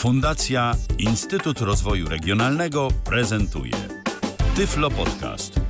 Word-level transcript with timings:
Fundacja 0.00 0.76
Instytut 0.98 1.60
Rozwoju 1.60 2.08
Regionalnego 2.08 2.88
prezentuje 3.04 3.72
Tyflo 4.56 4.90
Podcast. 4.90 5.60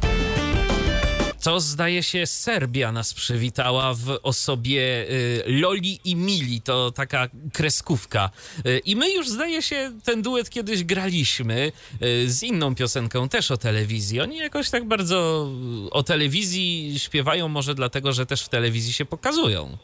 To 1.43 1.61
zdaje 1.61 2.03
się 2.03 2.27
Serbia 2.27 2.93
nas 2.93 3.15
przywitała 3.15 3.95
w 3.95 4.19
osobie 4.23 4.83
y, 5.11 5.43
Loli 5.47 6.01
i 6.05 6.17
Mili. 6.17 6.61
To 6.61 6.91
taka 6.91 7.29
kreskówka. 7.53 8.31
Y, 8.67 8.79
I 8.79 8.97
my 8.97 9.11
już 9.11 9.29
zdaje 9.29 9.63
się 9.63 9.93
ten 10.05 10.23
duet 10.23 10.51
kiedyś 10.51 10.85
graliśmy 10.85 11.73
y, 12.03 12.31
z 12.31 12.43
inną 12.43 12.75
piosenką 12.75 13.29
też 13.29 13.51
o 13.51 13.57
telewizji. 13.57 14.21
Oni 14.21 14.37
jakoś 14.37 14.71
tak 14.71 14.89
bardzo 14.89 15.51
o 15.91 16.03
telewizji 16.03 16.95
śpiewają, 16.99 17.49
może 17.49 17.75
dlatego, 17.75 18.13
że 18.13 18.27
też 18.27 18.43
w 18.43 18.49
telewizji 18.49 18.93
się 18.93 19.05
pokazują. 19.05 19.79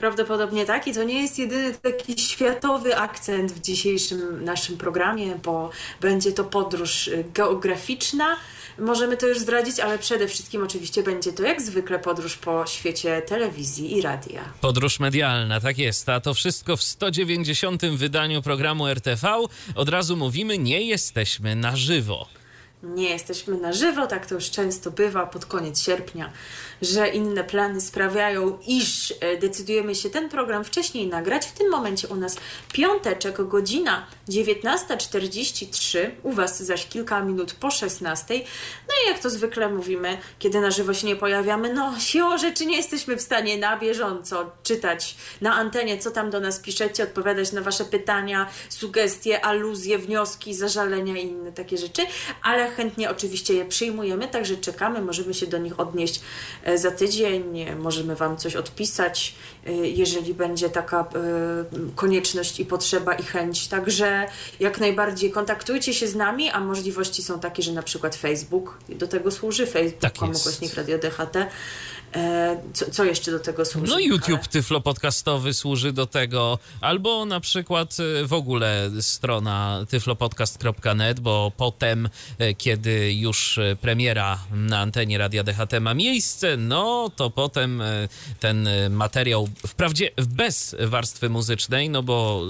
Prawdopodobnie 0.00 0.66
tak 0.66 0.86
i 0.86 0.94
to 0.94 1.04
nie 1.04 1.22
jest 1.22 1.38
jedyny 1.38 1.74
taki 1.74 2.18
światowy 2.18 2.96
akcent 2.96 3.52
w 3.52 3.60
dzisiejszym 3.60 4.44
naszym 4.44 4.76
programie, 4.76 5.38
bo 5.44 5.70
będzie 6.00 6.32
to 6.32 6.44
podróż 6.44 7.08
y, 7.08 7.24
geograficzna. 7.34 8.36
Możemy 8.78 9.16
to 9.16 9.26
już 9.26 9.38
zdradzić, 9.38 9.80
ale 9.80 9.98
przede 9.98 10.28
wszystkim 10.28 10.62
oczywiście 10.62 11.02
będzie 11.02 11.32
to 11.32 11.42
jak 11.42 11.62
zwykle 11.62 11.98
podróż 11.98 12.36
po 12.36 12.66
świecie 12.66 13.22
telewizji 13.22 13.96
i 13.96 14.02
radia. 14.02 14.40
Podróż 14.60 15.00
medialna, 15.00 15.60
tak 15.60 15.78
jest. 15.78 16.08
A 16.08 16.20
to 16.20 16.34
wszystko 16.34 16.76
w 16.76 16.82
190. 16.82 17.86
wydaniu 17.86 18.42
programu 18.42 18.86
RTV. 18.86 19.28
Od 19.74 19.88
razu 19.88 20.16
mówimy, 20.16 20.58
nie 20.58 20.82
jesteśmy 20.82 21.56
na 21.56 21.76
żywo 21.76 22.39
nie 22.82 23.10
jesteśmy 23.10 23.56
na 23.58 23.72
żywo, 23.72 24.06
tak 24.06 24.26
to 24.26 24.34
już 24.34 24.50
często 24.50 24.90
bywa 24.90 25.26
pod 25.26 25.46
koniec 25.46 25.82
sierpnia, 25.82 26.32
że 26.82 27.08
inne 27.08 27.44
plany 27.44 27.80
sprawiają, 27.80 28.58
iż 28.66 29.14
e, 29.20 29.36
decydujemy 29.36 29.94
się 29.94 30.10
ten 30.10 30.28
program 30.28 30.64
wcześniej 30.64 31.06
nagrać. 31.06 31.46
W 31.46 31.52
tym 31.52 31.70
momencie 31.70 32.08
u 32.08 32.16
nas 32.16 32.36
piąteczek, 32.72 33.48
godzina 33.48 34.06
19.43, 34.28 36.10
u 36.22 36.32
Was 36.32 36.62
zaś 36.62 36.86
kilka 36.86 37.22
minut 37.22 37.52
po 37.52 37.70
16. 37.70 38.34
No 38.88 38.94
i 39.04 39.08
jak 39.08 39.18
to 39.18 39.30
zwykle 39.30 39.68
mówimy, 39.68 40.18
kiedy 40.38 40.60
na 40.60 40.70
żywo 40.70 40.94
się 40.94 41.06
nie 41.06 41.16
pojawiamy, 41.16 41.74
no 41.74 41.98
siłą 41.98 42.38
rzeczy 42.38 42.66
nie 42.66 42.76
jesteśmy 42.76 43.16
w 43.16 43.20
stanie 43.22 43.58
na 43.58 43.78
bieżąco 43.78 44.50
czytać 44.62 45.16
na 45.40 45.54
antenie, 45.54 45.98
co 45.98 46.10
tam 46.10 46.30
do 46.30 46.40
nas 46.40 46.58
piszecie, 46.58 47.04
odpowiadać 47.04 47.52
na 47.52 47.60
Wasze 47.60 47.84
pytania, 47.84 48.46
sugestie, 48.68 49.44
aluzje, 49.44 49.98
wnioski, 49.98 50.54
zażalenia 50.54 51.16
i 51.16 51.26
inne 51.26 51.52
takie 51.52 51.78
rzeczy, 51.78 52.02
ale 52.42 52.69
chętnie 52.76 53.10
oczywiście 53.10 53.54
je 53.54 53.64
przyjmujemy, 53.64 54.28
także 54.28 54.56
czekamy, 54.56 55.02
możemy 55.02 55.34
się 55.34 55.46
do 55.46 55.58
nich 55.58 55.80
odnieść 55.80 56.20
e, 56.64 56.78
za 56.78 56.90
tydzień, 56.90 57.66
możemy 57.78 58.16
Wam 58.16 58.36
coś 58.36 58.56
odpisać, 58.56 59.34
e, 59.66 59.72
jeżeli 59.72 60.34
będzie 60.34 60.70
taka 60.70 61.00
e, 61.00 61.04
konieczność 61.96 62.60
i 62.60 62.66
potrzeba 62.66 63.14
i 63.14 63.22
chęć. 63.22 63.68
Także 63.68 64.26
jak 64.60 64.80
najbardziej 64.80 65.30
kontaktujcie 65.30 65.94
się 65.94 66.08
z 66.08 66.14
nami, 66.14 66.50
a 66.50 66.60
możliwości 66.60 67.22
są 67.22 67.40
takie, 67.40 67.62
że 67.62 67.72
na 67.72 67.82
przykład 67.82 68.16
Facebook 68.16 68.78
do 68.88 69.08
tego 69.08 69.30
służy, 69.30 69.66
Facebook, 69.66 70.00
tak 70.00 70.14
komuś 70.14 70.74
Radio 70.76 70.98
DHT 70.98 71.36
E, 71.36 71.99
co, 72.72 72.90
co, 72.90 73.04
jeszcze 73.04 73.30
do 73.30 73.38
tego 73.38 73.64
służy? 73.64 73.92
No 73.92 73.98
YouTube 73.98 74.38
Ale... 74.38 74.48
Tyflo 74.48 74.80
Podcastowy 74.80 75.54
służy 75.54 75.92
do 75.92 76.06
tego, 76.06 76.58
albo 76.80 77.24
na 77.24 77.40
przykład 77.40 77.96
e, 78.00 78.26
w 78.26 78.32
ogóle 78.32 78.90
strona 79.00 79.86
tyflopodcast.net, 79.88 81.20
bo 81.20 81.52
potem, 81.56 82.08
e, 82.38 82.54
kiedy 82.54 83.12
już 83.12 83.60
premiera 83.80 84.38
na 84.52 84.78
antenie 84.78 85.18
Radia 85.18 85.44
DHT 85.44 85.80
ma 85.80 85.94
miejsce, 85.94 86.56
no 86.56 87.10
to 87.16 87.30
potem 87.30 87.82
ten 88.40 88.68
materiał, 88.90 89.48
wprawdzie 89.66 90.10
bez 90.16 90.76
warstwy 90.80 91.28
muzycznej, 91.28 91.90
no 91.90 92.02
bo 92.02 92.42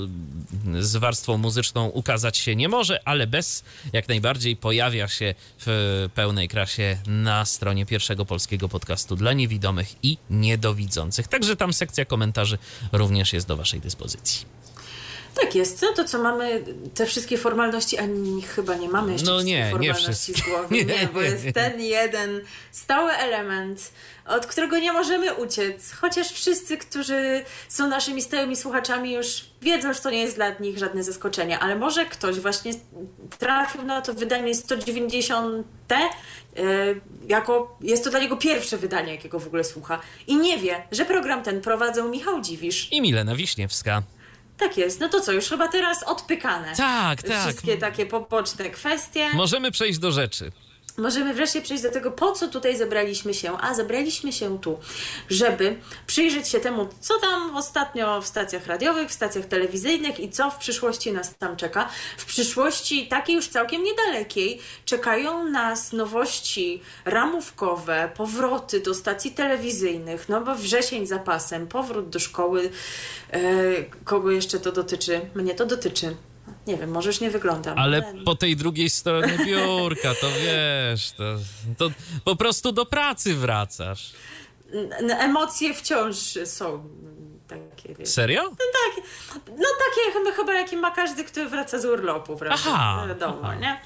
z 0.81 0.97
warstwą 0.97 1.39
muzyczną 1.39 1.89
ukazać 1.89 2.39
się 2.39 2.57
nie 2.57 2.69
może, 2.69 3.01
ale 3.05 3.27
bez 3.27 3.65
jak 3.93 4.09
najbardziej 4.09 4.57
pojawia 4.57 5.09
się 5.09 5.35
w 5.67 6.09
pełnej 6.15 6.49
krasie 6.49 6.99
na 7.07 7.45
stronie 7.45 7.87
pierwszego 7.87 8.25
polskiego 8.25 8.69
podcastu 8.69 9.17
dla 9.17 9.33
niewidomych 9.33 9.50
niewidomych 9.51 10.05
i 10.05 10.19
niedowidzących. 10.31 11.29
Także 11.29 11.57
tam 11.57 11.73
sekcja 11.73 12.05
komentarzy 12.05 12.59
również 12.93 13.33
jest 13.33 13.47
do 13.47 13.57
Waszej 13.57 13.81
dyspozycji. 13.81 14.60
Tak 15.35 15.55
jest. 15.55 15.83
No 15.83 15.89
to 15.97 16.05
co 16.05 16.23
mamy, 16.23 16.65
te 16.95 17.07
wszystkie 17.07 17.39
formalności, 17.39 17.99
ani 17.99 18.43
chyba 18.43 18.75
nie 18.75 18.89
mamy 18.89 19.13
jeszcze 19.13 19.31
no 19.31 19.43
nie, 19.43 19.71
formalności 19.71 20.33
nie 20.33 20.39
z 20.39 20.43
głowy. 20.49 20.75
Nie, 20.75 20.85
nie, 20.85 21.09
bo 21.15 21.23
jest 21.23 21.45
ten 21.55 21.81
jeden 21.81 22.41
stały 22.73 23.13
element, 23.13 23.93
od 24.27 24.47
którego 24.47 24.79
nie 24.79 24.93
możemy 24.93 25.35
uciec. 25.35 25.93
Chociaż 25.93 26.33
wszyscy, 26.33 26.79
którzy 26.79 27.45
są 27.69 27.89
naszymi 27.89 28.23
stałymi 28.23 28.57
słuchaczami 28.57 29.13
już 29.13 29.45
wiedzą, 29.63 29.93
że 29.93 30.01
to 30.01 30.11
nie 30.11 30.23
jest 30.23 30.37
dla 30.37 30.51
nich 30.61 30.79
żadne 30.79 31.03
zaskoczenie, 31.03 31.59
ale 31.59 31.77
może 31.77 32.07
ktoś 32.07 32.41
właśnie 32.41 32.73
trafił 33.39 33.83
na 33.83 34.01
to 34.01 34.15
wydanie 34.15 34.55
190 34.55 35.67
yy, 36.57 37.01
jako 37.29 37.77
jest 37.81 38.05
to 38.05 38.11
dla 38.11 38.21
niego 38.21 38.37
pierwsze 38.37 38.79
wydanie, 38.79 39.13
jakiego 39.13 39.39
w 39.39 39.47
ogóle 39.47 39.65
słucha 39.65 40.01
i 40.27 40.37
nie 40.37 40.59
wie, 40.59 40.83
że 40.93 41.05
program 41.05 41.43
ten 41.43 41.61
prowadzą 41.61 42.09
Michał 42.09 42.41
Dziwisz 42.41 42.93
i 42.93 43.01
Milena 43.01 43.37
Wiśniewska. 43.37 44.03
Tak 44.61 44.77
jest. 44.79 45.01
No 45.01 45.09
to 45.09 45.21
co, 45.21 45.33
już 45.33 45.49
chyba 45.49 45.69
teraz 45.69 46.03
odpykane. 46.03 46.75
Tak, 46.77 47.23
tak. 47.23 47.41
Wszystkie 47.43 47.77
takie 47.77 48.07
poboczne 48.07 48.71
kwestie. 48.71 49.29
Możemy 49.35 49.71
przejść 49.71 49.99
do 49.99 50.13
rzeczy 50.13 50.51
możemy 51.01 51.35
wreszcie 51.35 51.63
przejść 51.63 51.83
do 51.83 51.91
tego, 51.91 52.11
po 52.11 52.33
co 52.33 52.49
tutaj 52.49 52.77
zebraliśmy 52.77 53.35
się. 53.35 53.59
A 53.61 53.75
zebraliśmy 53.75 54.33
się 54.33 54.59
tu, 54.59 54.79
żeby 55.31 55.77
przyjrzeć 56.07 56.49
się 56.49 56.61
temu, 56.61 56.89
co 57.01 57.19
tam 57.19 57.57
ostatnio 57.57 58.23
w 58.23 58.27
stacjach 58.27 58.67
radiowych, 58.67 59.09
w 59.09 59.13
stacjach 59.13 59.45
telewizyjnych 59.45 60.21
i 60.21 60.31
co 60.31 60.51
w 60.51 60.57
przyszłości 60.57 61.13
nas 61.13 61.37
tam 61.37 61.57
czeka. 61.57 61.89
W 62.19 62.25
przyszłości 62.25 63.09
takiej 63.09 63.37
już 63.37 63.49
całkiem 63.49 63.83
niedalekiej 63.83 64.61
czekają 64.85 65.45
nas 65.45 65.93
nowości 65.93 66.83
ramówkowe, 67.05 68.11
powroty 68.17 68.81
do 68.81 68.95
stacji 68.95 69.31
telewizyjnych, 69.31 70.29
no 70.29 70.41
bo 70.41 70.55
wrzesień 70.55 71.07
za 71.07 71.19
pasem, 71.19 71.67
powrót 71.67 72.09
do 72.09 72.19
szkoły. 72.19 72.71
E, 73.33 73.41
kogo 74.05 74.31
jeszcze 74.31 74.61
to 74.61 74.73
dotyczy? 74.73 75.21
Mnie 75.35 75.55
to 75.55 75.67
dotyczy. 75.67 76.17
Nie 76.67 76.77
wiem, 76.77 76.91
może 76.91 77.09
już 77.09 77.21
nie 77.21 77.31
wyglądam. 77.31 77.79
Ale 77.79 78.15
po 78.25 78.35
tej 78.35 78.57
drugiej 78.57 78.91
stronie 78.91 79.39
biurka, 79.47 80.15
to 80.21 80.27
wiesz, 80.31 81.13
to, 81.13 81.25
to 81.79 81.91
po 82.25 82.37
prostu 82.37 82.73
do 82.73 82.87
pracy 82.87 83.35
wracasz. 83.35 84.13
Emocje 85.19 85.75
wciąż 85.75 86.17
są 86.45 86.89
takie. 87.83 87.95
Wiesz. 87.95 88.09
Serio? 88.09 88.43
No, 88.43 88.51
tak, 88.51 89.05
no 89.49 89.67
takie 89.79 90.33
chyba, 90.33 90.55
jaki 90.55 90.77
ma 90.77 90.91
każdy, 90.91 91.25
kto 91.25 91.49
wraca 91.49 91.79
z 91.79 91.85
urlopu, 91.85 92.37
prawda? 92.37 92.57
Aha. 92.67 93.05
Wiadomo, 93.09 93.41
aha. 93.43 93.55
nie? 93.55 93.81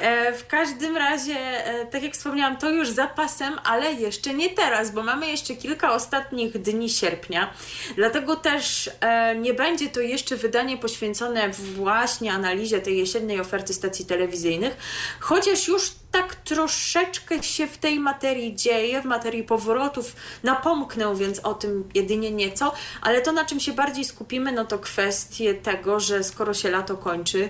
E, 0.00 0.32
w 0.32 0.46
każdym 0.46 0.96
razie, 0.96 1.34
e, 1.66 1.86
tak 1.86 2.02
jak 2.02 2.12
wspomniałam, 2.12 2.56
to 2.56 2.70
już 2.70 2.88
zapasem, 2.88 3.54
ale 3.64 3.92
jeszcze 3.92 4.34
nie 4.34 4.50
teraz, 4.50 4.90
bo 4.90 5.02
mamy 5.02 5.30
jeszcze 5.30 5.54
kilka 5.54 5.92
ostatnich 5.92 6.62
dni 6.62 6.90
sierpnia. 6.90 7.54
Dlatego 7.96 8.36
też 8.36 8.90
e, 9.00 9.36
nie 9.36 9.54
będzie 9.54 9.88
to 9.88 10.00
jeszcze 10.00 10.36
wydanie 10.36 10.78
poświęcone 10.78 11.48
właśnie 11.48 12.32
analizie 12.32 12.80
tej 12.80 12.98
jesiennej 12.98 13.40
oferty 13.40 13.74
stacji 13.74 14.06
telewizyjnych, 14.06 14.76
chociaż 15.20 15.68
już 15.68 15.92
tak 16.12 16.34
troszeczkę 16.34 17.42
się 17.42 17.66
w 17.66 17.78
tej 17.78 18.00
materii 18.00 18.56
dzieje, 18.56 19.02
w 19.02 19.04
materii 19.04 19.42
powrotów. 19.44 20.16
Napomknę 20.42 21.14
więc 21.16 21.38
o 21.38 21.54
tym 21.54 21.88
jedynie 21.94 22.30
nieco, 22.30 22.72
ale 23.02 23.20
to 23.20 23.32
na 23.32 23.39
czym 23.44 23.60
się 23.60 23.72
bardziej 23.72 24.04
skupimy, 24.04 24.52
no 24.52 24.64
to 24.64 24.78
kwestie 24.78 25.54
tego, 25.54 26.00
że 26.00 26.24
skoro 26.24 26.54
się 26.54 26.70
lato 26.70 26.96
kończy, 26.96 27.48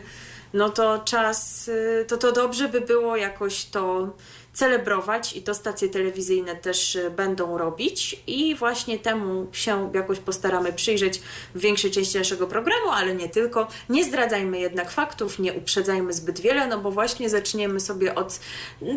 no 0.53 0.71
to 0.71 0.99
czas, 0.99 1.69
y, 1.69 2.05
to 2.09 2.17
to 2.17 2.33
dobrze 2.33 2.69
by 2.69 2.81
było 2.81 3.17
jakoś 3.17 3.65
to 3.65 4.12
celebrować 4.53 5.37
i 5.37 5.43
to 5.43 5.55
stacje 5.55 5.88
telewizyjne 5.88 6.56
też 6.56 6.97
y, 6.97 7.11
będą 7.11 7.59
robić 7.59 8.22
i 8.27 8.55
właśnie 8.55 8.99
temu 8.99 9.47
się 9.53 9.91
jakoś 9.94 10.19
postaramy 10.19 10.72
przyjrzeć 10.72 11.21
w 11.55 11.61
większej 11.61 11.91
części 11.91 12.19
naszego 12.19 12.47
programu, 12.47 12.91
ale 12.93 13.15
nie 13.15 13.28
tylko. 13.28 13.69
Nie 13.88 14.05
zdradzajmy 14.05 14.61
jednak 14.61 14.91
faktów, 14.91 15.38
nie 15.38 15.52
uprzedzajmy 15.52 16.12
zbyt 16.12 16.41
wiele, 16.41 16.67
no 16.67 16.79
bo 16.79 16.91
właśnie 16.91 17.29
zaczniemy 17.29 17.81
sobie 17.81 18.14
od 18.14 18.41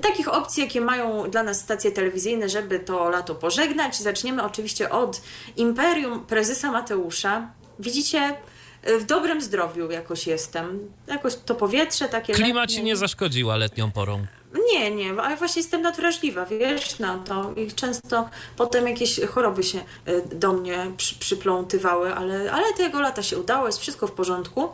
takich 0.01 0.33
opcji, 0.33 0.63
jakie 0.63 0.81
mają 0.81 1.29
dla 1.31 1.44
nas 1.44 1.59
stacje 1.59 1.91
telewizyjne, 1.91 2.50
żeby 2.50 2.79
to 2.79 3.09
lato 3.09 3.35
pożegnać. 3.35 3.97
Zaczniemy 3.97 4.44
oczywiście 4.44 4.89
od 4.89 5.21
Imperium 5.55 6.25
Prezesa 6.25 6.71
Mateusza. 6.71 7.51
Widzicie, 7.79 8.35
y, 8.89 9.00
w 9.00 9.05
dobrym 9.05 9.41
zdrowiu 9.41 9.91
jakoś 9.91 10.27
jestem. 10.27 10.91
Jakoś 11.07 11.35
to 11.35 11.55
powietrze 11.55 12.09
takie. 12.09 12.33
Klimat 12.33 12.69
ci 12.69 12.83
nie 12.83 12.95
zaszkodziła 12.95 13.55
letnią 13.55 13.91
porą. 13.91 14.25
Nie, 14.71 14.91
nie, 14.91 15.21
ale 15.21 15.38
właśnie 15.38 15.61
jestem 15.61 15.81
nadwrażliwa, 15.81 16.45
wiesz, 16.45 17.00
na 17.00 17.17
to 17.17 17.53
i 17.55 17.71
często 17.71 18.29
potem 18.57 18.88
jakieś 18.88 19.19
choroby 19.21 19.63
się 19.63 19.79
y, 20.07 20.35
do 20.35 20.53
mnie 20.53 20.91
przy, 20.97 21.15
przyplątywały, 21.15 22.13
ale, 22.15 22.51
ale 22.51 22.73
tego 22.73 23.01
lata 23.01 23.23
się 23.23 23.39
udało, 23.39 23.67
jest 23.67 23.79
wszystko 23.79 24.07
w 24.07 24.11
porządku. 24.11 24.69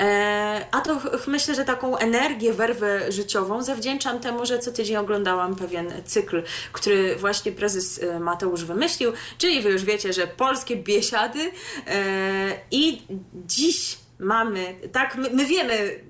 E, 0.00 0.66
a 0.70 0.80
to 0.80 1.00
myślę, 1.26 1.54
że 1.54 1.64
taką 1.64 1.96
energię, 1.96 2.52
werwę 2.52 3.12
życiową 3.12 3.62
zawdzięczam 3.62 4.20
temu, 4.20 4.46
że 4.46 4.58
co 4.58 4.72
tydzień 4.72 4.96
oglądałam 4.96 5.56
pewien 5.56 5.92
cykl, 6.04 6.42
który 6.72 7.16
właśnie 7.16 7.52
prezes 7.52 7.98
y, 7.98 8.20
Mateusz 8.20 8.64
wymyślił, 8.64 9.12
czyli 9.38 9.62
wy 9.62 9.70
już 9.70 9.84
wiecie, 9.84 10.12
że 10.12 10.26
polskie 10.26 10.76
biesiady 10.76 11.50
e, 11.86 12.58
i 12.70 13.02
dziś 13.46 13.98
mamy, 14.18 14.74
tak, 14.92 15.16
my, 15.16 15.30
my 15.30 15.46
wiemy, 15.46 16.00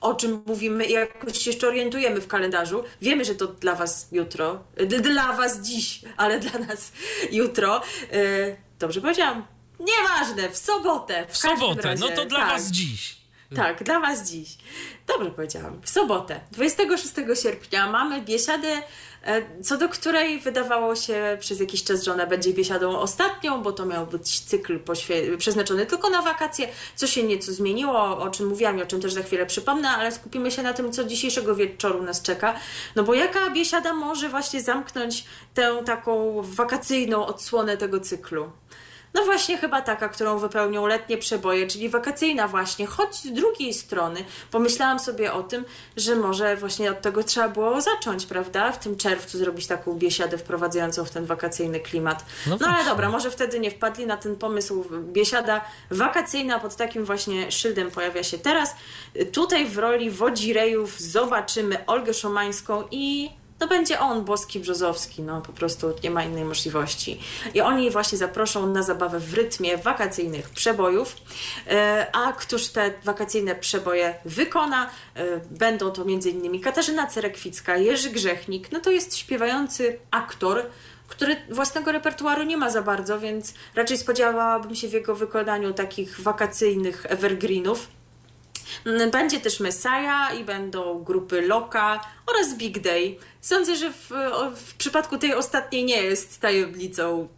o 0.00 0.14
czym 0.14 0.42
mówimy 0.46 0.86
jakoś 0.86 1.38
się 1.38 1.50
jeszcze 1.50 1.68
orientujemy 1.68 2.20
w 2.20 2.26
kalendarzu. 2.26 2.84
Wiemy, 3.00 3.24
że 3.24 3.34
to 3.34 3.46
dla 3.46 3.74
Was 3.74 4.08
jutro, 4.12 4.64
dla 5.00 5.32
Was 5.32 5.60
dziś, 5.60 6.00
ale 6.16 6.38
dla 6.38 6.58
nas 6.60 6.92
jutro. 7.32 7.82
E, 8.12 8.56
dobrze 8.78 9.00
powiedziałam? 9.00 9.46
Nieważne, 9.80 10.50
w 10.50 10.56
sobotę. 10.56 11.26
W, 11.28 11.32
w 11.32 11.36
sobotę, 11.36 11.82
razie, 11.82 12.00
no 12.00 12.16
to 12.16 12.24
dla 12.24 12.38
tak. 12.38 12.48
Was 12.48 12.70
dziś. 12.70 13.16
Tak, 13.56 13.84
dla 13.84 14.00
Was 14.00 14.30
dziś. 14.30 14.58
Dobrze 15.06 15.30
powiedziałam. 15.30 15.80
W 15.82 15.90
sobotę, 15.90 16.40
26 16.52 17.42
sierpnia, 17.42 17.90
mamy 17.90 18.22
biesiadę 18.22 18.82
co 19.62 19.78
do 19.78 19.88
której 19.88 20.40
wydawało 20.40 20.96
się 20.96 21.36
przez 21.40 21.60
jakiś 21.60 21.84
czas, 21.84 22.02
że 22.02 22.12
ona 22.12 22.26
będzie 22.26 22.52
biesiadą 22.52 22.98
ostatnią, 22.98 23.62
bo 23.62 23.72
to 23.72 23.86
miał 23.86 24.06
być 24.06 24.40
cykl 24.40 24.78
przeznaczony 25.38 25.86
tylko 25.86 26.10
na 26.10 26.22
wakacje, 26.22 26.68
co 26.96 27.06
się 27.06 27.22
nieco 27.22 27.52
zmieniło, 27.52 28.18
o 28.18 28.30
czym 28.30 28.46
mówiłam 28.46 28.78
i 28.78 28.82
o 28.82 28.86
czym 28.86 29.00
też 29.00 29.12
za 29.12 29.22
chwilę 29.22 29.46
przypomnę, 29.46 29.88
ale 29.88 30.12
skupimy 30.12 30.50
się 30.50 30.62
na 30.62 30.72
tym, 30.72 30.92
co 30.92 31.04
dzisiejszego 31.04 31.54
wieczoru 31.54 32.02
nas 32.02 32.22
czeka. 32.22 32.54
No 32.96 33.02
bo 33.02 33.14
jaka 33.14 33.50
biesiada 33.50 33.92
może 33.92 34.28
właśnie 34.28 34.62
zamknąć 34.62 35.24
tę 35.54 35.82
taką 35.86 36.42
wakacyjną 36.42 37.26
odsłonę 37.26 37.76
tego 37.76 38.00
cyklu? 38.00 38.50
No 39.14 39.24
właśnie 39.24 39.58
chyba 39.58 39.82
taka, 39.82 40.08
którą 40.08 40.38
wypełnią 40.38 40.86
letnie 40.86 41.18
przeboje, 41.18 41.66
czyli 41.66 41.88
wakacyjna 41.88 42.48
właśnie, 42.48 42.86
choć 42.86 43.14
z 43.14 43.32
drugiej 43.32 43.74
strony 43.74 44.24
pomyślałam 44.50 44.98
sobie 44.98 45.32
o 45.32 45.42
tym, 45.42 45.64
że 45.96 46.16
może 46.16 46.56
właśnie 46.56 46.90
od 46.90 47.02
tego 47.02 47.22
trzeba 47.22 47.48
było 47.48 47.80
zacząć, 47.80 48.26
prawda? 48.26 48.72
W 48.72 48.78
tym 48.78 48.96
czerwcu 48.96 49.38
zrobić 49.38 49.66
taką 49.66 49.94
biesiadę 49.94 50.38
wprowadzającą 50.38 51.04
w 51.04 51.10
ten 51.10 51.26
wakacyjny 51.26 51.80
klimat. 51.80 52.24
No, 52.46 52.56
no 52.60 52.66
ale 52.66 52.84
dobra, 52.84 53.08
może 53.08 53.30
wtedy 53.30 53.60
nie 53.60 53.70
wpadli 53.70 54.06
na 54.06 54.16
ten 54.16 54.36
pomysł. 54.36 54.84
Biesiada 55.02 55.64
wakacyjna 55.90 56.60
pod 56.60 56.76
takim 56.76 57.04
właśnie 57.04 57.52
szyldem 57.52 57.90
pojawia 57.90 58.22
się 58.22 58.38
teraz. 58.38 58.74
Tutaj 59.32 59.66
w 59.66 59.78
roli 59.78 60.10
wodzirejów 60.10 61.00
zobaczymy 61.00 61.86
Olgę 61.86 62.14
Szomańską 62.14 62.84
i 62.90 63.30
to 63.58 63.66
będzie 63.66 64.00
on, 64.00 64.24
Boski 64.24 64.60
Brzozowski, 64.60 65.22
no 65.22 65.40
po 65.40 65.52
prostu 65.52 65.94
nie 66.04 66.10
ma 66.10 66.24
innej 66.24 66.44
możliwości. 66.44 67.20
I 67.54 67.60
oni 67.60 67.90
właśnie 67.90 68.18
zaproszą 68.18 68.66
na 68.66 68.82
zabawę 68.82 69.20
w 69.20 69.34
rytmie 69.34 69.76
wakacyjnych 69.76 70.50
przebojów. 70.50 71.16
E, 71.66 72.06
a 72.12 72.32
któż 72.32 72.68
te 72.68 72.92
wakacyjne 73.04 73.54
przeboje 73.54 74.14
wykona? 74.24 74.90
E, 75.14 75.40
będą 75.50 75.90
to 75.90 76.02
m.in. 76.02 76.60
Katarzyna 76.60 77.06
Cerekwicka, 77.06 77.76
Jerzy 77.76 78.10
Grzechnik, 78.10 78.72
no 78.72 78.80
to 78.80 78.90
jest 78.90 79.16
śpiewający 79.16 79.98
aktor, 80.10 80.62
który 81.08 81.36
własnego 81.50 81.92
repertuaru 81.92 82.42
nie 82.42 82.56
ma 82.56 82.70
za 82.70 82.82
bardzo, 82.82 83.20
więc 83.20 83.54
raczej 83.74 83.98
spodziewałabym 83.98 84.74
się 84.74 84.88
w 84.88 84.92
jego 84.92 85.14
wykonaniu 85.14 85.72
takich 85.72 86.20
wakacyjnych 86.20 87.06
evergreenów. 87.08 87.88
Mm, 88.86 89.10
będzie 89.10 89.40
też 89.40 89.60
Messiah 89.60 90.40
i 90.40 90.44
będą 90.44 91.04
grupy 91.04 91.42
Loka 91.42 92.00
oraz 92.26 92.54
Big 92.54 92.78
Day. 92.78 93.18
Sądzę, 93.40 93.76
że 93.76 93.92
w, 93.92 94.10
w 94.56 94.74
przypadku 94.74 95.18
tej 95.18 95.34
ostatniej 95.34 95.84
nie 95.84 96.02
jest 96.02 96.40
tajemnicą 96.40 97.28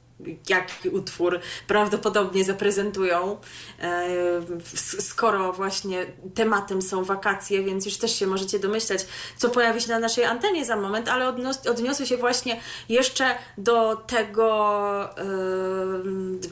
jaki 0.48 0.88
utwór 0.88 1.40
prawdopodobnie 1.66 2.44
zaprezentują, 2.44 3.36
e, 3.80 4.08
skoro 5.00 5.52
właśnie 5.52 6.06
tematem 6.34 6.82
są 6.82 7.04
wakacje, 7.04 7.62
więc 7.62 7.86
już 7.86 7.96
też 7.96 8.18
się 8.18 8.26
możecie 8.26 8.58
domyślać, 8.58 9.06
co 9.36 9.48
pojawi 9.48 9.80
się 9.80 9.88
na 9.88 9.98
naszej 9.98 10.24
antenie 10.24 10.64
za 10.64 10.76
moment, 10.76 11.08
ale 11.08 11.28
odniosę 11.70 12.06
się 12.06 12.16
właśnie 12.16 12.60
jeszcze 12.88 13.34
do 13.58 13.96
tego 13.96 15.18
e, 15.18 15.24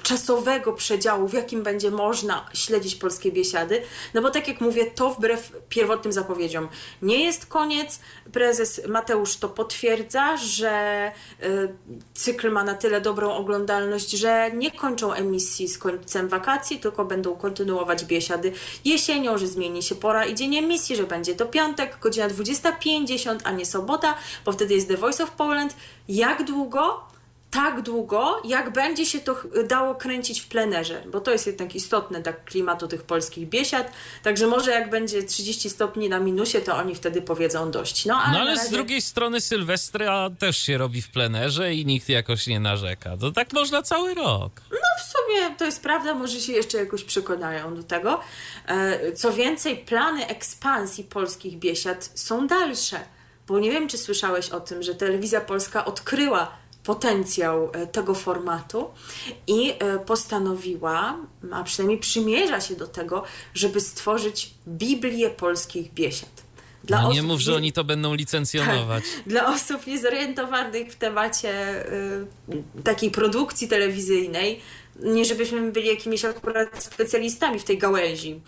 czasowego 0.02 0.72
przedziału, 0.72 1.28
w 1.28 1.32
jakim 1.34 1.62
będzie 1.62 1.90
można 1.90 2.46
śledzić 2.54 2.94
polskie 2.94 3.32
biesiady, 3.32 3.82
no 4.14 4.22
bo 4.22 4.30
tak 4.30 4.48
jak 4.48 4.60
mówię, 4.60 4.90
to 4.90 5.10
wbrew 5.10 5.52
pierwotnym 5.68 6.12
zapowiedziom 6.12 6.68
nie 7.02 7.24
jest 7.24 7.46
koniec. 7.46 8.00
Prezes 8.32 8.80
Mateusz 8.88 9.36
to 9.36 9.48
potwierdza, 9.48 10.36
że 10.36 10.70
e, 10.70 11.12
cykl 12.14 12.50
ma 12.50 12.64
na 12.64 12.74
tyle 12.74 13.00
dobrą 13.00 13.32
oglądalność, 13.34 13.55
oglądalność, 13.56 14.10
że 14.10 14.50
nie 14.54 14.70
kończą 14.70 15.12
emisji 15.12 15.68
z 15.68 15.78
końcem 15.78 16.28
wakacji, 16.28 16.78
tylko 16.78 17.04
będą 17.04 17.36
kontynuować 17.36 18.04
biesiady 18.04 18.52
jesienią, 18.84 19.38
że 19.38 19.46
zmieni 19.46 19.82
się 19.82 19.94
pora 19.94 20.24
i 20.24 20.34
dzień 20.34 20.56
emisji, 20.56 20.96
że 20.96 21.04
będzie 21.04 21.34
to 21.34 21.46
piątek, 21.46 21.98
godzina 22.00 22.28
20.50, 22.28 23.38
a 23.44 23.50
nie 23.52 23.66
sobota, 23.66 24.14
bo 24.44 24.52
wtedy 24.52 24.74
jest 24.74 24.88
The 24.88 24.96
Voice 24.96 25.24
of 25.24 25.30
Poland. 25.30 25.76
Jak 26.08 26.44
długo? 26.44 27.15
Tak 27.50 27.82
długo, 27.82 28.42
jak 28.44 28.72
będzie 28.72 29.06
się 29.06 29.20
to 29.20 29.36
dało 29.68 29.94
kręcić 29.94 30.40
w 30.40 30.48
plenerze, 30.48 31.02
bo 31.12 31.20
to 31.20 31.30
jest 31.32 31.46
jednak 31.46 31.74
istotne 31.74 32.22
tak 32.22 32.44
klimatu 32.44 32.88
tych 32.88 33.02
polskich 33.02 33.48
biesiad, 33.48 33.92
także 34.22 34.46
może 34.46 34.70
jak 34.70 34.90
będzie 34.90 35.22
30 35.22 35.70
stopni 35.70 36.08
na 36.08 36.20
minusie, 36.20 36.60
to 36.60 36.76
oni 36.76 36.94
wtedy 36.94 37.22
powiedzą 37.22 37.70
dość. 37.70 38.04
No, 38.04 38.14
ale, 38.14 38.32
no, 38.32 38.40
ale 38.40 38.54
razie... 38.54 38.68
z 38.68 38.70
drugiej 38.70 39.02
strony 39.02 39.40
Sylwestra 39.40 40.30
też 40.38 40.58
się 40.58 40.78
robi 40.78 41.02
w 41.02 41.08
plenerze 41.08 41.74
i 41.74 41.86
nikt 41.86 42.08
jakoś 42.08 42.46
nie 42.46 42.60
narzeka. 42.60 43.16
To 43.16 43.32
tak 43.32 43.52
można 43.52 43.82
cały 43.82 44.14
rok. 44.14 44.60
No 44.70 44.78
w 44.98 45.02
sumie 45.02 45.56
to 45.58 45.64
jest 45.64 45.82
prawda, 45.82 46.14
może 46.14 46.40
się 46.40 46.52
jeszcze 46.52 46.78
jakoś 46.78 47.04
przekonają 47.04 47.74
do 47.74 47.82
tego. 47.82 48.20
E, 48.66 49.12
co 49.12 49.32
więcej, 49.32 49.76
plany 49.76 50.26
ekspansji 50.26 51.04
polskich 51.04 51.58
biesiad 51.58 52.10
są 52.14 52.46
dalsze, 52.46 53.00
bo 53.46 53.58
nie 53.58 53.70
wiem, 53.70 53.88
czy 53.88 53.98
słyszałeś 53.98 54.48
o 54.48 54.60
tym, 54.60 54.82
że 54.82 54.94
Telewizja 54.94 55.40
Polska 55.40 55.84
odkryła 55.84 56.65
potencjał 56.86 57.70
e, 57.72 57.86
tego 57.86 58.14
formatu 58.14 58.90
i 59.46 59.70
e, 59.78 59.98
postanowiła, 59.98 61.16
a 61.52 61.64
przynajmniej 61.64 61.98
przymierza 61.98 62.60
się 62.60 62.76
do 62.76 62.86
tego, 62.86 63.24
żeby 63.54 63.80
stworzyć 63.80 64.54
Biblię 64.68 65.30
polskich 65.30 65.92
biesiad. 65.92 66.46
Dla 66.84 67.02
no 67.02 67.12
nie 67.12 67.22
mów, 67.22 67.40
że 67.40 67.54
oni 67.54 67.72
to 67.72 67.84
będą 67.84 68.14
licencjonować. 68.14 69.04
Tak, 69.16 69.24
dla 69.26 69.54
osób 69.54 69.86
niezorientowanych 69.86 70.92
w 70.92 70.96
temacie 70.96 71.84
y, 71.92 72.82
takiej 72.84 73.10
produkcji 73.10 73.68
telewizyjnej, 73.68 74.60
nie 75.02 75.24
żebyśmy 75.24 75.72
byli 75.72 75.88
jakimiś 75.88 76.24
akurat 76.24 76.84
specjalistami 76.84 77.58
w 77.58 77.64
tej 77.64 77.78
gałęzi 77.78 78.40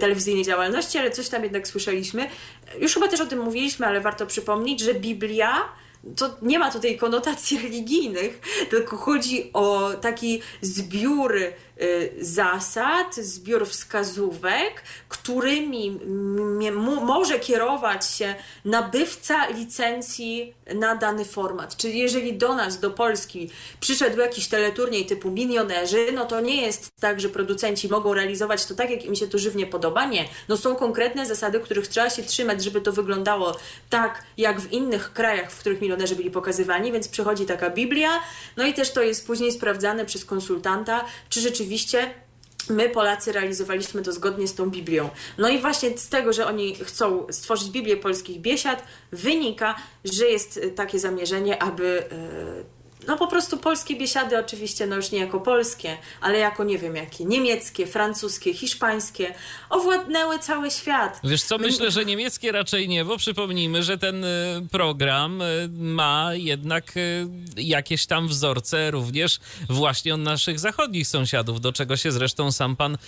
telewizyjnej 0.00 0.44
działalności, 0.44 0.98
ale 0.98 1.10
coś 1.10 1.28
tam 1.28 1.42
jednak 1.42 1.68
słyszeliśmy. 1.68 2.30
Już 2.80 2.94
chyba 2.94 3.08
też 3.08 3.20
o 3.20 3.26
tym 3.26 3.38
mówiliśmy, 3.38 3.86
ale 3.86 4.00
warto 4.00 4.26
przypomnieć, 4.26 4.80
że 4.80 4.94
Biblia 4.94 5.68
to 6.16 6.36
nie 6.42 6.58
ma 6.58 6.70
tutaj 6.70 6.96
konotacji 6.96 7.58
religijnych, 7.62 8.40
tylko 8.70 8.96
chodzi 8.96 9.50
o 9.52 9.90
taki 10.00 10.40
zbiór 10.60 11.34
zasad, 12.20 13.14
zbiór 13.14 13.68
wskazówek, 13.68 14.82
którymi 15.08 16.00
może 17.02 17.40
kierować 17.40 18.10
się 18.10 18.34
nabywca 18.64 19.48
licencji 19.48 20.54
na 20.74 20.94
dany 20.94 21.24
format. 21.24 21.76
Czyli 21.76 21.98
jeżeli 21.98 22.36
do 22.36 22.54
nas, 22.54 22.80
do 22.80 22.90
Polski 22.90 23.50
przyszedł 23.80 24.20
jakiś 24.20 24.48
teleturniej 24.48 25.06
typu 25.06 25.30
milionerzy, 25.30 26.06
no 26.14 26.24
to 26.24 26.40
nie 26.40 26.62
jest 26.62 26.90
tak, 27.00 27.20
że 27.20 27.28
producenci 27.28 27.88
mogą 27.88 28.14
realizować 28.14 28.66
to 28.66 28.74
tak, 28.74 28.90
jak 28.90 29.04
im 29.04 29.14
się 29.14 29.28
to 29.28 29.38
żywnie 29.38 29.66
podoba. 29.66 30.06
Nie. 30.06 30.24
No 30.48 30.56
są 30.56 30.76
konkretne 30.76 31.26
zasady, 31.26 31.60
których 31.60 31.88
trzeba 31.88 32.10
się 32.10 32.22
trzymać, 32.22 32.64
żeby 32.64 32.80
to 32.80 32.92
wyglądało 32.92 33.56
tak, 33.90 34.24
jak 34.36 34.60
w 34.60 34.72
innych 34.72 35.12
krajach, 35.12 35.52
w 35.52 35.58
których 35.58 35.80
milionerzy 35.80 36.16
byli 36.16 36.30
pokazywani, 36.30 36.92
więc 36.92 37.08
przychodzi 37.08 37.46
taka 37.46 37.70
Biblia, 37.70 38.20
no 38.56 38.66
i 38.66 38.74
też 38.74 38.90
to 38.90 39.02
jest 39.02 39.26
później 39.26 39.52
sprawdzane 39.52 40.04
przez 40.04 40.24
konsultanta, 40.24 41.04
czy 41.28 41.40
rzeczywiście 41.40 41.63
rzeczywiście 41.64 42.14
my 42.70 42.88
Polacy 42.88 43.32
realizowaliśmy 43.32 44.02
to 44.02 44.12
zgodnie 44.12 44.48
z 44.48 44.54
tą 44.54 44.70
Biblią. 44.70 45.10
No 45.38 45.48
i 45.48 45.58
właśnie 45.58 45.98
z 45.98 46.08
tego, 46.08 46.32
że 46.32 46.46
oni 46.46 46.74
chcą 46.74 47.26
stworzyć 47.30 47.70
Biblię 47.70 47.96
polskich 47.96 48.40
biesiad, 48.40 48.84
wynika, 49.12 49.74
że 50.04 50.26
jest 50.26 50.60
takie 50.76 50.98
zamierzenie, 50.98 51.62
aby 51.62 52.04
e, 52.10 52.73
no 53.06 53.16
po 53.16 53.26
prostu 53.26 53.58
polskie 53.58 53.96
biesiady 53.96 54.38
oczywiście, 54.38 54.86
no 54.86 54.96
już 54.96 55.10
nie 55.10 55.18
jako 55.18 55.40
polskie, 55.40 55.96
ale 56.20 56.38
jako 56.38 56.64
nie 56.64 56.78
wiem 56.78 56.96
jakie, 56.96 57.24
niemieckie, 57.24 57.86
francuskie, 57.86 58.54
hiszpańskie, 58.54 59.34
owładnęły 59.70 60.38
cały 60.38 60.70
świat. 60.70 61.20
Wiesz 61.24 61.42
co, 61.42 61.58
myślę, 61.58 61.90
że 61.90 62.04
niemieckie 62.04 62.52
raczej 62.52 62.88
nie, 62.88 63.04
bo 63.04 63.16
przypomnijmy, 63.16 63.82
że 63.82 63.98
ten 63.98 64.24
y, 64.24 64.28
program 64.70 65.42
y, 65.42 65.68
ma 65.78 66.34
jednak 66.34 66.96
y, 66.96 67.26
jakieś 67.56 68.06
tam 68.06 68.28
wzorce 68.28 68.90
również 68.90 69.40
właśnie 69.68 70.14
od 70.14 70.20
naszych 70.20 70.58
zachodnich 70.58 71.08
sąsiadów, 71.08 71.60
do 71.60 71.72
czego 71.72 71.96
się 71.96 72.12
zresztą 72.12 72.52
sam 72.52 72.76
pan 72.76 72.98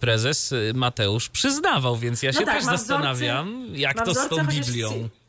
prezes 0.00 0.54
Mateusz 0.74 1.28
przyznawał, 1.28 1.96
więc 1.96 2.22
ja 2.22 2.30
no 2.34 2.40
się 2.40 2.46
tak, 2.46 2.54
też 2.54 2.64
zastanawiam, 2.64 3.66
jak 3.74 4.04
to 4.04 4.14
z 4.14 4.28
tą 4.28 4.46
Biblią 4.46 4.88
chociaż 4.88 5.23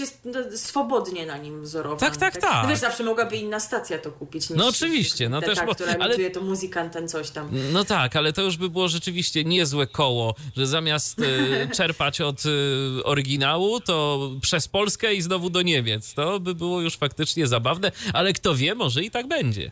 jest 0.00 0.20
no, 0.24 0.40
swobodnie 0.56 1.26
na 1.26 1.36
nim 1.36 1.62
wzorowany. 1.62 2.00
Tak, 2.00 2.16
tak, 2.16 2.36
tak. 2.36 2.62
No 2.62 2.68
wiesz, 2.68 2.78
zawsze 2.78 3.04
mogłaby 3.04 3.36
inna 3.36 3.60
stacja 3.60 3.98
to 3.98 4.12
kupić. 4.12 4.50
no 4.50 4.66
oczywiście. 4.68 5.28
No 5.28 5.40
też, 5.40 5.58
ta, 5.58 5.66
bo, 5.66 5.74
która 5.74 5.94
ale, 6.00 6.30
to 6.30 6.40
muzykant, 6.40 6.92
ten 6.92 7.08
coś 7.08 7.30
tam. 7.30 7.48
No 7.72 7.84
tak, 7.84 8.16
ale 8.16 8.32
to 8.32 8.42
już 8.42 8.56
by 8.56 8.70
było 8.70 8.88
rzeczywiście 8.88 9.44
niezłe 9.44 9.86
koło, 9.86 10.34
że 10.56 10.66
zamiast 10.66 11.18
y, 11.18 11.68
czerpać 11.76 12.20
od 12.20 12.46
y, 12.46 13.04
oryginału, 13.04 13.80
to 13.80 14.30
przez 14.42 14.68
Polskę 14.68 15.14
i 15.14 15.22
znowu 15.22 15.50
do 15.50 15.62
Niemiec. 15.62 16.14
To 16.14 16.40
by 16.40 16.54
było 16.54 16.80
już 16.80 16.96
faktycznie 16.96 17.46
zabawne, 17.46 17.92
ale 18.12 18.32
kto 18.32 18.54
wie, 18.54 18.74
może 18.74 19.02
i 19.02 19.10
tak 19.10 19.28
będzie. 19.28 19.70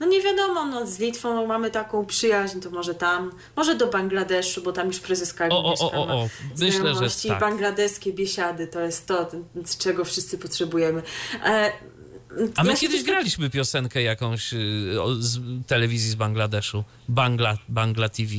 No 0.00 0.06
nie 0.06 0.22
wiadomo, 0.22 0.66
no 0.66 0.86
z 0.86 0.98
Litwą 0.98 1.46
mamy 1.46 1.70
taką 1.70 2.06
przyjaźń, 2.06 2.60
to 2.60 2.70
może 2.70 2.94
tam, 2.94 3.32
może 3.56 3.74
do 3.74 3.86
Bangladeszu, 3.86 4.62
bo 4.62 4.72
tam 4.72 4.86
już 4.86 5.00
prezes 5.00 5.34
Kagi 5.34 5.54
o, 5.54 5.64
o, 5.64 5.74
o, 5.78 5.92
o, 5.92 6.22
o. 6.22 6.28
Myślę, 6.58 6.94
że 6.94 7.28
tak. 7.28 7.40
bangladeskie 7.40 8.12
biesiady, 8.12 8.66
to 8.66 8.80
jest 8.80 9.06
to, 9.06 9.30
z 9.64 9.78
czego 9.78 10.04
wszyscy 10.04 10.38
potrzebujemy. 10.38 11.02
E, 11.44 11.72
a 12.56 12.64
my 12.64 12.70
ja 12.70 12.76
kiedyś 12.76 13.02
graliśmy 13.02 13.50
piosenkę 13.50 14.02
jakąś 14.02 14.54
y, 14.54 14.56
z 15.18 15.38
telewizji 15.66 16.10
z 16.10 16.14
Bangladeszu. 16.14 16.84
Bangla, 17.08 17.58
Bangla 17.68 18.08
TV. 18.08 18.30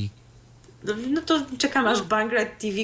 No, 0.84 1.22
to 1.22 1.40
czekam 1.58 1.86
aż 1.86 1.98
no. 1.98 2.04
Bangla 2.04 2.44
TV 2.44 2.76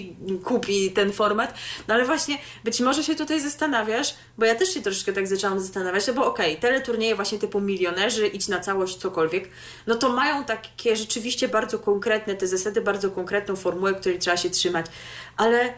kupi 0.45 0.91
ten 0.91 1.13
format. 1.13 1.55
No 1.89 1.95
ale 1.95 2.05
właśnie 2.05 2.39
być 2.65 2.81
może 2.81 3.05
się 3.05 3.15
tutaj 3.15 3.41
zastanawiasz, 3.41 4.15
bo 4.39 4.45
ja 4.47 4.55
też 4.55 4.75
się 4.75 4.83
troszeczkę 4.83 5.13
tak 5.13 5.27
zaczęłam 5.27 5.61
zastanawiać, 5.61 6.07
no 6.07 6.15
bo 6.15 6.27
okej, 6.27 6.51
okay, 6.51 6.61
teleturnieje 6.61 7.17
właśnie 7.17 7.39
typu 7.39 7.61
milionerzy, 7.61 8.27
idź 8.27 8.49
na 8.49 8.61
całość, 8.61 8.97
cokolwiek, 8.97 9.49
no 9.87 9.95
to 9.95 10.09
mają 10.09 10.45
takie 10.45 10.97
rzeczywiście 10.97 11.49
bardzo 11.49 11.79
konkretne 11.79 12.35
te 12.35 12.47
zasady, 12.47 12.81
bardzo 12.81 13.11
konkretną 13.11 13.57
formułę, 13.57 13.95
której 13.95 14.19
trzeba 14.19 14.37
się 14.37 14.51
trzymać. 14.51 14.87
Ale 15.37 15.75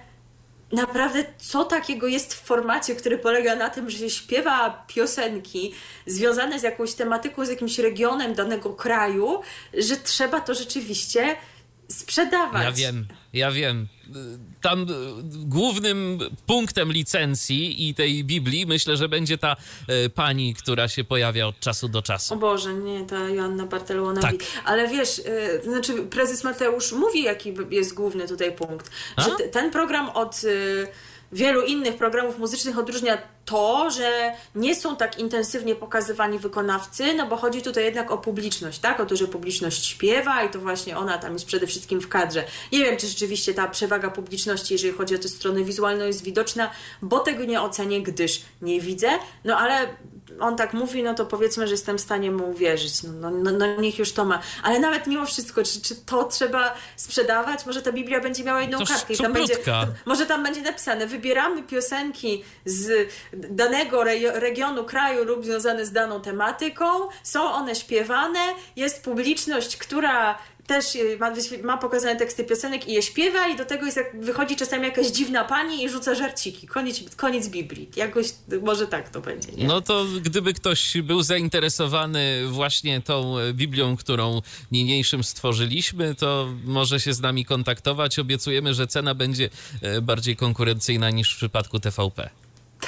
naprawdę 0.73 1.25
co 1.39 1.65
takiego 1.65 2.07
jest 2.07 2.35
w 2.35 2.43
formacie, 2.43 2.95
który 2.95 3.19
polega 3.19 3.57
na 3.57 3.71
tym, 3.71 3.91
że 3.91 3.99
się 3.99 4.11
śpiewa 4.11 4.85
piosenki 4.89 5.75
związane 6.07 6.59
z 6.59 6.63
jakąś 6.63 6.95
tematyką, 6.95 7.45
z 7.45 7.49
jakimś 7.49 7.79
regionem 7.79 8.35
danego 8.35 8.71
kraju, 8.71 9.41
że 9.75 9.97
trzeba 9.97 10.41
to 10.41 10.55
rzeczywiście 10.55 11.37
sprzedawać. 11.91 12.65
Ja 12.65 12.73
wiem, 12.73 13.07
ja 13.33 13.51
wiem. 13.51 13.87
Tam 14.61 14.87
głównym 15.31 16.19
punktem 16.47 16.93
licencji 16.93 17.89
i 17.89 17.95
tej 17.95 18.25
Biblii 18.25 18.67
myślę, 18.67 18.97
że 18.97 19.09
będzie 19.09 19.39
ta 19.39 19.57
e, 19.89 20.09
pani, 20.09 20.55
która 20.55 20.89
się 20.89 21.05
pojawia 21.05 21.47
od 21.47 21.61
czasu 21.61 21.89
do 21.89 22.03
czasu. 22.03 22.35
O 22.35 22.37
Boże, 22.37 22.75
nie, 22.75 23.07
ta 23.07 23.29
Joanna 23.29 23.67
Bartelona. 23.67 24.21
Tak. 24.21 24.35
Ale 24.65 24.89
wiesz, 24.89 25.23
e, 25.27 25.63
znaczy 25.63 25.95
prezes 26.03 26.45
Mateusz 26.45 26.93
mówi, 26.93 27.23
jaki 27.23 27.55
jest 27.71 27.95
główny 27.95 28.29
tutaj 28.29 28.53
punkt. 28.53 28.91
Ten 29.53 29.71
program 29.71 30.11
od 30.11 30.41
e, 30.45 31.10
wielu 31.33 31.63
innych 31.63 31.97
programów 31.97 32.39
muzycznych 32.39 32.79
odróżnia 32.79 33.19
to, 33.45 33.91
że 33.91 34.33
nie 34.55 34.77
są 34.77 34.97
tak 34.97 35.19
intensywnie 35.19 35.75
pokazywani 35.75 36.39
wykonawcy, 36.39 37.15
no 37.15 37.27
bo 37.27 37.37
chodzi 37.37 37.63
tutaj 37.63 37.85
jednak 37.85 38.11
o 38.11 38.19
publiczność, 38.19 38.79
tak? 38.79 39.01
O 39.01 39.07
to, 39.07 39.17
że 39.17 39.27
publiczność 39.27 39.87
śpiewa 39.87 40.45
i 40.45 40.51
to 40.51 40.61
właśnie 40.61 40.97
ona 40.97 41.19
tam 41.19 41.33
jest 41.33 41.47
przede 41.47 41.67
wszystkim 41.67 42.01
w 42.01 42.09
kadrze. 42.09 42.45
Nie 42.73 42.79
wiem, 42.79 42.97
czy 42.97 43.07
rzeczywiście 43.07 43.55
ta 43.55 43.69
przewaga 43.69 44.11
publiczności, 44.11 44.75
jeżeli 44.75 44.93
chodzi 44.93 45.15
o 45.15 45.19
tę 45.19 45.29
stronę 45.29 45.65
wizualną, 45.65 46.05
jest 46.05 46.25
widoczna, 46.25 46.71
bo 47.03 47.19
tego 47.19 47.45
nie 47.45 47.63
ocenię, 47.63 48.03
gdyż 48.03 48.43
nie 48.63 48.81
widzę, 48.81 49.09
no 49.45 49.59
ale 49.59 49.89
on 50.39 50.57
tak 50.57 50.73
mówi, 50.75 51.03
no 51.03 51.15
to 51.15 51.27
powiedzmy, 51.27 51.67
że 51.67 51.73
jestem 51.73 51.99
w 51.99 52.01
stanie 52.01 52.31
mu 52.31 52.51
uwierzyć. 52.51 53.03
No, 53.03 53.13
no, 53.13 53.31
no, 53.31 53.51
no 53.51 53.81
niech 53.81 53.99
już 53.99 54.13
to 54.13 54.25
ma. 54.25 54.41
Ale 54.63 54.81
nawet 54.81 55.07
mimo 55.07 55.27
wszystko, 55.27 55.63
czy, 55.63 55.81
czy 55.81 55.97
to 55.97 56.25
trzeba 56.25 56.75
sprzedawać? 56.97 57.67
Może 57.67 57.83
ta 57.83 57.93
Biblia 57.93 58.21
będzie 58.21 58.45
miała 58.45 58.61
jedną 58.61 58.79
to 58.79 58.87
kartkę 58.87 59.15
i 59.15 59.17
tam 59.17 59.33
będzie, 59.33 59.55
może 60.07 60.27
tam 60.27 60.43
będzie 60.43 60.63
napisane, 60.63 61.07
wybieramy 61.07 61.63
piosenki 61.63 62.45
z 62.65 63.09
danego 63.33 64.03
re 64.03 64.41
regionu, 64.41 64.85
kraju 64.85 65.25
lub 65.25 65.45
związane 65.45 65.87
z 65.87 65.93
daną 65.93 66.21
tematyką, 66.21 66.87
są 67.23 67.53
one 67.53 67.75
śpiewane, 67.75 68.41
jest 68.77 69.05
publiczność, 69.05 69.77
która 69.77 70.39
też 70.71 70.99
ma, 71.21 71.33
ma 71.63 71.77
pokazane 71.77 72.17
teksty 72.17 72.45
piosenek 72.45 72.89
i 72.89 72.93
je 72.93 73.03
śpiewa 73.03 73.49
i 73.49 73.57
do 73.57 73.65
tego 73.65 73.85
jest 73.87 73.97
jak 73.97 74.21
wychodzi 74.21 74.57
czasami 74.57 74.85
jakaś 74.85 75.07
dziwna 75.07 75.45
pani 75.45 75.85
i 75.85 75.89
rzuca 75.89 76.15
żarciki. 76.15 76.67
Koniec, 76.67 77.17
koniec 77.17 77.49
Biblii. 77.49 77.91
Jakoś 77.97 78.27
może 78.63 78.87
tak 78.87 79.09
to 79.09 79.21
będzie. 79.21 79.53
Nie? 79.53 79.67
No 79.67 79.81
to 79.81 80.05
gdyby 80.23 80.55
ktoś 80.55 80.97
był 81.03 81.23
zainteresowany 81.23 82.47
właśnie 82.49 83.03
tą 83.03 83.35
Biblią, 83.53 83.97
którą 83.97 84.43
niniejszym 84.73 85.25
stworzyliśmy, 85.25 86.15
to 86.15 86.49
może 86.65 87.01
się 87.01 87.15
z 87.15 87.21
nami 87.21 87.45
kontaktować. 87.45 88.19
Obiecujemy, 88.19 88.75
że 88.75 88.87
cena 88.87 89.15
będzie 89.15 89.51
e, 89.83 90.01
bardziej 90.01 90.37
konkurencyjna 90.37 91.11
niż 91.11 91.35
w 91.35 91.37
przypadku 91.37 91.81
TVP. 91.81 92.31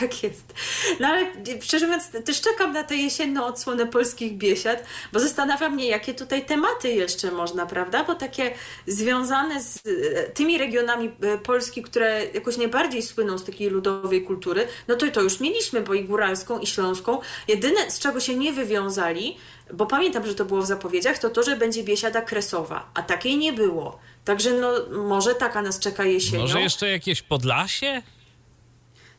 Tak 0.03 0.23
jest. 0.23 0.55
No 1.01 1.09
ale 1.09 1.27
szczerze 1.61 1.87
mówiąc, 1.87 2.11
też 2.25 2.41
czekam 2.41 2.73
na 2.73 2.85
tę 2.85 2.97
jesienną 2.97 3.45
odsłonę 3.45 3.87
polskich 3.87 4.37
biesiad, 4.37 4.85
bo 5.13 5.21
zastanawia 5.21 5.69
mnie, 5.69 5.89
jakie 5.89 6.15
tutaj 6.15 6.45
tematy 6.47 6.93
jeszcze 6.93 7.31
można, 7.31 7.67
prawda? 7.67 8.05
Bo 8.05 8.15
takie 8.15 8.55
związane 8.87 9.63
z 9.63 9.77
e, 9.77 10.23
tymi 10.23 10.59
regionami 10.59 11.11
e, 11.21 11.39
Polski, 11.39 11.83
które 11.83 12.27
jakoś 12.35 12.57
najbardziej 12.57 13.03
słyną 13.03 13.39
z 13.39 13.45
takiej 13.45 13.69
ludowej 13.71 14.23
kultury, 14.23 14.69
no 14.89 14.97
to 14.97 15.11
to 15.11 15.23
już 15.23 15.41
mieliśmy, 15.41 15.81
bo 15.81 15.95
i 15.95 16.05
góralską, 16.05 16.59
i 16.59 16.67
śląską. 16.67 17.21
Jedyne, 17.49 17.91
z 17.91 17.99
czego 17.99 18.21
się 18.21 18.37
nie 18.37 18.53
wywiązali, 18.53 19.37
bo 19.75 19.87
pamiętam, 19.87 20.27
że 20.27 20.35
to 20.35 20.45
było 20.45 20.63
w 20.63 20.67
zapowiedziach, 20.67 21.19
to 21.19 21.31
to, 21.31 21.43
że 21.43 21.57
będzie 21.57 21.85
biesiada 21.85 22.23
kresowa, 22.23 22.91
a 22.95 23.03
takiej 23.03 23.37
nie 23.37 23.53
było. 23.53 23.99
Także 24.25 24.51
no, 24.51 24.73
może 25.03 25.35
taka 25.35 25.63
nas 25.63 25.79
czeka 25.79 26.05
jesienią. 26.05 26.43
Może 26.43 26.61
jeszcze 26.61 26.91
jakieś 26.91 27.23
Podlasie? 27.23 28.03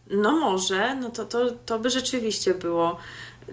No 0.10 0.32
może, 0.32 0.96
no 0.96 1.10
to, 1.10 1.26
to, 1.26 1.52
to 1.52 1.80
by 1.80 1.90
rzeczywiście 1.90 2.54
było 2.54 2.98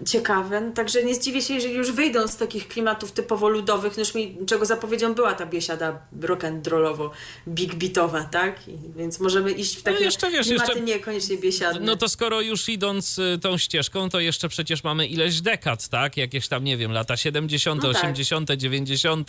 ciekawe. 0.07 0.71
Także 0.75 1.03
nie 1.03 1.15
zdziwię 1.15 1.41
się, 1.41 1.53
jeżeli 1.53 1.73
już 1.73 1.91
wyjdą 1.91 2.27
z 2.27 2.37
takich 2.37 2.67
klimatów 2.67 3.11
typowo 3.11 3.49
ludowych, 3.49 3.97
no 3.97 3.99
już 3.99 4.15
mi, 4.15 4.37
czego 4.47 4.65
zapowiedzią 4.65 5.13
była 5.13 5.33
ta 5.33 5.45
biesiada 5.45 5.99
rock'n'rollowo, 6.19 7.09
big 7.47 7.75
beatowa, 7.75 8.23
tak? 8.23 8.67
I, 8.67 8.77
więc 8.95 9.19
możemy 9.19 9.51
iść 9.51 9.77
w 9.77 9.83
takie 9.83 9.99
no 9.99 10.05
jeszcze, 10.05 10.31
wiesz, 10.31 10.47
klimaty 10.47 10.71
jeszcze, 10.71 10.85
niekoniecznie 10.85 11.37
biesiadne. 11.37 11.81
No 11.81 11.95
to 11.95 12.09
skoro 12.09 12.41
już 12.41 12.69
idąc 12.69 13.17
y, 13.17 13.39
tą 13.41 13.57
ścieżką, 13.57 14.09
to 14.09 14.19
jeszcze 14.19 14.49
przecież 14.49 14.83
mamy 14.83 15.07
ileś 15.07 15.41
dekad, 15.41 15.87
tak? 15.87 16.17
Jakieś 16.17 16.47
tam, 16.47 16.63
nie 16.63 16.77
wiem, 16.77 16.91
lata 16.91 17.17
70., 17.17 17.83
no 17.83 17.89
80., 17.89 18.47
tak. 18.47 18.57
90., 18.57 19.27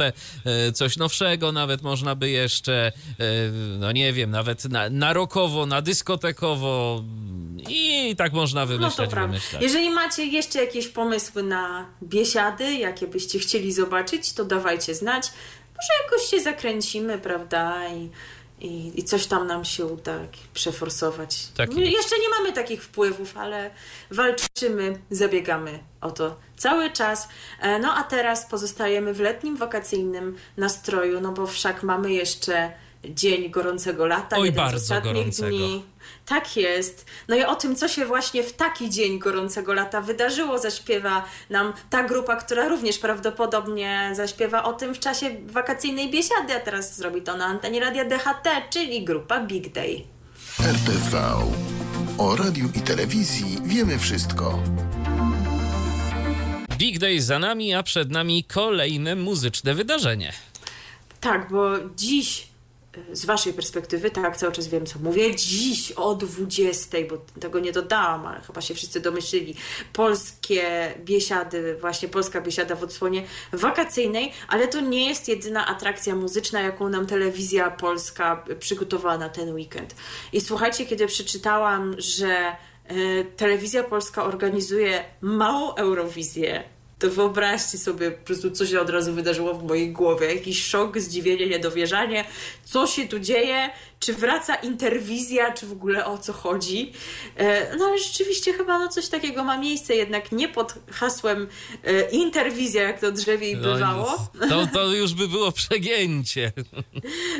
coś 0.74 0.96
nowszego 0.96 1.52
nawet 1.52 1.82
można 1.82 2.14
by 2.14 2.30
jeszcze, 2.30 2.92
y, 3.20 3.24
no 3.78 3.92
nie 3.92 4.12
wiem, 4.12 4.30
nawet 4.30 4.64
na, 4.64 4.90
na 4.90 5.12
rockowo, 5.12 5.66
na 5.66 5.82
dyskotekowo 5.82 7.02
i 7.68 8.16
tak 8.16 8.32
można 8.32 8.66
wymyślać, 8.66 9.10
no 9.14 9.26
wymyślać. 9.26 9.62
Jeżeli 9.62 9.90
macie 9.90 10.24
jeszcze 10.24 10.51
jakieś 10.60 10.88
pomysły 10.88 11.42
na 11.42 11.86
biesiady, 12.02 12.72
jakie 12.74 13.06
byście 13.06 13.38
chcieli 13.38 13.72
zobaczyć, 13.72 14.32
to 14.32 14.44
dawajcie 14.44 14.94
znać. 14.94 15.32
Może 15.68 16.02
jakoś 16.04 16.30
się 16.30 16.40
zakręcimy, 16.40 17.18
prawda? 17.18 17.88
I, 17.88 18.10
i, 18.60 19.00
i 19.00 19.04
coś 19.04 19.26
tam 19.26 19.46
nam 19.46 19.64
się 19.64 19.86
uda 19.86 20.18
przeforsować. 20.54 21.46
Tak 21.56 21.76
jeszcze 21.76 22.18
nie 22.18 22.28
mamy 22.38 22.52
takich 22.52 22.84
wpływów, 22.84 23.36
ale 23.36 23.70
walczymy, 24.10 24.98
zabiegamy 25.10 25.78
o 26.00 26.10
to 26.10 26.36
cały 26.56 26.90
czas. 26.90 27.28
E, 27.60 27.78
no 27.78 27.94
a 27.94 28.02
teraz 28.02 28.46
pozostajemy 28.46 29.14
w 29.14 29.20
letnim, 29.20 29.56
wakacyjnym 29.56 30.36
nastroju, 30.56 31.20
no 31.20 31.32
bo 31.32 31.46
wszak 31.46 31.82
mamy 31.82 32.12
jeszcze 32.12 32.72
dzień 33.04 33.50
gorącego 33.50 34.06
lata, 34.06 34.36
Oj, 34.36 34.44
jeden 34.46 34.56
bardzo 34.64 34.78
z 34.78 34.82
ostatnich 34.82 35.14
gorącego. 35.14 35.48
dni. 35.48 35.84
Tak 36.26 36.56
jest. 36.56 37.06
No 37.28 37.36
i 37.36 37.42
o 37.42 37.54
tym, 37.54 37.76
co 37.76 37.88
się 37.88 38.06
właśnie 38.06 38.42
w 38.42 38.52
taki 38.52 38.90
dzień 38.90 39.18
gorącego 39.18 39.72
lata 39.72 40.00
wydarzyło, 40.00 40.58
zaśpiewa 40.58 41.24
nam 41.50 41.72
ta 41.90 42.02
grupa, 42.02 42.36
która 42.36 42.68
również 42.68 42.98
prawdopodobnie 42.98 44.10
zaśpiewa 44.14 44.64
o 44.64 44.72
tym 44.72 44.94
w 44.94 44.98
czasie 44.98 45.30
wakacyjnej 45.46 46.10
biesiady, 46.10 46.54
a 46.54 46.60
teraz 46.60 46.96
zrobi 46.96 47.22
to 47.22 47.36
na 47.36 47.44
antenie 47.44 47.80
radia 47.80 48.04
DHT, 48.04 48.48
czyli 48.70 49.04
grupa 49.04 49.40
Big 49.40 49.72
Day. 49.72 50.04
RTV. 50.60 51.18
O 52.18 52.36
radiu 52.36 52.68
i 52.74 52.80
telewizji 52.80 53.58
wiemy 53.64 53.98
wszystko. 53.98 54.58
Big 56.78 56.98
Day 56.98 57.20
za 57.20 57.38
nami, 57.38 57.74
a 57.74 57.82
przed 57.82 58.10
nami 58.10 58.44
kolejne 58.44 59.16
muzyczne 59.16 59.74
wydarzenie. 59.74 60.32
Tak, 61.20 61.50
bo 61.50 61.70
dziś 61.96 62.51
z 63.12 63.24
Waszej 63.24 63.52
perspektywy, 63.52 64.10
tak, 64.10 64.36
cały 64.36 64.52
czas 64.52 64.68
wiem, 64.68 64.86
co 64.86 64.98
mówię, 64.98 65.36
dziś 65.36 65.92
o 65.92 66.14
20, 66.14 66.98
bo 67.10 67.40
tego 67.40 67.60
nie 67.60 67.72
dodałam, 67.72 68.26
ale 68.26 68.40
chyba 68.40 68.60
się 68.60 68.74
wszyscy 68.74 69.00
domyślili, 69.00 69.56
polskie 69.92 70.94
biesiady, 70.98 71.76
właśnie 71.80 72.08
polska 72.08 72.40
biesiada 72.40 72.74
w 72.74 72.82
odsłonie 72.82 73.22
wakacyjnej, 73.52 74.32
ale 74.48 74.68
to 74.68 74.80
nie 74.80 75.08
jest 75.08 75.28
jedyna 75.28 75.66
atrakcja 75.66 76.14
muzyczna, 76.14 76.60
jaką 76.60 76.88
nam 76.88 77.06
telewizja 77.06 77.70
polska 77.70 78.44
przygotowała 78.58 79.18
na 79.18 79.28
ten 79.28 79.54
weekend. 79.54 79.94
I 80.32 80.40
słuchajcie, 80.40 80.86
kiedy 80.86 81.06
przeczytałam, 81.06 81.94
że 81.98 82.56
e, 82.86 83.24
telewizja 83.24 83.84
polska 83.84 84.24
organizuje 84.24 85.04
małą 85.20 85.74
Eurowizję, 85.74 86.64
to 87.02 87.10
wyobraźcie 87.10 87.78
sobie 87.78 88.10
po 88.10 88.26
prostu, 88.26 88.50
co 88.50 88.66
się 88.66 88.80
od 88.80 88.90
razu 88.90 89.12
wydarzyło 89.12 89.54
w 89.54 89.64
mojej 89.64 89.92
głowie. 89.92 90.34
Jakiś 90.34 90.64
szok, 90.64 90.98
zdziwienie, 90.98 91.46
niedowierzanie. 91.46 92.24
Co 92.64 92.86
się 92.86 93.08
tu 93.08 93.18
dzieje? 93.18 93.70
Czy 94.00 94.12
wraca 94.12 94.54
interwizja? 94.54 95.52
Czy 95.52 95.66
w 95.66 95.72
ogóle 95.72 96.06
o 96.06 96.18
co 96.18 96.32
chodzi? 96.32 96.92
E, 97.36 97.76
no 97.76 97.84
ale 97.84 97.98
rzeczywiście 97.98 98.52
chyba 98.52 98.78
no 98.78 98.88
coś 98.88 99.08
takiego 99.08 99.44
ma 99.44 99.58
miejsce, 99.58 99.94
jednak 99.94 100.32
nie 100.32 100.48
pod 100.48 100.74
hasłem 100.90 101.48
e, 101.84 102.10
interwizja, 102.10 102.82
jak 102.82 103.00
to 103.00 103.12
drzewiej 103.12 103.56
no, 103.56 103.62
bywało. 103.62 104.28
To, 104.48 104.66
to 104.72 104.92
już 104.92 105.14
by 105.14 105.28
było 105.28 105.52
przegięcie. 105.52 106.52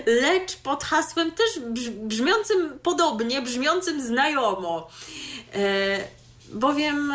Lecz 0.07 0.57
pod 0.57 0.85
hasłem 0.85 1.33
też 1.33 1.65
brzmiącym 1.93 2.79
podobnie, 2.83 3.43
brzmiącym 3.43 4.03
znajomo. 4.03 4.91
E, 6.53 6.59
bowiem 6.59 7.13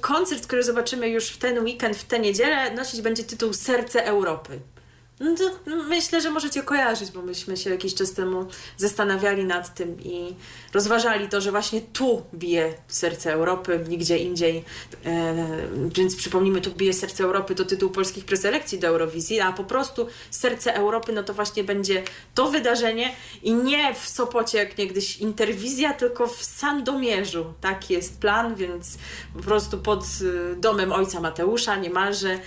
koncert, 0.00 0.46
który 0.46 0.62
zobaczymy 0.62 1.08
już 1.08 1.28
w 1.28 1.38
ten 1.38 1.64
weekend, 1.64 1.96
w 1.96 2.04
tę 2.04 2.18
niedzielę, 2.18 2.74
nosić 2.74 3.00
będzie 3.00 3.24
tytuł 3.24 3.52
Serce 3.52 4.04
Europy. 4.04 4.60
No 5.22 5.36
to 5.36 5.70
myślę, 5.88 6.20
że 6.20 6.30
możecie 6.30 6.62
kojarzyć, 6.62 7.10
bo 7.10 7.22
myśmy 7.22 7.56
się 7.56 7.70
jakiś 7.70 7.94
czas 7.94 8.12
temu 8.12 8.46
zastanawiali 8.76 9.44
nad 9.44 9.74
tym 9.74 10.00
i 10.00 10.34
rozważali 10.72 11.28
to, 11.28 11.40
że 11.40 11.50
właśnie 11.50 11.80
tu 11.80 12.22
bije 12.34 12.74
serce 12.88 13.32
Europy, 13.32 13.84
nigdzie 13.88 14.18
indziej. 14.18 14.64
E, 15.04 15.34
więc 15.96 16.16
przypomnijmy, 16.16 16.60
tu 16.60 16.70
bije 16.70 16.92
serce 16.92 17.24
Europy 17.24 17.54
to 17.54 17.64
tytuł 17.64 17.90
polskich 17.90 18.24
preselekcji 18.24 18.78
do 18.78 18.86
Eurowizji, 18.86 19.40
a 19.40 19.52
po 19.52 19.64
prostu 19.64 20.06
serce 20.30 20.74
Europy, 20.74 21.12
no 21.12 21.22
to 21.22 21.34
właśnie 21.34 21.64
będzie 21.64 22.02
to 22.34 22.50
wydarzenie 22.50 23.16
i 23.42 23.54
nie 23.54 23.94
w 23.94 24.08
Sopocie 24.08 24.58
jak 24.58 24.78
niegdyś 24.78 25.16
Interwizja, 25.16 25.92
tylko 25.92 26.26
w 26.26 26.42
Sandomierzu. 26.42 27.54
Taki 27.60 27.94
jest 27.94 28.20
plan, 28.20 28.54
więc 28.54 28.98
po 29.36 29.42
prostu 29.42 29.78
pod 29.78 30.00
e, 30.02 30.56
domem 30.56 30.92
ojca 30.92 31.20
Mateusza 31.20 31.76
niemalże 31.76 32.38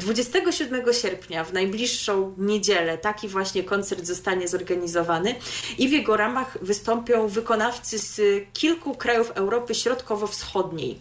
27 0.00 0.88
e, 0.88 0.94
sierpnia 0.94 1.44
w 1.44 1.52
najbliższą 1.52 2.11
niedzielę 2.38 2.98
taki 2.98 3.28
właśnie 3.28 3.64
koncert 3.64 4.06
zostanie 4.06 4.48
zorganizowany 4.48 5.34
i 5.78 5.88
w 5.88 5.92
jego 5.92 6.16
ramach 6.16 6.58
wystąpią 6.62 7.28
wykonawcy 7.28 7.98
z 7.98 8.20
kilku 8.52 8.94
krajów 8.94 9.30
Europy 9.30 9.74
Środkowo-Wschodniej. 9.74 10.98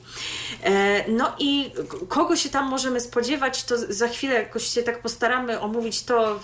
E, 0.64 1.12
no 1.12 1.36
i 1.40 1.72
kogo 2.08 2.36
się 2.36 2.50
tam 2.50 2.70
możemy 2.70 3.00
spodziewać, 3.00 3.64
to 3.64 3.76
za 3.94 4.08
chwilę 4.08 4.36
jakoś 4.36 4.68
się 4.68 4.84
tak 4.84 5.02
postaramy 5.02 5.60
omówić 5.60 6.04
to, 6.04 6.40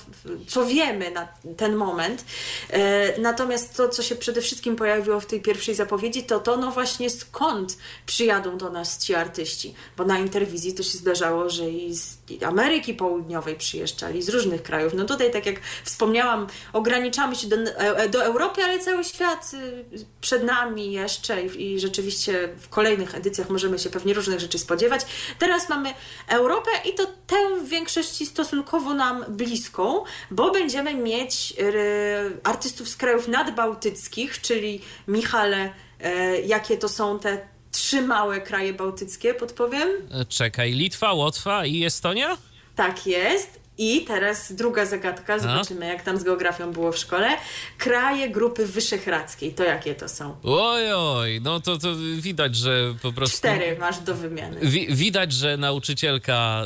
co 0.48 0.66
wiemy 0.66 1.12
na 1.12 1.28
ten 1.58 1.76
moment. 1.76 2.26
E, 2.70 3.20
natomiast 3.22 3.78
to, 3.78 3.90
co 3.90 4.04
się 4.04 4.16
przede 4.16 4.42
wszystkim 4.42 4.76
pojawiło 4.76 5.20
w 5.20 5.26
tej 5.26 5.42
pierwszej 5.42 5.76
zapowiedzi, 5.76 6.24
to 6.24 6.40
to, 6.40 6.58
no 6.58 6.72
właśnie 6.72 7.10
skąd 7.10 7.78
przyjadą 8.06 8.58
do 8.58 8.70
nas 8.70 9.06
ci 9.06 9.16
artyści, 9.16 9.74
bo 9.98 10.06
na 10.06 10.20
interwizji 10.20 10.74
to 10.74 10.84
się 10.84 10.98
zdarzało, 10.98 11.50
że 11.50 11.70
i 11.70 11.96
z 11.96 12.18
Ameryki 12.46 12.94
Południowej 12.94 13.56
przyjeżdżali, 13.56 14.22
z 14.22 14.30
różnych 14.30 14.47
krajów. 14.64 14.94
No 14.94 15.06
tutaj, 15.06 15.32
tak 15.32 15.46
jak 15.46 15.56
wspomniałam, 15.84 16.48
ograniczamy 16.74 17.36
się 17.36 17.48
do, 17.48 17.56
e, 17.56 18.10
do 18.10 18.24
Europy, 18.26 18.64
ale 18.64 18.80
cały 18.80 19.04
świat 19.04 19.52
y, 19.54 20.06
przed 20.22 20.44
nami 20.44 20.92
jeszcze 20.92 21.44
i, 21.44 21.74
i 21.74 21.80
rzeczywiście 21.80 22.50
w 22.60 22.70
kolejnych 22.70 23.16
edycjach 23.16 23.50
możemy 23.50 23.80
się 23.80 23.90
pewnie 23.90 24.14
różnych 24.14 24.40
rzeczy 24.40 24.60
spodziewać. 24.60 25.02
Teraz 25.40 25.70
mamy 25.70 25.94
Europę 26.28 26.70
i 26.86 26.94
to 26.94 27.06
tę 27.28 27.36
w 27.64 27.70
większości 27.70 28.26
stosunkowo 28.26 28.94
nam 28.94 29.26
bliską, 29.28 30.04
bo 30.32 30.52
będziemy 30.52 30.96
mieć 30.96 31.54
y, 31.60 32.42
artystów 32.44 32.90
z 32.90 32.98
krajów 32.98 33.28
nadbałtyckich, 33.28 34.42
czyli 34.42 34.82
Michale, 35.08 35.74
e, 36.00 36.42
jakie 36.42 36.78
to 36.78 36.90
są 36.90 37.20
te 37.20 37.48
trzy 37.72 38.02
małe 38.02 38.42
kraje 38.42 38.74
bałtyckie, 38.74 39.34
podpowiem? 39.34 39.90
E, 40.12 40.26
czekaj, 40.26 40.72
Litwa, 40.72 41.14
Łotwa 41.14 41.66
i 41.66 41.84
Estonia? 41.86 42.38
Tak 42.76 43.08
jest. 43.08 43.57
I 43.78 44.02
teraz 44.02 44.54
druga 44.54 44.86
zagadka, 44.86 45.40
zobaczymy 45.40 45.88
jak 45.88 46.04
tam 46.04 46.18
z 46.18 46.24
geografią 46.24 46.72
było 46.72 46.92
w 46.92 46.98
szkole. 46.98 47.30
Kraje 47.78 48.30
Grupy 48.30 48.66
Wyszehradzkiej, 48.66 49.54
to 49.54 49.64
jakie 49.64 49.96
to 49.96 50.10
są? 50.10 50.36
Oj, 50.44 50.94
oj, 50.94 51.42
no 51.42 51.60
to, 51.60 51.78
to 51.78 51.88
widać, 52.16 52.56
że 52.56 52.94
po 53.02 53.14
prostu... 53.14 53.38
Cztery 53.38 53.78
masz 53.80 54.00
do 54.00 54.16
wymiany. 54.16 54.60
Wi 54.62 54.88
widać, 54.96 55.34
że 55.34 55.58
nauczycielka 55.58 56.64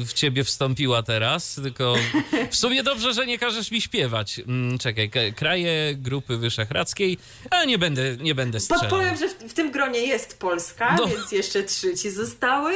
y, 0.00 0.04
w 0.04 0.12
ciebie 0.12 0.44
wstąpiła 0.44 1.02
teraz, 1.02 1.54
tylko 1.54 1.94
w 2.50 2.56
sumie 2.56 2.82
dobrze, 2.82 3.14
że 3.14 3.26
nie 3.26 3.38
każesz 3.38 3.70
mi 3.70 3.80
śpiewać. 3.80 4.38
Mm, 4.38 4.78
czekaj, 4.78 5.10
kraje 5.36 5.94
Grupy 5.94 6.36
Wyszehradzkiej, 6.36 7.18
a 7.50 7.64
nie 7.64 7.78
będę, 7.78 8.16
nie 8.16 8.34
będę 8.34 8.60
strzelał. 8.60 8.80
Podpowiem, 8.82 9.16
że 9.16 9.28
w, 9.28 9.32
w 9.32 9.54
tym 9.54 9.70
gronie 9.70 10.00
jest 10.00 10.38
Polska, 10.38 10.96
no. 10.98 11.06
więc 11.06 11.32
jeszcze 11.32 11.62
trzy 11.62 11.96
ci 11.96 12.10
zostały. 12.10 12.72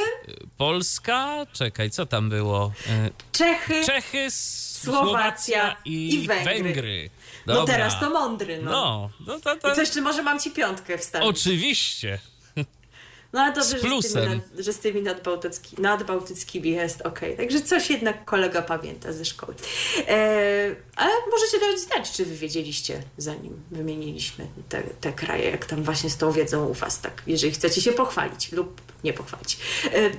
Polska? 0.57 1.47
Czekaj, 1.53 1.91
co 1.91 2.07
tam 2.07 2.31
było? 2.31 2.73
Y, 2.87 3.11
Czechy, 3.69 3.87
Czechy, 3.87 4.31
Słowacja 4.31 5.77
i, 5.85 6.15
i 6.15 6.27
Węgry. 6.27 6.63
Węgry. 6.63 7.11
No 7.47 7.65
teraz 7.65 8.01
to 8.01 8.11
mądry, 8.11 8.63
no. 8.63 8.71
no, 8.71 9.11
no 9.27 9.41
to, 9.41 9.57
to... 9.57 9.83
I 9.99 10.01
może 10.01 10.23
mam 10.23 10.41
ci 10.41 10.51
piątkę 10.51 10.99
wstawić? 10.99 11.29
Oczywiście. 11.29 12.19
No 13.33 13.41
ale 13.41 13.53
dobrze, 13.53 13.79
z 13.79 13.81
plusem. 13.81 14.23
Że, 14.23 14.29
z 14.29 14.51
tymi, 14.51 14.65
że 14.65 14.73
z 14.73 14.79
tymi 14.79 15.03
nadbałtyckimi, 15.03 15.83
nadbałtyckimi 15.83 16.71
jest 16.71 17.01
ok. 17.01 17.21
Także 17.37 17.61
coś 17.61 17.91
jednak 17.91 18.25
kolega 18.25 18.63
pamięta 18.63 19.13
ze 19.13 19.25
szkoły. 19.25 19.55
E, 20.09 20.77
ale 20.97 21.11
możecie 21.31 21.59
nawet 21.61 21.81
znać, 21.81 22.13
czy 22.13 22.25
wy 22.25 22.37
wiedzieliście, 22.37 23.03
zanim 23.19 23.63
wymieniliśmy 23.71 24.47
te, 24.69 24.83
te 24.83 25.13
kraje, 25.13 25.51
jak 25.51 25.67
tam 25.67 25.83
właśnie 25.83 26.11
z 26.11 26.17
tą 26.17 26.33
wiedzą 26.33 26.67
u 26.67 26.75
was, 26.75 27.01
tak, 27.01 27.23
jeżeli 27.27 27.53
chcecie 27.53 27.81
się 27.81 27.93
pochwalić 27.93 28.53
lub 28.53 28.81
nie 29.05 29.13
pochwalić. 29.13 29.59
E, 29.85 30.11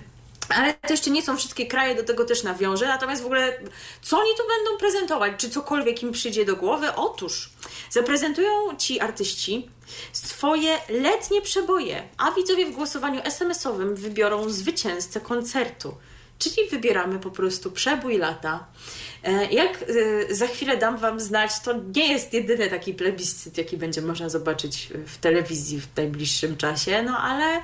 ale 0.50 0.74
to 0.74 0.94
jeszcze 0.94 1.12
nie 1.12 1.22
są 1.22 1.38
wszystkie 1.38 1.66
kraje, 1.66 1.96
do 1.96 2.04
tego 2.04 2.26
też 2.26 2.44
nawiążę. 2.44 2.88
Natomiast 2.88 3.22
w 3.22 3.26
ogóle, 3.26 3.60
co 4.02 4.20
oni 4.20 4.30
tu 4.38 4.44
będą 4.48 4.78
prezentować? 4.80 5.34
Czy 5.38 5.50
cokolwiek 5.50 6.04
im 6.04 6.12
przyjdzie 6.12 6.46
do 6.46 6.56
głowy? 6.56 6.96
Otóż 6.96 7.50
zaprezentują 7.90 8.78
ci 8.78 9.00
artyści 9.00 9.70
swoje 10.12 10.78
letnie 10.90 11.42
przeboje, 11.42 12.04
a 12.18 12.32
widzowie 12.32 12.66
w 12.66 12.72
głosowaniu 12.72 13.22
SMS-owym 13.24 13.96
wybiorą 13.96 14.50
zwycięzcę 14.50 15.22
koncertu. 15.22 15.96
Czyli 16.40 16.70
wybieramy 16.70 17.20
po 17.20 17.32
prostu 17.32 17.72
przebój 17.72 18.18
lata. 18.18 18.66
E, 19.24 19.46
jak 19.46 19.86
e, 20.30 20.36
za 20.36 20.48
chwilę 20.48 20.78
dam 20.78 20.98
Wam 20.98 21.20
znać, 21.20 21.52
to 21.64 21.74
nie 21.96 22.14
jest 22.14 22.34
jedyny 22.34 22.70
taki 22.70 22.94
plebiscyt, 22.94 23.58
jaki 23.58 23.78
będzie 23.78 24.02
można 24.02 24.30
zobaczyć 24.30 24.90
w 25.06 25.18
telewizji 25.18 25.82
w 25.82 25.98
najbliższym 25.98 26.58
czasie, 26.58 27.04
no 27.04 27.18
ale 27.18 27.62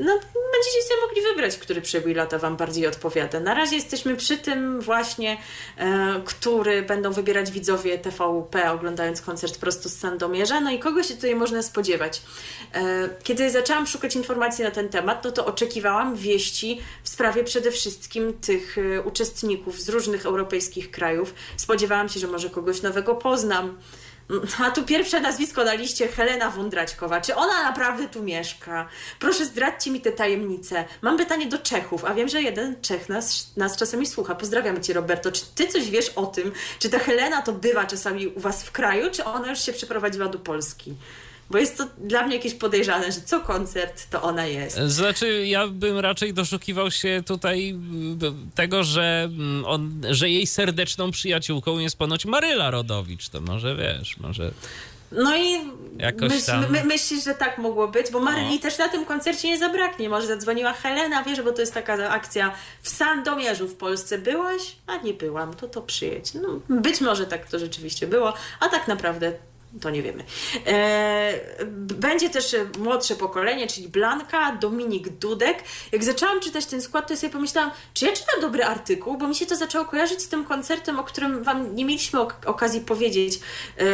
no, 0.00 0.20
będziecie 0.52 0.82
sobie 0.88 1.00
mogli 1.00 1.22
wybrać, 1.22 1.56
który 1.56 1.80
przebój 1.80 2.14
lata 2.14 2.38
Wam 2.38 2.56
bardziej 2.56 2.86
odpowiada. 2.86 3.40
Na 3.40 3.54
razie 3.54 3.76
jesteśmy 3.76 4.16
przy 4.16 4.38
tym 4.38 4.80
właśnie, 4.80 5.38
e, 5.76 6.22
który 6.24 6.82
będą 6.82 7.12
wybierać 7.12 7.50
widzowie 7.50 7.98
TVP, 7.98 8.70
oglądając 8.72 9.22
koncert 9.22 9.58
prosto 9.58 9.88
z 9.88 9.96
Sandomierza. 9.96 10.60
No 10.60 10.70
i 10.70 10.78
kogo 10.78 11.02
się 11.02 11.14
tutaj 11.14 11.34
można 11.34 11.62
spodziewać? 11.62 12.22
E, 12.74 13.08
kiedy 13.22 13.50
zaczęłam 13.50 13.86
szukać 13.86 14.16
informacji 14.16 14.64
na 14.64 14.70
ten 14.70 14.88
temat, 14.88 15.24
no 15.24 15.30
to 15.30 15.46
oczekiwałam 15.46 16.16
wieści 16.16 16.80
w 17.02 17.08
sprawie 17.08 17.44
przede 17.44 17.70
wszystkim 17.70 18.32
tych 18.32 18.78
e, 18.78 19.02
uczestników 19.02 19.80
z 19.80 19.88
różnych 19.88 20.26
europejskich 20.26 20.90
krajów. 20.90 21.34
Spodziewałam 21.56 22.08
się, 22.08 22.20
że 22.20 22.26
może 22.26 22.50
kogoś 22.50 22.82
nowego 22.82 23.14
poznam. 23.14 23.78
A 24.64 24.70
tu 24.70 24.84
pierwsze 24.84 25.20
nazwisko 25.20 25.64
na 25.64 25.74
liście 25.74 26.08
Helena 26.08 26.50
Wądraćkowa. 26.50 27.20
Czy 27.20 27.34
ona 27.34 27.62
naprawdę 27.62 28.08
tu 28.08 28.22
mieszka? 28.22 28.88
Proszę 29.18 29.44
zdradźcie 29.44 29.90
mi 29.90 30.00
te 30.00 30.12
tajemnice. 30.12 30.84
Mam 31.02 31.18
pytanie 31.18 31.46
do 31.46 31.58
Czechów, 31.58 32.04
a 32.04 32.14
wiem, 32.14 32.28
że 32.28 32.42
jeden 32.42 32.82
Czech 32.82 33.08
nas, 33.08 33.56
nas 33.56 33.76
czasami 33.76 34.06
słucha. 34.06 34.34
Pozdrawiam 34.34 34.82
Cię, 34.82 34.92
Roberto. 34.92 35.32
Czy 35.32 35.42
Ty 35.54 35.66
coś 35.66 35.90
wiesz 35.90 36.08
o 36.08 36.26
tym? 36.26 36.52
Czy 36.78 36.88
ta 36.88 36.98
Helena 36.98 37.42
to 37.42 37.52
bywa 37.52 37.86
czasami 37.86 38.26
u 38.26 38.40
Was 38.40 38.64
w 38.64 38.72
kraju, 38.72 39.10
czy 39.10 39.24
ona 39.24 39.50
już 39.50 39.60
się 39.60 39.72
przeprowadziła 39.72 40.28
do 40.28 40.38
Polski? 40.38 40.94
Bo 41.50 41.58
jest 41.58 41.78
to 41.78 41.86
dla 41.98 42.26
mnie 42.26 42.36
jakieś 42.36 42.54
podejrzane, 42.54 43.12
że 43.12 43.20
co 43.20 43.40
koncert, 43.40 44.10
to 44.10 44.22
ona 44.22 44.46
jest. 44.46 44.76
Znaczy, 44.76 45.46
ja 45.46 45.66
bym 45.66 45.98
raczej 45.98 46.34
doszukiwał 46.34 46.90
się 46.90 47.22
tutaj 47.26 47.78
tego, 48.54 48.84
że, 48.84 49.28
mm, 49.32 49.64
on, 49.64 50.02
że 50.10 50.30
jej 50.30 50.46
serdeczną 50.46 51.10
przyjaciółką 51.10 51.78
jest 51.78 51.98
ponoć 51.98 52.26
Maryla 52.26 52.70
Rodowicz. 52.70 53.28
To 53.28 53.40
może 53.40 53.76
wiesz, 53.76 54.16
może. 54.18 54.50
No 55.12 55.36
i 55.36 55.58
myśl, 56.20 56.52
my, 56.70 56.84
myślisz, 56.84 57.24
że 57.24 57.34
tak 57.34 57.58
mogło 57.58 57.88
być, 57.88 58.10
bo 58.10 58.20
Maryli 58.20 58.54
no. 58.54 58.60
też 58.60 58.78
na 58.78 58.88
tym 58.88 59.04
koncercie 59.04 59.48
nie 59.48 59.58
zabraknie. 59.58 60.08
Może 60.08 60.26
zadzwoniła 60.26 60.72
Helena, 60.72 61.22
wiesz, 61.24 61.42
bo 61.42 61.52
to 61.52 61.60
jest 61.60 61.74
taka 61.74 62.10
akcja 62.10 62.52
w 62.82 62.88
Sandomierzu 62.88 63.68
w 63.68 63.74
Polsce. 63.74 64.18
Byłaś? 64.18 64.76
A 64.86 64.96
nie 64.96 65.14
byłam, 65.14 65.54
to 65.54 65.68
to 65.68 65.82
przyjedź. 65.82 66.34
No, 66.34 66.60
być 66.68 67.00
może 67.00 67.26
tak 67.26 67.48
to 67.48 67.58
rzeczywiście 67.58 68.06
było, 68.06 68.34
a 68.60 68.68
tak 68.68 68.88
naprawdę 68.88 69.32
to 69.80 69.90
nie 69.90 70.02
wiemy. 70.02 70.24
E, 70.66 71.40
będzie 71.74 72.30
też 72.30 72.56
młodsze 72.78 73.16
pokolenie, 73.16 73.66
czyli 73.66 73.88
Blanka, 73.88 74.52
Dominik 74.52 75.08
Dudek. 75.08 75.64
Jak 75.92 76.04
zaczęłam 76.04 76.40
czytać 76.40 76.66
ten 76.66 76.82
skład, 76.82 77.08
to 77.08 77.16
sobie 77.16 77.32
pomyślałam, 77.32 77.70
czy 77.94 78.06
ja 78.06 78.12
czytam 78.12 78.40
dobry 78.40 78.64
artykuł, 78.64 79.18
bo 79.18 79.28
mi 79.28 79.34
się 79.34 79.46
to 79.46 79.56
zaczęło 79.56 79.84
kojarzyć 79.84 80.22
z 80.22 80.28
tym 80.28 80.44
koncertem, 80.44 81.00
o 81.00 81.04
którym 81.04 81.42
Wam 81.42 81.74
nie 81.74 81.84
mieliśmy 81.84 82.20
ok 82.20 82.34
okazji 82.46 82.80
powiedzieć 82.80 83.40
e, 83.76 83.84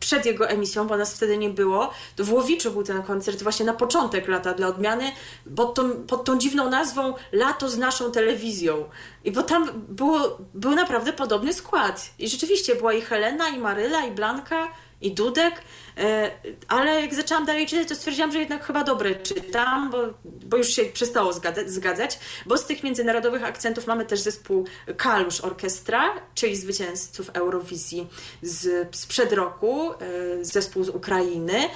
przed 0.00 0.26
jego 0.26 0.48
emisją, 0.48 0.86
bo 0.86 0.96
nas 0.96 1.16
wtedy 1.16 1.38
nie 1.38 1.50
było. 1.50 1.90
To 2.16 2.24
w 2.24 2.32
Łowiczu 2.32 2.70
był 2.70 2.82
ten 2.82 3.02
koncert 3.02 3.42
właśnie 3.42 3.66
na 3.66 3.74
początek 3.74 4.28
lata 4.28 4.54
dla 4.54 4.66
odmiany, 4.66 5.12
pod 5.56 5.74
tą, 5.74 5.90
pod 5.90 6.24
tą 6.24 6.38
dziwną 6.38 6.70
nazwą 6.70 7.14
Lato 7.32 7.68
z 7.68 7.78
naszą 7.78 8.12
telewizją. 8.12 8.84
I 9.24 9.32
bo 9.32 9.42
tam 9.42 9.70
było, 9.88 10.38
był 10.54 10.70
naprawdę 10.70 11.12
podobny 11.12 11.52
skład. 11.52 12.10
I 12.18 12.28
rzeczywiście 12.28 12.74
była 12.74 12.92
i 12.92 13.00
Helena, 13.00 13.48
i 13.48 13.58
Maryla, 13.58 14.04
i 14.04 14.10
Blanka 14.10 14.68
i 15.04 15.12
Dudek, 15.12 15.54
e, 15.98 16.30
ale 16.68 17.00
jak 17.00 17.14
zaczęłam 17.14 17.46
dalej 17.46 17.66
czytać, 17.66 17.88
to 17.88 17.94
stwierdziłam, 17.94 18.32
że 18.32 18.38
jednak 18.38 18.64
chyba 18.64 18.84
dobre 18.84 19.14
czytam, 19.14 19.90
bo, 19.90 19.98
bo 20.24 20.56
już 20.56 20.68
się 20.68 20.84
przestało 20.84 21.32
zgadzać, 21.66 22.18
bo 22.46 22.58
z 22.58 22.66
tych 22.66 22.82
międzynarodowych 22.82 23.44
akcentów 23.44 23.86
mamy 23.86 24.04
też 24.04 24.20
zespół 24.20 24.66
Kalusz 24.96 25.40
Orkiestra, 25.40 26.14
czyli 26.34 26.56
zwycięzców 26.56 27.30
Eurowizji 27.30 28.06
z, 28.42 28.88
sprzed 28.96 29.32
roku, 29.32 29.90
e, 29.92 30.44
zespół 30.44 30.84
z 30.84 30.88
Ukrainy, 30.88 31.68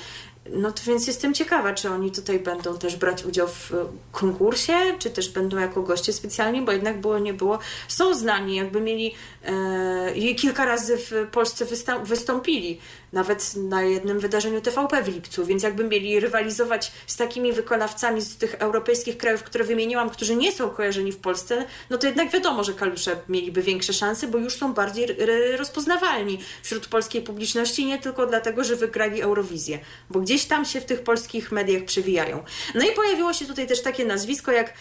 No 0.52 0.72
to 0.72 0.82
więc 0.86 1.06
jestem 1.06 1.34
ciekawa, 1.34 1.74
czy 1.74 1.90
oni 1.90 2.12
tutaj 2.12 2.40
będą 2.40 2.78
też 2.78 2.96
brać 2.96 3.24
udział 3.24 3.48
w 3.48 3.72
konkursie, 4.12 4.72
czy 4.98 5.10
też 5.10 5.28
będą 5.28 5.58
jako 5.58 5.82
goście 5.82 6.12
specjalni, 6.12 6.62
bo 6.62 6.72
jednak 6.72 7.00
było, 7.00 7.18
nie 7.18 7.34
było. 7.34 7.58
Są 7.88 8.14
znani, 8.14 8.56
jakby 8.56 8.80
mieli 8.80 9.14
e, 9.44 10.34
kilka 10.34 10.64
razy 10.64 10.98
w 10.98 11.26
Polsce 11.32 11.66
wystąpili, 12.04 12.80
nawet 13.12 13.56
na 13.56 13.82
jednym 13.82 14.20
wydarzeniu 14.20 14.60
TVP 14.60 15.02
w 15.02 15.08
lipcu, 15.08 15.46
więc 15.46 15.62
jakby 15.62 15.84
mieli 15.84 16.20
rywalizować 16.20 16.92
z 17.06 17.16
takimi 17.16 17.52
wykonawcami 17.52 18.20
z 18.20 18.36
tych 18.36 18.54
europejskich 18.54 19.18
krajów, 19.18 19.42
które 19.42 19.64
wymieniłam, 19.64 20.10
którzy 20.10 20.36
nie 20.36 20.52
są 20.52 20.70
kojarzeni 20.70 21.12
w 21.12 21.18
Polsce, 21.18 21.66
no 21.90 21.98
to 21.98 22.06
jednak 22.06 22.30
wiadomo, 22.30 22.64
że 22.64 22.72
kalusze 22.72 23.16
mieliby 23.28 23.62
większe 23.62 23.92
szanse, 23.92 24.26
bo 24.26 24.38
już 24.38 24.54
są 24.54 24.74
bardziej 24.74 25.16
rozpoznawalni 25.56 26.38
wśród 26.62 26.88
polskiej 26.88 27.22
publiczności, 27.22 27.86
nie 27.86 27.98
tylko 27.98 28.26
dlatego, 28.26 28.64
że 28.64 28.76
wygrali 28.76 29.22
Eurowizję, 29.22 29.78
bo 30.10 30.20
gdzieś 30.20 30.44
tam 30.44 30.64
się 30.64 30.80
w 30.80 30.84
tych 30.84 31.02
polskich 31.02 31.52
mediach 31.52 31.84
przewijają. 31.84 32.44
No 32.74 32.84
i 32.84 32.90
pojawiło 32.90 33.32
się 33.32 33.46
tutaj 33.46 33.66
też 33.66 33.82
takie 33.82 34.04
nazwisko 34.04 34.52
jak 34.52 34.72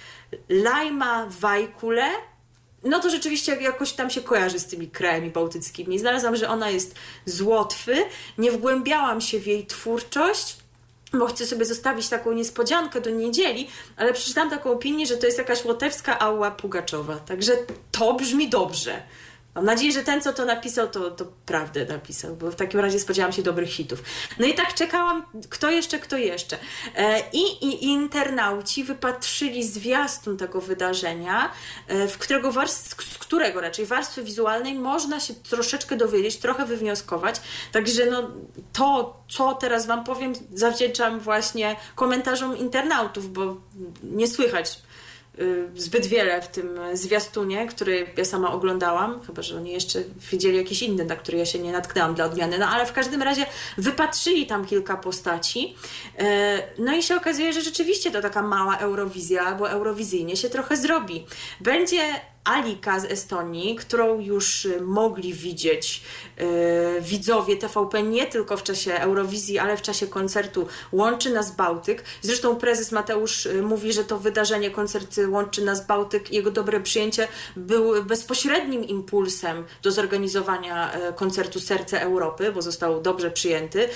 Laima 0.49 1.27
Wajkule, 1.39 2.09
no 2.83 2.99
to 2.99 3.09
rzeczywiście 3.09 3.55
jakoś 3.55 3.91
tam 3.91 4.09
się 4.09 4.21
kojarzy 4.21 4.59
z 4.59 4.65
tymi 4.65 4.87
krajami 4.87 5.29
bałtyckimi. 5.29 5.99
Znalazłam, 5.99 6.35
że 6.35 6.49
ona 6.49 6.69
jest 6.69 6.95
z 7.25 7.41
Łotwy, 7.41 7.95
nie 8.37 8.51
wgłębiałam 8.51 9.21
się 9.21 9.39
w 9.39 9.47
jej 9.47 9.65
twórczość, 9.65 10.57
bo 11.13 11.25
chcę 11.25 11.45
sobie 11.45 11.65
zostawić 11.65 12.09
taką 12.09 12.31
niespodziankę 12.31 13.01
do 13.01 13.09
niedzieli, 13.09 13.69
ale 13.97 14.13
przeczytałam 14.13 14.49
taką 14.49 14.71
opinię, 14.71 15.05
że 15.05 15.17
to 15.17 15.25
jest 15.25 15.37
jakaś 15.37 15.65
łotewska 15.65 16.19
Ała 16.19 16.51
Pugaczowa. 16.51 17.15
Także 17.15 17.53
to 17.91 18.13
brzmi 18.13 18.49
dobrze. 18.49 19.03
Mam 19.57 19.65
nadzieję, 19.65 19.91
że 19.91 20.03
ten, 20.03 20.21
co 20.21 20.33
to 20.33 20.45
napisał, 20.45 20.87
to, 20.87 21.11
to 21.11 21.25
prawdę 21.45 21.85
napisał, 21.85 22.35
bo 22.35 22.51
w 22.51 22.55
takim 22.55 22.79
razie 22.79 22.99
spodziewałam 22.99 23.33
się 23.33 23.43
dobrych 23.43 23.69
hitów. 23.69 24.03
No 24.39 24.45
i 24.45 24.53
tak 24.53 24.73
czekałam, 24.73 25.25
kto 25.49 25.71
jeszcze, 25.71 25.99
kto 25.99 26.17
jeszcze. 26.17 26.57
E, 26.95 27.23
I, 27.33 27.65
i 27.65 27.83
internauci 27.85 28.83
wypatrzyli 28.83 29.63
zwiastun 29.63 30.37
tego 30.37 30.61
wydarzenia, 30.61 31.51
e, 31.87 32.07
w 32.07 32.17
którego 32.17 32.51
warstw, 32.51 33.03
z 33.13 33.17
którego 33.17 33.61
raczej 33.61 33.85
warstwy 33.85 34.23
wizualnej 34.23 34.73
można 34.73 35.19
się 35.19 35.33
troszeczkę 35.33 35.95
dowiedzieć, 35.95 36.37
trochę 36.37 36.65
wywnioskować. 36.65 37.35
Także 37.71 38.05
no, 38.05 38.31
to, 38.73 39.17
co 39.29 39.53
teraz 39.53 39.85
Wam 39.85 40.03
powiem, 40.03 40.33
zawdzięczam 40.53 41.19
właśnie 41.19 41.75
komentarzom 41.95 42.57
internautów, 42.57 43.33
bo 43.33 43.57
nie 44.03 44.27
słychać 44.27 44.79
zbyt 45.75 46.05
wiele 46.05 46.41
w 46.41 46.47
tym 46.47 46.79
zwiastunie, 46.93 47.67
który 47.67 48.07
ja 48.17 48.25
sama 48.25 48.51
oglądałam, 48.51 49.21
chyba 49.21 49.41
że 49.41 49.57
oni 49.57 49.71
jeszcze 49.71 49.99
widzieli 50.31 50.57
jakiś 50.57 50.81
inny, 50.81 51.05
na 51.05 51.15
który 51.15 51.37
ja 51.37 51.45
się 51.45 51.59
nie 51.59 51.71
natknęłam 51.71 52.15
dla 52.15 52.25
odmiany, 52.25 52.59
no 52.59 52.67
ale 52.67 52.85
w 52.85 52.93
każdym 52.93 53.21
razie 53.21 53.45
wypatrzyli 53.77 54.45
tam 54.45 54.65
kilka 54.65 54.97
postaci. 54.97 55.75
Y, 56.19 56.23
no 56.77 56.95
i 56.95 57.03
się 57.03 57.15
okazuje, 57.15 57.53
że 57.53 57.61
rzeczywiście 57.61 58.11
to 58.11 58.21
taka 58.21 58.41
mała 58.41 58.77
Eurowizja, 58.77 59.55
bo 59.55 59.69
eurowizyjnie 59.69 60.35
się 60.35 60.49
trochę 60.49 60.77
zrobi. 60.77 61.25
Będzie 61.61 62.01
Alika 62.47 62.99
z 62.99 63.05
Estonii, 63.05 63.75
którą 63.75 64.19
już 64.19 64.65
y, 64.65 64.81
mogli 64.81 65.33
widzieć 65.33 66.03
yy, 66.37 66.45
widzowie 67.01 67.57
TVP 67.57 68.03
nie 68.03 68.25
tylko 68.25 68.57
w 68.57 68.63
czasie 68.63 68.93
Eurowizji, 68.93 69.59
ale 69.59 69.77
w 69.77 69.81
czasie 69.81 70.07
koncertu 70.07 70.67
Łączy 70.91 71.33
Nas 71.33 71.55
Bałtyk. 71.55 72.03
Zresztą 72.21 72.55
prezes 72.55 72.91
Mateusz 72.91 73.45
y, 73.45 73.61
mówi, 73.63 73.93
że 73.93 74.03
to 74.03 74.17
wydarzenie, 74.17 74.71
koncert 74.71 75.19
Łączy 75.29 75.65
Nas 75.65 75.87
Bałtyk, 75.87 76.31
jego 76.31 76.51
dobre 76.51 76.79
przyjęcie 76.79 77.27
był 77.55 78.03
bezpośrednim 78.03 78.83
impulsem 78.83 79.65
do 79.83 79.91
zorganizowania 79.91 81.09
y, 81.09 81.13
koncertu 81.13 81.59
Serce 81.59 82.01
Europy, 82.01 82.51
bo 82.51 82.61
został 82.61 83.01
dobrze 83.01 83.31
przyjęty. 83.31 83.89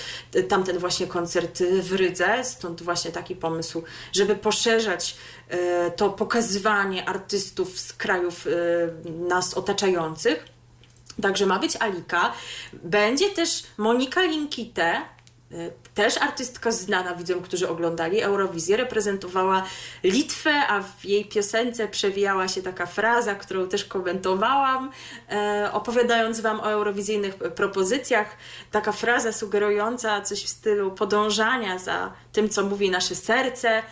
Tamten 0.48 0.78
właśnie 0.78 1.06
koncert 1.06 1.62
w 1.82 1.92
Rydze, 1.92 2.44
stąd 2.44 2.82
właśnie 2.82 3.10
taki 3.10 3.36
pomysł, 3.36 3.82
żeby 4.12 4.36
poszerzać 4.36 5.16
to 5.96 6.10
pokazywanie 6.10 7.08
artystów 7.08 7.80
z 7.80 7.92
krajów 7.92 8.46
e, 8.46 8.50
nas 9.10 9.54
otaczających. 9.54 10.46
Także 11.22 11.46
ma 11.46 11.58
być 11.58 11.76
Alika. 11.76 12.32
Będzie 12.72 13.30
też 13.30 13.62
Monika 13.78 14.22
Linkite, 14.22 14.84
e, 14.92 15.02
też 15.94 16.16
artystka 16.16 16.70
znana 16.70 17.14
widzom, 17.14 17.42
którzy 17.42 17.68
oglądali 17.68 18.20
Eurowizję, 18.20 18.76
reprezentowała 18.76 19.62
Litwę, 20.04 20.66
a 20.68 20.82
w 20.82 21.04
jej 21.04 21.24
piosence 21.24 21.88
przewijała 21.88 22.48
się 22.48 22.62
taka 22.62 22.86
fraza, 22.86 23.34
którą 23.34 23.68
też 23.68 23.84
komentowałam, 23.84 24.90
opowiadając 25.72 26.40
Wam 26.40 26.60
o 26.60 26.70
eurowizyjnych 26.70 27.34
propozycjach. 27.34 28.36
Taka 28.70 28.92
fraza 28.92 29.32
sugerująca 29.32 30.20
coś 30.20 30.44
w 30.44 30.48
stylu 30.48 30.90
podążania 30.90 31.78
za 31.78 32.12
tym, 32.32 32.48
co 32.48 32.62
mówi 32.62 32.90
nasze 32.90 33.14
serce. 33.14 33.82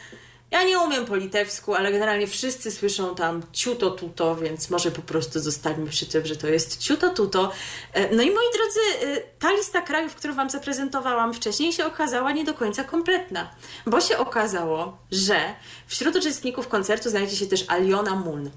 Ja 0.50 0.64
nie 0.64 0.78
umiem 0.78 1.06
po 1.06 1.16
litewsku, 1.16 1.74
ale 1.74 1.92
generalnie 1.92 2.26
wszyscy 2.26 2.70
słyszą 2.70 3.14
tam 3.14 3.42
ciuto 3.52 3.90
tuto, 3.90 4.36
więc 4.36 4.70
może 4.70 4.90
po 4.90 5.02
prostu 5.02 5.40
zostańmy 5.40 5.90
przy 5.90 6.06
tym, 6.06 6.26
że 6.26 6.36
to 6.36 6.46
jest 6.46 6.78
ciuto 6.78 7.10
tuto. 7.10 7.52
E, 7.92 8.14
no 8.16 8.22
i 8.22 8.30
moi 8.30 8.44
drodzy, 8.54 8.80
e, 9.06 9.20
ta 9.38 9.52
lista 9.52 9.82
krajów, 9.82 10.14
którą 10.14 10.34
Wam 10.34 10.50
zaprezentowałam 10.50 11.34
wcześniej, 11.34 11.72
się 11.72 11.86
okazała 11.86 12.32
nie 12.32 12.44
do 12.44 12.54
końca 12.54 12.84
kompletna, 12.84 13.50
bo 13.86 14.00
się 14.00 14.18
okazało, 14.18 14.96
że 15.10 15.54
wśród 15.86 16.16
uczestników 16.16 16.68
koncertu 16.68 17.10
znajdzie 17.10 17.36
się 17.36 17.46
też 17.46 17.64
Aliona 17.68 18.14
Moon. 18.14 18.50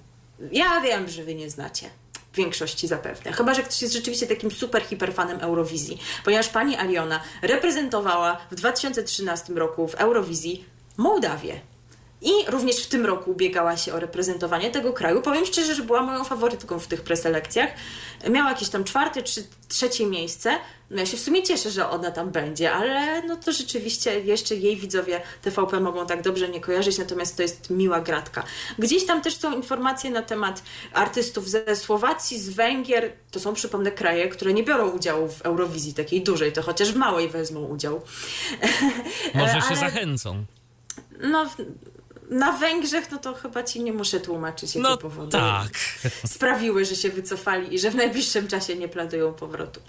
Ja 0.51 0.81
wiem, 0.81 1.09
że 1.09 1.23
Wy 1.23 1.35
nie 1.35 1.49
znacie 1.49 1.89
większości 2.35 2.87
zapewne. 2.87 3.31
Chyba, 3.31 3.53
że 3.53 3.63
ktoś 3.63 3.81
jest 3.81 3.93
rzeczywiście 3.93 4.27
takim 4.27 4.51
super 4.51 4.83
hiperfanem 4.83 5.39
Eurowizji, 5.39 6.01
ponieważ 6.25 6.49
pani 6.49 6.77
Aliona 6.77 7.23
reprezentowała 7.41 8.37
w 8.51 8.55
2013 8.55 9.53
roku 9.53 9.87
w 9.87 9.95
Eurowizji 9.95 10.65
Mołdawię. 10.97 11.72
I 12.23 12.51
również 12.51 12.83
w 12.83 12.87
tym 12.87 13.05
roku 13.05 13.31
ubiegała 13.31 13.77
się 13.77 13.93
o 13.93 13.99
reprezentowanie 13.99 14.71
tego 14.71 14.93
kraju. 14.93 15.21
Powiem 15.21 15.45
szczerze, 15.45 15.75
że 15.75 15.83
była 15.83 16.01
moją 16.01 16.23
faworytką 16.23 16.79
w 16.79 16.87
tych 16.87 17.01
preselekcjach. 17.01 17.69
Miała 18.29 18.49
jakieś 18.49 18.69
tam 18.69 18.83
czwarte 18.83 19.23
czy 19.23 19.43
trzecie 19.67 20.05
miejsce. 20.05 20.57
No 20.89 20.99
ja 20.99 21.05
się 21.05 21.17
w 21.17 21.19
sumie 21.19 21.43
cieszę, 21.43 21.71
że 21.71 21.89
ona 21.89 22.11
tam 22.11 22.29
będzie, 22.29 22.71
ale 22.71 23.21
no 23.27 23.35
to 23.35 23.51
rzeczywiście 23.51 24.19
jeszcze 24.19 24.55
jej 24.55 24.77
widzowie 24.77 25.21
TVP 25.41 25.79
mogą 25.79 26.05
tak 26.05 26.21
dobrze 26.21 26.49
nie 26.49 26.61
kojarzyć, 26.61 26.97
natomiast 26.97 27.37
to 27.37 27.41
jest 27.41 27.69
miła 27.69 28.01
gratka. 28.01 28.43
Gdzieś 28.79 29.05
tam 29.05 29.21
też 29.21 29.37
są 29.37 29.55
informacje 29.55 30.11
na 30.11 30.21
temat 30.21 30.63
artystów 30.93 31.49
ze 31.49 31.75
Słowacji, 31.75 32.39
z 32.39 32.49
Węgier. 32.49 33.11
To 33.31 33.39
są, 33.39 33.53
przypomnę, 33.53 33.91
kraje, 33.91 34.27
które 34.27 34.53
nie 34.53 34.63
biorą 34.63 34.89
udziału 34.89 35.29
w 35.29 35.41
Eurowizji 35.41 35.93
takiej 35.93 36.23
dużej, 36.23 36.51
to 36.51 36.61
chociaż 36.61 36.91
w 36.91 36.95
małej 36.95 37.29
wezmą 37.29 37.65
udział. 37.65 38.01
Może 39.35 39.53
się 39.53 39.67
ale... 39.67 39.75
zachęcą. 39.75 40.45
No, 41.19 41.49
na 42.29 42.51
Węgrzech, 42.51 43.11
no 43.11 43.17
to 43.17 43.33
chyba 43.33 43.63
ci 43.63 43.83
nie 43.83 43.93
muszę 43.93 44.19
tłumaczyć, 44.19 44.75
jakie 44.75 44.89
no, 44.89 44.97
powody 44.97 45.31
tak. 45.31 45.69
sprawiły, 46.35 46.85
że 46.85 46.95
się 46.95 47.09
wycofali 47.09 47.75
i 47.75 47.79
że 47.79 47.91
w 47.91 47.95
najbliższym 47.95 48.47
czasie 48.47 48.75
nie 48.75 48.87
planują 48.87 49.33
powrotu. 49.33 49.81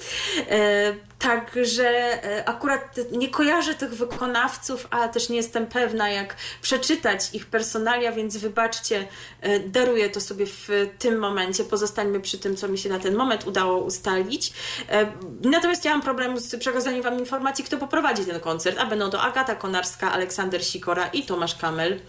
E, 0.51 0.95
także 1.25 1.89
e, 2.25 2.49
akurat 2.49 2.99
nie 3.13 3.29
kojarzę 3.29 3.75
tych 3.75 3.95
wykonawców, 3.95 4.89
a 4.91 5.09
też 5.09 5.29
nie 5.29 5.37
jestem 5.37 5.67
pewna, 5.67 6.11
jak 6.11 6.37
przeczytać 6.63 7.21
ich 7.33 7.47
personalia, 7.47 8.13
więc 8.13 8.37
wybaczcie, 8.37 9.09
e, 9.41 9.61
daruję 9.61 10.11
to 10.11 10.21
sobie 10.21 10.47
w 10.47 10.69
tym 10.99 11.19
momencie. 11.19 11.65
Pozostańmy 11.65 12.21
przy 12.21 12.39
tym, 12.39 12.57
co 12.57 12.69
mi 12.69 12.79
się 12.79 12.89
na 12.89 12.99
ten 12.99 13.15
moment 13.15 13.47
udało 13.47 13.79
ustalić. 13.79 14.53
E, 14.89 15.13
natomiast 15.41 15.85
ja 15.85 15.91
mam 15.91 16.03
problem 16.03 16.41
z 16.41 16.57
przekazaniem 16.57 17.03
Wam 17.03 17.19
informacji, 17.19 17.65
kto 17.65 17.77
poprowadzi 17.77 18.25
ten 18.25 18.41
koncert, 18.41 18.79
a 18.79 18.87
będą 18.87 19.11
to 19.11 19.23
Agata 19.23 19.55
Konarska, 19.55 20.13
Aleksander 20.13 20.65
Sikora 20.65 21.07
i 21.07 21.23
Tomasz 21.23 21.55
Kamel. 21.55 22.01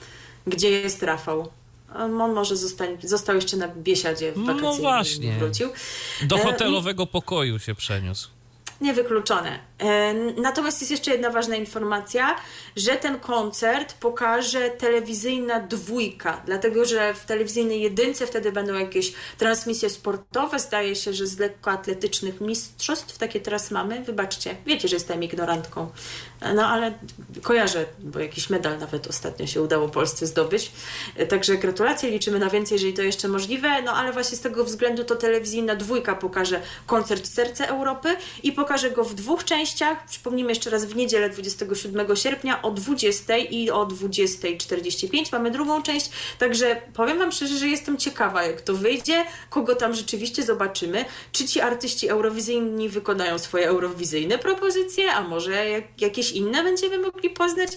Gdzie 0.48 0.72
jest 0.72 1.04
Rafał? 1.04 1.52
On 1.96 2.12
może 2.12 2.56
zostań, 2.56 2.98
został 3.04 3.36
jeszcze 3.36 3.58
na 3.58 3.68
Biesiadzie 3.68 4.32
w 4.32 4.46
wakacje. 4.46 4.62
No 4.62 4.74
właśnie. 4.74 5.34
Wrócił. 5.34 5.70
Do 6.22 6.38
hotelowego 6.38 7.08
pokoju 7.08 7.60
się 7.60 7.76
przeniósł. 7.76 8.35
Niewykluczone. 8.82 9.60
E, 9.80 10.14
natomiast 10.42 10.82
jest 10.82 10.92
jeszcze 10.92 11.12
jedna 11.12 11.30
ważna 11.30 11.56
informacja, 11.56 12.36
że 12.76 12.96
ten 12.96 13.20
koncert 13.20 13.94
pokaże 13.94 14.70
telewizyjna 14.70 15.60
dwójka, 15.60 16.42
dlatego 16.46 16.86
że 16.86 17.14
w 17.14 17.26
telewizyjnej 17.26 17.82
jedynce 17.82 18.28
wtedy 18.28 18.52
będą 18.52 18.74
jakieś 18.74 19.14
transmisje 19.38 19.90
sportowe. 19.90 20.60
Zdaje 20.60 20.96
się, 20.96 21.14
że 21.14 21.28
z 21.28 21.40
lekkoatletycznych 21.40 22.42
mistrzostw 22.42 23.18
takie 23.18 23.40
teraz 23.40 23.72
mamy. 23.72 24.04
Wybaczcie, 24.04 24.56
wiecie, 24.66 24.88
że 24.88 24.96
jestem 24.96 25.24
ignorantką. 25.24 25.90
No 26.56 26.68
ale 26.68 26.94
kojarzę, 27.42 27.86
bo 28.00 28.20
jakiś 28.20 28.50
medal 28.50 28.80
nawet 28.80 29.08
ostatnio 29.08 29.48
się 29.48 29.62
udało 29.62 29.90
Polsce 29.90 30.28
zdobyć. 30.28 30.72
E, 31.16 31.26
także 31.26 31.58
gratulacje, 31.58 32.10
liczymy 32.10 32.40
na 32.40 32.50
więcej, 32.50 32.76
jeżeli 32.76 32.94
to 32.94 33.02
jeszcze 33.02 33.28
możliwe. 33.28 33.82
No 33.82 33.94
ale 33.94 34.14
właśnie 34.14 34.38
z 34.38 34.42
tego 34.42 34.64
względu 34.64 35.04
to 35.04 35.16
telewizyjna 35.16 35.76
dwójka 35.76 36.16
pokaże 36.16 36.62
koncert 36.86 37.28
Serce 37.28 37.68
Europy 37.68 38.16
i 38.44 38.52
pokaże 38.52 38.65
pokażę 38.66 38.92
go 38.92 39.04
w 39.04 39.14
dwóch 39.14 39.44
częściach. 39.44 40.06
Przypomnijmy 40.06 40.52
jeszcze 40.52 40.70
raz 40.70 40.86
w 40.86 40.96
niedzielę 40.96 41.30
27 41.30 42.16
sierpnia 42.16 42.62
o 42.62 42.72
20 42.72 43.38
i 43.38 43.70
o 43.70 43.86
20.45 43.86 45.32
mamy 45.32 45.52
drugą 45.52 45.82
część. 45.84 46.10
Także 46.40 46.82
powiem 46.94 47.20
Wam 47.20 47.32
szczerze, 47.32 47.58
że 47.58 47.68
jestem 47.68 47.98
ciekawa, 47.98 48.44
jak 48.44 48.62
to 48.62 48.74
wyjdzie, 48.74 49.26
kogo 49.50 49.76
tam 49.76 49.96
rzeczywiście 49.96 50.44
zobaczymy. 50.44 51.06
Czy 51.32 51.48
ci 51.48 51.62
artyści 51.62 52.10
eurowizyjni 52.10 52.90
wykonają 52.90 53.40
swoje 53.40 53.68
eurowizyjne 53.68 54.38
propozycje, 54.38 55.12
a 55.12 55.22
może 55.22 55.70
jak, 55.70 56.02
jakieś 56.02 56.32
inne 56.32 56.64
będziemy 56.64 56.98
mogli 56.98 57.30
poznać. 57.30 57.70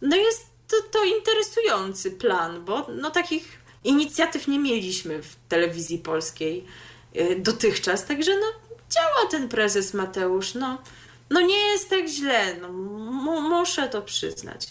No 0.00 0.16
jest 0.16 0.46
to, 0.68 0.76
to 0.90 1.04
interesujący 1.04 2.10
plan, 2.10 2.64
bo 2.64 2.86
no 3.00 3.10
takich 3.10 3.58
inicjatyw 3.84 4.48
nie 4.48 4.58
mieliśmy 4.58 5.22
w 5.22 5.36
telewizji 5.48 5.98
polskiej 5.98 6.64
y, 7.16 7.36
dotychczas, 7.40 8.06
także 8.06 8.32
no 8.36 8.61
działa 8.94 9.30
ten 9.30 9.48
prezes 9.48 9.94
Mateusz, 9.94 10.54
no, 10.54 10.78
no 11.30 11.40
nie 11.40 11.58
jest 11.58 11.90
tak 11.90 12.08
źle, 12.08 12.54
no, 12.60 12.68
muszę 13.40 13.88
to 13.88 14.02
przyznać. 14.02 14.66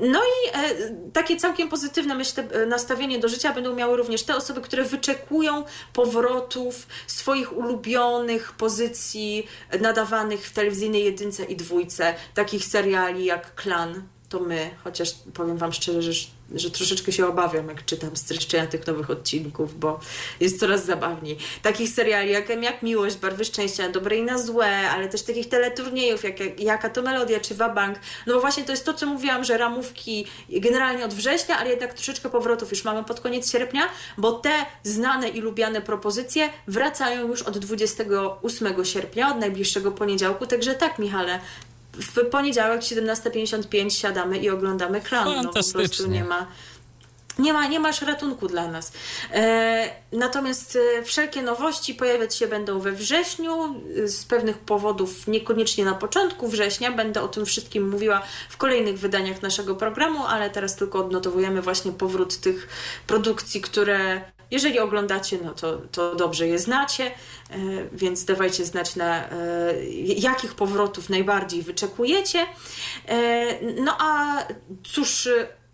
No 0.00 0.20
i 0.22 0.58
e, 0.58 0.94
takie 1.12 1.36
całkiem 1.36 1.68
pozytywne, 1.68 2.14
myślę, 2.14 2.48
e, 2.50 2.66
nastawienie 2.66 3.18
do 3.18 3.28
życia 3.28 3.54
będą 3.54 3.74
miały 3.74 3.96
również 3.96 4.22
te 4.22 4.36
osoby, 4.36 4.60
które 4.60 4.84
wyczekują 4.84 5.64
powrotów 5.92 6.86
swoich 7.06 7.56
ulubionych 7.56 8.52
pozycji 8.52 9.46
nadawanych 9.80 10.46
w 10.46 10.52
telewizyjnej 10.52 11.04
jedynce 11.04 11.44
i 11.44 11.56
dwójce, 11.56 12.14
takich 12.34 12.64
seriali 12.64 13.24
jak 13.24 13.54
Klan, 13.54 14.02
to 14.28 14.40
my, 14.40 14.70
chociaż 14.84 15.14
powiem 15.34 15.56
Wam 15.56 15.72
szczerze, 15.72 16.02
że 16.02 16.28
że 16.54 16.70
troszeczkę 16.70 17.12
się 17.12 17.26
obawiam, 17.26 17.68
jak 17.68 17.84
czytam 17.84 18.16
streszczenia 18.16 18.66
tych 18.66 18.86
nowych 18.86 19.10
odcinków, 19.10 19.78
bo 19.78 20.00
jest 20.40 20.60
coraz 20.60 20.84
zabawniej. 20.84 21.38
Takich 21.62 21.90
seriali 21.90 22.30
jak, 22.30 22.62
jak 22.62 22.82
Miłość, 22.82 23.16
Barwy 23.16 23.44
Szczęścia, 23.44 23.88
dobre 23.88 24.16
i 24.16 24.22
na 24.22 24.38
złe, 24.38 24.90
ale 24.90 25.08
też 25.08 25.22
takich 25.22 25.48
teleturniejów, 25.48 26.24
jak, 26.24 26.60
jak 26.60 26.78
Jaka 26.78 26.90
to 26.90 27.02
Melodia 27.02 27.40
czy 27.40 27.54
Wabank. 27.54 27.98
No 28.26 28.34
bo 28.34 28.40
właśnie 28.40 28.64
to 28.64 28.72
jest 28.72 28.84
to, 28.84 28.94
co 28.94 29.06
mówiłam, 29.06 29.44
że 29.44 29.58
ramówki 29.58 30.26
generalnie 30.48 31.04
od 31.04 31.14
września, 31.14 31.58
ale 31.58 31.70
jednak 31.70 31.94
troszeczkę 31.94 32.30
powrotów 32.30 32.70
już 32.70 32.84
mamy 32.84 33.04
pod 33.04 33.20
koniec 33.20 33.52
sierpnia, 33.52 33.82
bo 34.18 34.32
te 34.32 34.50
znane 34.82 35.28
i 35.28 35.40
lubiane 35.40 35.80
propozycje 35.80 36.50
wracają 36.66 37.28
już 37.28 37.42
od 37.42 37.58
28 37.58 38.84
sierpnia, 38.84 39.30
od 39.30 39.40
najbliższego 39.40 39.90
poniedziałku. 39.90 40.46
Także 40.46 40.74
tak, 40.74 40.98
Michale, 40.98 41.40
w 42.00 42.30
poniedziałek 42.30 42.80
17.55 42.80 43.90
siadamy 43.90 44.38
i 44.38 44.50
oglądamy 44.50 45.00
klan. 45.00 45.42
No, 45.42 45.44
po 45.44 45.72
prostu 45.72 46.06
nie 46.06 46.24
ma 46.24 46.46
nie, 47.38 47.52
ma, 47.52 47.66
nie 47.66 47.80
masz 47.80 48.02
ratunku 48.02 48.48
dla 48.48 48.68
nas. 48.68 48.92
E, 49.32 49.90
natomiast 50.12 50.78
e, 50.98 51.02
wszelkie 51.02 51.42
nowości 51.42 51.94
pojawiać 51.94 52.34
się 52.34 52.46
będą 52.46 52.80
we 52.80 52.92
wrześniu. 52.92 53.82
Z 54.04 54.24
pewnych 54.24 54.58
powodów, 54.58 55.26
niekoniecznie 55.26 55.84
na 55.84 55.94
początku 55.94 56.48
września. 56.48 56.92
Będę 56.92 57.22
o 57.22 57.28
tym 57.28 57.46
wszystkim 57.46 57.90
mówiła 57.90 58.22
w 58.48 58.56
kolejnych 58.56 58.98
wydaniach 58.98 59.42
naszego 59.42 59.74
programu, 59.74 60.26
ale 60.26 60.50
teraz 60.50 60.76
tylko 60.76 60.98
odnotowujemy 60.98 61.62
właśnie 61.62 61.92
powrót 61.92 62.36
tych 62.40 62.68
produkcji, 63.06 63.60
które 63.60 64.20
jeżeli 64.50 64.78
oglądacie, 64.78 65.38
no 65.44 65.54
to, 65.54 65.76
to 65.92 66.14
dobrze 66.14 66.48
je 66.48 66.58
znacie, 66.58 67.04
e, 67.04 67.12
więc 67.92 68.24
dawajcie 68.24 68.64
znać, 68.64 68.96
na 68.96 69.30
e, 69.30 69.32
jakich 70.04 70.54
powrotów 70.54 71.10
najbardziej 71.10 71.62
wyczekujecie. 71.62 72.46
E, 73.08 73.46
no 73.82 73.96
a 73.98 74.38
cóż 74.84 75.28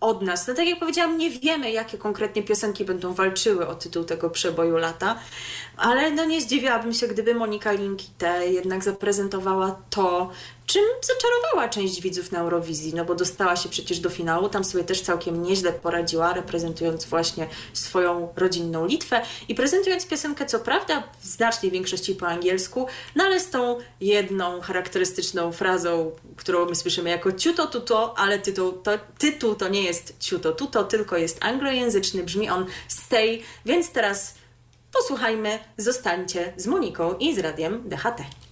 od 0.05 0.23
nas. 0.23 0.49
No 0.49 0.55
tak 0.55 0.67
jak 0.67 0.79
powiedziałam, 0.79 1.19
nie 1.19 1.31
wiemy, 1.31 1.71
jakie 1.71 1.99
konkretnie 1.99 2.43
piosenki 2.43 2.85
będą 2.85 3.15
walczyły 3.15 3.69
o 3.69 3.75
tytuł 3.75 4.05
tego 4.05 4.31
przeboju 4.31 4.77
lata, 4.77 5.19
ale 5.77 6.11
no 6.11 6.25
nie 6.25 6.41
zdziwiłabym 6.41 6.93
się, 6.93 7.09
gdyby 7.09 7.35
Monika 7.35 7.73
Linkite 7.73 8.47
jednak 8.47 8.85
zaprezentowała 8.85 9.83
to, 9.91 10.31
czym 10.67 10.83
zaczarowała 11.03 11.69
część 11.69 12.01
widzów 12.01 12.33
na 12.33 12.39
Eurowizji, 12.39 12.95
no 12.95 13.05
bo 13.05 13.15
dostała 13.15 13.57
się 13.57 13.69
przecież 13.69 13.99
do 13.99 14.11
finału, 14.11 14.49
tam 14.49 14.65
sobie 14.65 14.85
też 14.85 15.01
całkiem 15.01 15.43
nieźle 15.43 15.73
poradziła, 15.73 16.33
reprezentując 16.33 17.05
właśnie 17.05 17.49
swoją 17.73 18.29
rodzinną 18.37 18.87
Litwę 18.87 19.23
i 19.49 19.55
prezentując 19.55 20.07
piosenkę, 20.07 20.47
co 20.47 20.61
prawda 20.61 21.03
w 21.21 21.27
znacznej 21.27 21.73
większości 21.73 22.15
po 22.15 22.27
angielsku, 22.27 22.87
no 23.17 23.25
ale 23.25 23.41
z 23.41 23.51
tą 23.51 23.79
jedną 24.01 24.61
charakterystyczną 24.61 25.53
frazą, 25.53 26.13
którą 26.37 26.67
my 26.67 26.75
słyszymy 26.75 27.11
jako 27.11 27.33
ciuto 27.33 27.67
tuto, 27.67 28.19
ale 28.19 28.39
tytuł 28.39 28.73
to, 28.73 28.91
tytuł 29.19 29.55
to 29.55 29.69
nie 29.69 29.83
jest 29.83 30.19
ciuto 30.21 30.53
tuto, 30.53 30.85
tylko 30.85 31.17
jest 31.17 31.45
anglojęzyczny, 31.45 32.23
brzmi 32.23 32.51
on 32.51 32.67
stay, 32.89 33.39
więc 33.67 33.91
teraz 33.91 34.35
posłuchajmy, 34.93 35.59
zostańcie 35.77 36.53
z 36.57 36.67
Moniką 36.67 37.15
i 37.19 37.35
z 37.35 37.39
radiem 37.39 37.89
DHT. 37.89 38.44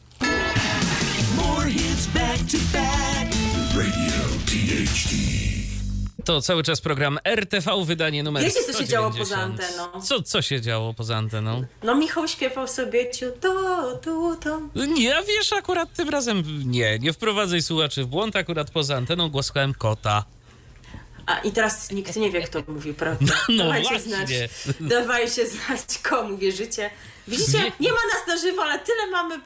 To 6.25 6.41
cały 6.41 6.63
czas 6.63 6.81
program 6.81 7.19
RTV, 7.25 7.85
wydanie 7.85 8.23
numer 8.23 8.43
Wiecie, 8.43 8.61
co 8.67 8.73
190. 8.73 8.81
się 8.81 8.93
działo 8.93 9.11
poza 9.11 9.37
anteną? 9.37 10.03
Co, 10.03 10.23
co 10.23 10.43
się 10.43 10.61
działo 10.61 10.95
poza 10.95 11.17
anteną? 11.17 11.65
No 11.83 11.95
Michał 11.95 12.29
śpiewał 12.29 12.69
sobie 12.69 13.11
ciu 13.11 13.27
to, 13.41 13.99
tu, 14.03 14.37
to. 14.37 14.61
Nie, 14.87 15.17
a 15.17 15.23
wiesz, 15.23 15.53
akurat 15.53 15.93
tym 15.93 16.09
razem 16.09 16.43
nie, 16.71 16.99
nie 16.99 17.13
wprowadzaj 17.13 17.63
słuchaczy 17.63 18.05
w 18.05 18.07
błąd, 18.07 18.37
akurat 18.37 18.71
poza 18.71 18.97
anteną 18.97 19.29
głaskałem 19.29 19.75
kota. 19.75 20.25
A 21.27 21.39
i 21.39 21.53
teraz 21.53 21.91
nikt 21.91 22.17
nie 22.17 22.31
wie, 22.31 22.41
kto 22.43 22.63
mówi 22.69 22.95
prawdę. 22.95 23.35
No 23.49 23.65
dawajcie 23.65 23.89
właśnie. 23.89 24.17
znać, 24.17 24.31
dawajcie 24.81 25.47
znać, 25.47 25.99
komu 26.03 26.39
wierzycie. 26.39 26.91
Widzicie, 27.29 27.59
Wie- 27.59 27.73
nie 27.81 27.91
ma 27.91 27.99
nas 28.15 28.27
na 28.29 28.37
żywo, 28.37 28.63
ale 28.63 28.79
tyle 28.79 29.07
mamy 29.11 29.41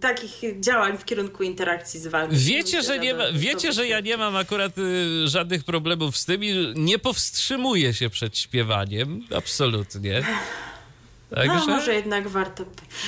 takich 0.00 0.60
działań 0.60 0.98
w 0.98 1.04
kierunku 1.04 1.42
interakcji 1.42 2.00
z 2.00 2.06
wami. 2.06 2.36
Wiecie, 2.36 2.82
że, 2.82 2.98
nie 2.98 3.14
ma, 3.14 3.24
wiecie, 3.32 3.72
że 3.72 3.88
ja 3.88 4.00
nie 4.00 4.16
mam 4.16 4.36
akurat 4.36 4.78
y, 4.78 5.28
żadnych 5.28 5.64
problemów 5.64 6.18
z 6.18 6.24
tym 6.24 6.44
i 6.44 6.72
nie 6.76 6.98
powstrzymuję 6.98 7.94
się 7.94 8.10
przed 8.10 8.38
śpiewaniem, 8.38 9.26
absolutnie. 9.36 10.22
No, 11.30 11.36
Także... 11.36 11.66
może 11.66 11.94
jednak 11.94 12.28
warto. 12.28 12.64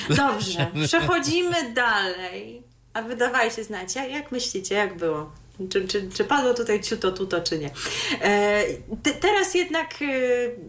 Dobrze, 0.09 0.67
przechodzimy 0.87 1.73
dalej. 1.73 2.61
A 2.93 3.01
wy 3.01 3.15
dawajcie 3.15 3.63
znać, 3.63 3.95
jak 3.95 4.31
myślicie, 4.31 4.75
jak 4.75 4.97
było? 4.97 5.31
Czy, 5.69 5.87
czy, 5.87 6.09
czy 6.13 6.23
padło 6.23 6.53
tutaj 6.53 6.81
ciuto, 6.81 7.11
tuto, 7.11 7.41
czy 7.41 7.59
nie? 7.59 7.71
E, 8.21 8.63
te, 9.03 9.11
teraz 9.11 9.53
jednak 9.53 9.93
e, 10.01 10.05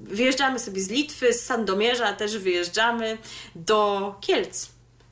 wyjeżdżamy 0.05 0.59
sobie 0.59 0.81
z 0.81 0.91
Litwy, 0.91 1.33
z 1.33 1.45
Sandomierza 1.45 2.13
też 2.13 2.39
wyjeżdżamy 2.39 3.19
do 3.55 4.15
Kielc. 4.21 4.69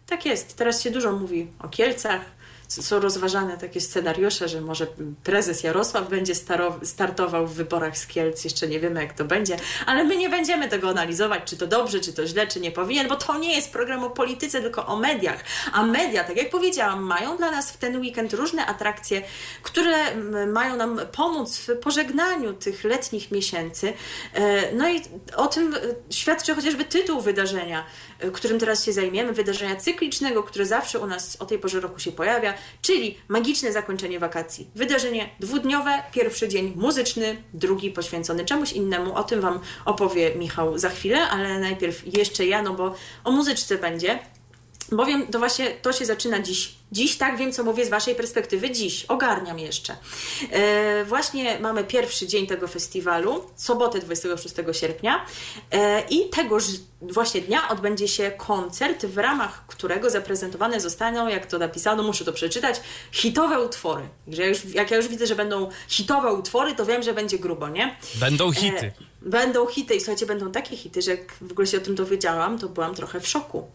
Tak 0.07 0.27
jest, 0.27 0.57
teraz 0.57 0.83
się 0.83 0.91
dużo 0.91 1.13
mówi 1.13 1.47
o 1.59 1.69
Kielcach. 1.69 2.40
Są 2.71 3.01
rozważane 3.01 3.59
takie 3.59 3.81
scenariusze, 3.81 4.49
że 4.49 4.61
może 4.61 4.87
prezes 5.25 5.63
Jarosław 5.63 6.09
będzie 6.09 6.35
startował 6.83 7.47
w 7.47 7.55
wyborach 7.55 7.99
z 7.99 8.07
Kielc. 8.07 8.45
Jeszcze 8.45 8.69
nie 8.69 8.81
wiemy, 8.81 9.03
jak 9.03 9.13
to 9.13 9.25
będzie, 9.25 9.57
ale 9.87 10.05
my 10.05 10.17
nie 10.17 10.29
będziemy 10.29 10.69
tego 10.69 10.89
analizować, 10.89 11.43
czy 11.45 11.57
to 11.57 11.67
dobrze, 11.67 12.01
czy 12.01 12.13
to 12.13 12.27
źle, 12.27 12.47
czy 12.47 12.61
nie 12.61 12.71
powinien, 12.71 13.09
bo 13.09 13.17
to 13.17 13.39
nie 13.39 13.55
jest 13.55 13.73
program 13.73 14.05
o 14.05 14.11
polityce, 14.11 14.61
tylko 14.61 14.87
o 14.87 14.97
mediach. 14.97 15.45
A 15.73 15.87
media, 15.87 16.25
tak 16.25 16.37
jak 16.37 16.51
powiedziałam, 16.51 17.03
mają 17.03 17.37
dla 17.37 17.51
nas 17.51 17.71
w 17.71 17.77
ten 17.77 18.01
weekend 18.01 18.33
różne 18.33 18.67
atrakcje, 18.67 19.23
które 19.63 19.97
mm, 19.97 20.53
mają 20.53 20.77
nam 20.77 21.01
pomóc 21.13 21.59
w 21.59 21.77
pożegnaniu 21.77 22.53
tych 22.53 22.85
letnich 22.85 23.31
miesięcy. 23.31 23.93
E, 24.35 24.73
No 24.73 24.89
i 24.89 25.01
o 25.37 25.47
tym 25.47 25.75
e, 25.75 25.79
świadczy 26.11 26.55
chociażby 26.55 26.85
tytuł 26.85 27.21
wydarzenia, 27.21 27.85
którym 28.33 28.59
teraz 28.59 28.85
się 28.85 28.93
zajmiemy, 28.93 29.33
wydarzenia 29.33 29.77
cyklicznego, 29.77 30.43
które 30.43 30.67
zawsze 30.67 30.99
u 30.99 31.07
nas 31.07 31.37
o 31.41 31.47
tej 31.47 31.59
porze 31.59 31.81
roku 31.81 31.99
się 31.99 32.13
pojawia, 32.13 32.55
czyli 32.83 33.19
magiczne 33.29 33.73
zakończenie 33.73 34.19
wakacji. 34.19 34.71
Wydarzenie 34.75 35.31
dwudniowe, 35.41 36.03
pierwszy 36.13 36.49
dzień 36.49 36.73
muzyczny, 36.77 37.43
drugi 37.55 37.91
poświęcony 37.91 38.45
czemuś 38.45 38.73
innemu. 38.73 39.15
O 39.15 39.25
tym 39.25 39.41
Wam 39.41 39.61
opowie 39.85 40.35
Michał 40.35 40.79
za 40.79 40.91
chwilę, 40.91 41.29
ale 41.29 41.61
najpierw 41.61 42.15
jeszcze 42.15 42.47
ja, 42.47 42.63
no 42.63 42.75
bo 42.75 42.95
o 43.25 43.31
muzyczce 43.31 43.79
będzie. 43.79 44.19
Bowiem 44.93 45.27
to 45.27 45.39
właśnie 45.39 45.71
to 45.71 45.93
się 45.93 46.05
zaczyna 46.07 46.43
dziś. 46.43 46.75
Dziś 46.93 47.17
tak 47.17 47.37
wiem, 47.37 47.53
co 47.53 47.65
mówię 47.65 47.85
z 47.85 47.89
Waszej 47.89 48.15
perspektywy. 48.15 48.71
Dziś 48.71 49.05
ogarniam 49.05 49.59
jeszcze. 49.59 49.97
E, 50.51 51.05
właśnie 51.05 51.59
mamy 51.61 51.85
pierwszy 51.85 52.27
dzień 52.27 52.47
tego 52.47 52.69
festiwalu, 52.69 53.45
sobotę 53.57 53.99
26 53.99 54.55
sierpnia 54.73 55.25
e, 55.71 56.03
i 56.11 56.29
tegoż 56.29 56.65
właśnie 57.03 57.41
dnia 57.41 57.69
odbędzie 57.69 58.09
się 58.09 58.31
koncert, 58.31 59.07
w 59.07 59.19
ramach 59.19 59.67
którego 59.67 60.11
zaprezentowane 60.11 60.81
zostaną, 60.81 61.29
jak 61.29 61.47
to 61.47 61.59
napisano, 61.59 62.03
muszę 62.03 62.25
to 62.25 62.33
przeczytać, 62.33 62.81
hitowe 63.13 63.61
utwory. 63.61 64.09
Że 64.29 64.43
ja 64.43 64.49
już, 64.49 64.65
jak 64.65 64.91
ja 64.91 64.97
już 64.97 65.09
widzę, 65.09 65.27
że 65.27 65.35
będą 65.35 65.69
hitowe 65.89 66.33
utwory, 66.33 66.75
to 66.75 66.87
wiem, 66.87 67.03
że 67.03 67.15
będzie 67.15 67.39
grubo, 67.39 67.69
nie? 67.69 67.97
Będą 68.15 68.53
hity. 68.53 68.87
E, 68.87 68.93
będą 69.23 69.67
hity 69.67 69.95
i 69.95 70.01
słuchajcie, 70.01 70.27
będą 70.27 70.53
takie 70.53 70.77
hity, 70.77 71.03
że 71.03 71.11
jak 71.11 71.35
w 71.41 71.53
ogóle 71.53 71.67
się 71.67 71.79
o 71.79 71.81
tym 71.81 71.95
dowiedziałam, 71.95 72.59
to 72.59 72.69
byłam 72.69 72.95
trochę 72.95 73.21
w 73.21 73.29
szoku. 73.29 73.67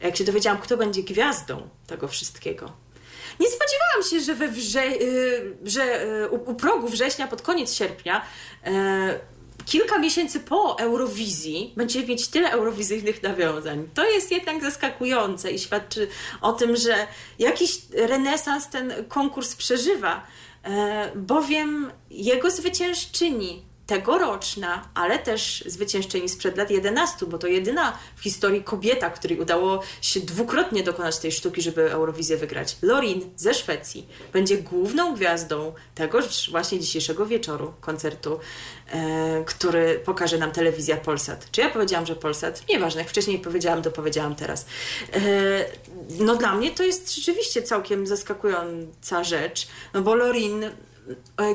Jak 0.00 0.16
się 0.16 0.24
dowiedziałam, 0.24 0.60
kto 0.60 0.76
będzie 0.76 1.02
gwiazdą 1.02 1.68
tego 1.86 2.08
wszystkiego. 2.08 2.72
Nie 3.40 3.46
spodziewałam 3.48 4.10
się, 4.10 4.20
że, 4.20 4.34
we 4.34 4.48
wrze- 4.48 5.00
y, 5.02 5.56
że 5.64 6.04
y, 6.24 6.28
u, 6.28 6.54
progu 6.54 6.88
września, 6.88 7.26
pod 7.28 7.42
koniec 7.42 7.74
sierpnia, 7.74 8.22
y, 8.66 8.70
kilka 9.64 9.98
miesięcy 9.98 10.40
po 10.40 10.78
Eurowizji 10.78 11.72
będziemy 11.76 12.06
mieć 12.06 12.28
tyle 12.28 12.50
eurowizyjnych 12.52 13.22
nawiązań. 13.22 13.88
To 13.94 14.10
jest 14.10 14.30
jednak 14.30 14.62
zaskakujące 14.62 15.50
i 15.52 15.58
świadczy 15.58 16.08
o 16.40 16.52
tym, 16.52 16.76
że 16.76 17.06
jakiś 17.38 17.78
renesans 17.92 18.68
ten 18.70 18.92
konkurs 19.08 19.56
przeżywa, 19.56 20.26
bowiem 21.14 21.92
jego 22.10 22.50
zwyciężczyni 22.50 23.62
tegoroczna, 23.86 24.88
ale 24.94 25.18
też 25.18 25.64
zwyciężczyni 25.66 26.28
sprzed 26.28 26.56
lat 26.56 26.70
11, 26.70 27.26
bo 27.26 27.38
to 27.38 27.46
jedyna 27.46 27.98
w 28.16 28.22
historii 28.22 28.62
kobieta, 28.64 29.10
której 29.10 29.40
udało 29.40 29.82
się 30.00 30.20
dwukrotnie 30.20 30.82
dokonać 30.82 31.18
tej 31.18 31.32
sztuki, 31.32 31.62
żeby 31.62 31.92
Eurowizję 31.92 32.36
wygrać. 32.36 32.76
Lorin 32.82 33.30
ze 33.36 33.54
Szwecji 33.54 34.08
będzie 34.32 34.58
główną 34.58 35.14
gwiazdą 35.14 35.72
tegoż 35.94 36.50
właśnie 36.50 36.80
dzisiejszego 36.80 37.26
wieczoru 37.26 37.72
koncertu, 37.80 38.40
e, 38.92 39.44
który 39.46 40.02
pokaże 40.04 40.38
nam 40.38 40.50
telewizja 40.50 40.96
Polsat. 40.96 41.50
Czy 41.50 41.60
ja 41.60 41.70
powiedziałam, 41.70 42.06
że 42.06 42.16
Polsat? 42.16 42.62
Nieważne, 42.68 43.00
jak 43.00 43.10
wcześniej 43.10 43.38
powiedziałam, 43.38 43.82
to 43.82 43.90
powiedziałam 43.90 44.34
teraz. 44.34 44.66
E, 45.12 45.20
no 46.18 46.36
dla 46.36 46.54
mnie 46.54 46.70
to 46.70 46.82
jest 46.82 47.14
rzeczywiście 47.14 47.62
całkiem 47.62 48.06
zaskakująca 48.06 49.24
rzecz, 49.24 49.68
no 49.94 50.02
bo 50.02 50.14
Lorin 50.14 50.70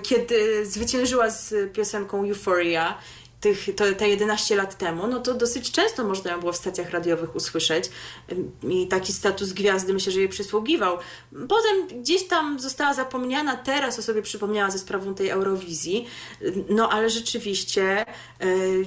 kiedy 0.03 0.65
zwyciężyła 0.65 1.29
z 1.29 1.73
piosenką 1.73 2.23
Euphoria, 2.23 2.97
tych, 3.41 3.75
to, 3.75 3.83
te 3.97 4.09
11 4.09 4.55
lat 4.55 4.77
temu, 4.77 5.07
no 5.07 5.19
to 5.19 5.33
dosyć 5.33 5.71
często 5.71 6.03
można 6.03 6.31
ją 6.31 6.39
było 6.39 6.51
w 6.51 6.57
stacjach 6.57 6.89
radiowych 6.89 7.35
usłyszeć 7.35 7.89
i 8.69 8.87
taki 8.87 9.13
status 9.13 9.53
gwiazdy 9.53 9.93
myślę, 9.93 10.11
że 10.11 10.19
jej 10.19 10.29
przysługiwał. 10.29 10.97
Potem 11.31 12.01
gdzieś 12.01 12.27
tam 12.27 12.59
została 12.59 12.93
zapomniana, 12.93 13.55
teraz 13.55 13.99
o 13.99 14.01
sobie 14.01 14.21
przypomniała 14.21 14.71
ze 14.71 14.79
sprawą 14.79 15.15
tej 15.15 15.29
Eurowizji, 15.29 16.07
no 16.69 16.89
ale 16.89 17.09
rzeczywiście 17.09 18.05
e, 18.05 18.05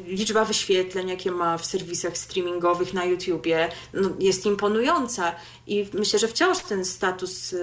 liczba 0.06 0.44
wyświetleń, 0.44 1.08
jakie 1.08 1.30
ma 1.30 1.58
w 1.58 1.66
serwisach 1.66 2.18
streamingowych 2.18 2.94
na 2.94 3.04
YouTubie, 3.04 3.68
no, 3.92 4.10
jest 4.18 4.46
imponująca 4.46 5.34
i 5.66 5.86
myślę, 5.94 6.18
że 6.18 6.28
wciąż 6.28 6.58
ten 6.58 6.84
status 6.84 7.52
e, 7.52 7.56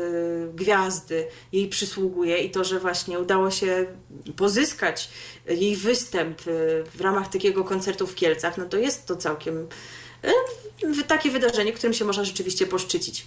gwiazdy 0.53 1.27
jej 1.51 1.69
przysługuje 1.69 2.37
i 2.37 2.51
to, 2.51 2.63
że 2.63 2.79
właśnie 2.79 3.19
udało 3.19 3.51
się 3.51 3.85
pozyskać 4.35 5.09
jej 5.45 5.75
występ 5.75 6.41
e, 6.41 6.43
w 6.97 7.01
ramach 7.01 7.29
takiego 7.29 7.63
koncertu 7.63 8.07
w 8.07 8.15
Kielcach, 8.15 8.57
no 8.57 8.65
to 8.65 8.77
jest 8.77 9.05
to 9.05 9.15
całkiem 9.15 9.67
e, 10.23 11.03
takie 11.07 11.31
wydarzenie, 11.31 11.73
którym 11.73 11.93
się 11.93 12.05
można 12.05 12.23
rzeczywiście 12.23 12.67
poszczycić. 12.67 13.25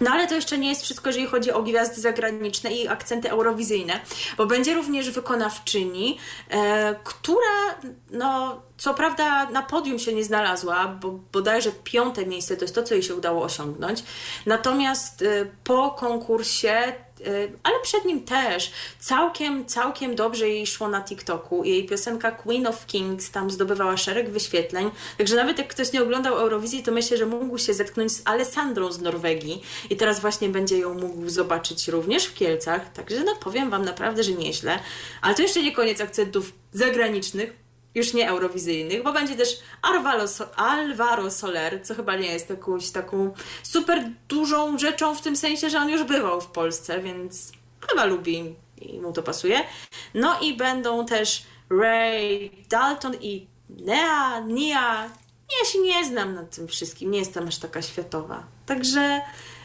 No 0.00 0.10
ale 0.10 0.26
to 0.26 0.34
jeszcze 0.34 0.58
nie 0.58 0.68
jest 0.68 0.82
wszystko, 0.82 1.08
jeżeli 1.08 1.26
chodzi 1.26 1.52
o 1.52 1.62
gwiazdy 1.62 2.00
zagraniczne 2.00 2.72
i 2.72 2.88
akcenty 2.88 3.30
eurowizyjne, 3.30 4.00
bo 4.36 4.46
będzie 4.46 4.74
również 4.74 5.10
wykonawczyni, 5.10 6.18
e, 6.50 6.94
która 7.04 7.80
no 8.10 8.62
co 8.78 8.94
prawda 8.94 9.50
na 9.50 9.62
podium 9.62 9.98
się 9.98 10.14
nie 10.14 10.24
znalazła, 10.24 10.88
bo 10.88 11.20
bodajże 11.32 11.72
piąte 11.84 12.26
miejsce 12.26 12.56
to 12.56 12.64
jest 12.64 12.74
to, 12.74 12.82
co 12.82 12.94
jej 12.94 13.02
się 13.02 13.14
udało 13.14 13.42
osiągnąć. 13.42 14.02
Natomiast 14.46 15.22
e, 15.22 15.46
po 15.64 15.90
konkursie 15.90 16.92
Y, 16.92 17.05
ale 17.62 17.80
przed 17.82 18.04
nim 18.04 18.24
też 18.24 18.72
całkiem, 18.98 19.66
całkiem 19.66 20.14
dobrze 20.14 20.48
jej 20.48 20.66
szło 20.66 20.88
na 20.88 21.02
TikToku. 21.02 21.64
Jej 21.64 21.86
piosenka 21.86 22.30
Queen 22.30 22.66
of 22.66 22.86
Kings 22.86 23.30
tam 23.30 23.50
zdobywała 23.50 23.96
szereg 23.96 24.30
wyświetleń. 24.30 24.90
Także 25.18 25.36
nawet 25.36 25.58
jak 25.58 25.68
ktoś 25.68 25.92
nie 25.92 26.02
oglądał 26.02 26.34
Eurowizji, 26.34 26.82
to 26.82 26.92
myślę, 26.92 27.16
że 27.16 27.26
mógł 27.26 27.58
się 27.58 27.74
zetknąć 27.74 28.12
z 28.12 28.22
Alessandrą 28.24 28.92
z 28.92 29.00
Norwegii 29.00 29.62
i 29.90 29.96
teraz 29.96 30.20
właśnie 30.20 30.48
będzie 30.48 30.78
ją 30.78 30.94
mógł 30.94 31.28
zobaczyć 31.28 31.88
również 31.88 32.24
w 32.24 32.34
Kielcach. 32.34 32.92
Także 32.92 33.24
no 33.24 33.34
powiem 33.34 33.70
Wam 33.70 33.84
naprawdę, 33.84 34.22
że 34.22 34.32
nieźle. 34.32 34.78
Ale 35.22 35.34
to 35.34 35.42
jeszcze 35.42 35.62
nie 35.62 35.72
koniec 35.72 36.00
akcentów 36.00 36.52
zagranicznych 36.72 37.65
już 37.96 38.14
nie 38.14 38.28
eurowizyjnych, 38.28 39.02
bo 39.02 39.12
będzie 39.12 39.36
też 39.36 39.58
Alvaro, 39.82 40.24
Alvaro 40.56 41.30
Soler, 41.30 41.80
co 41.82 41.94
chyba 41.94 42.16
nie 42.16 42.32
jest 42.32 42.50
jakąś 42.50 42.90
taką 42.90 43.34
super 43.62 44.10
dużą 44.28 44.78
rzeczą 44.78 45.14
w 45.14 45.22
tym 45.22 45.36
sensie, 45.36 45.70
że 45.70 45.78
on 45.78 45.88
już 45.88 46.04
bywał 46.04 46.40
w 46.40 46.46
Polsce, 46.46 47.00
więc 47.00 47.52
chyba 47.88 48.04
lubi 48.04 48.54
i 48.80 49.00
mu 49.00 49.12
to 49.12 49.22
pasuje. 49.22 49.60
No 50.14 50.40
i 50.40 50.56
będą 50.56 51.06
też 51.06 51.42
Ray 51.70 52.50
Dalton 52.68 53.14
i 53.20 53.46
Nea, 53.70 54.40
Nia. 54.40 55.10
Ja 55.60 55.70
się 55.72 55.78
nie 55.78 56.04
znam 56.04 56.34
na 56.34 56.42
tym 56.42 56.68
wszystkim, 56.68 57.10
nie 57.10 57.18
jestem 57.18 57.48
aż 57.48 57.58
taka 57.58 57.82
światowa. 57.82 58.44
Także, 58.66 59.20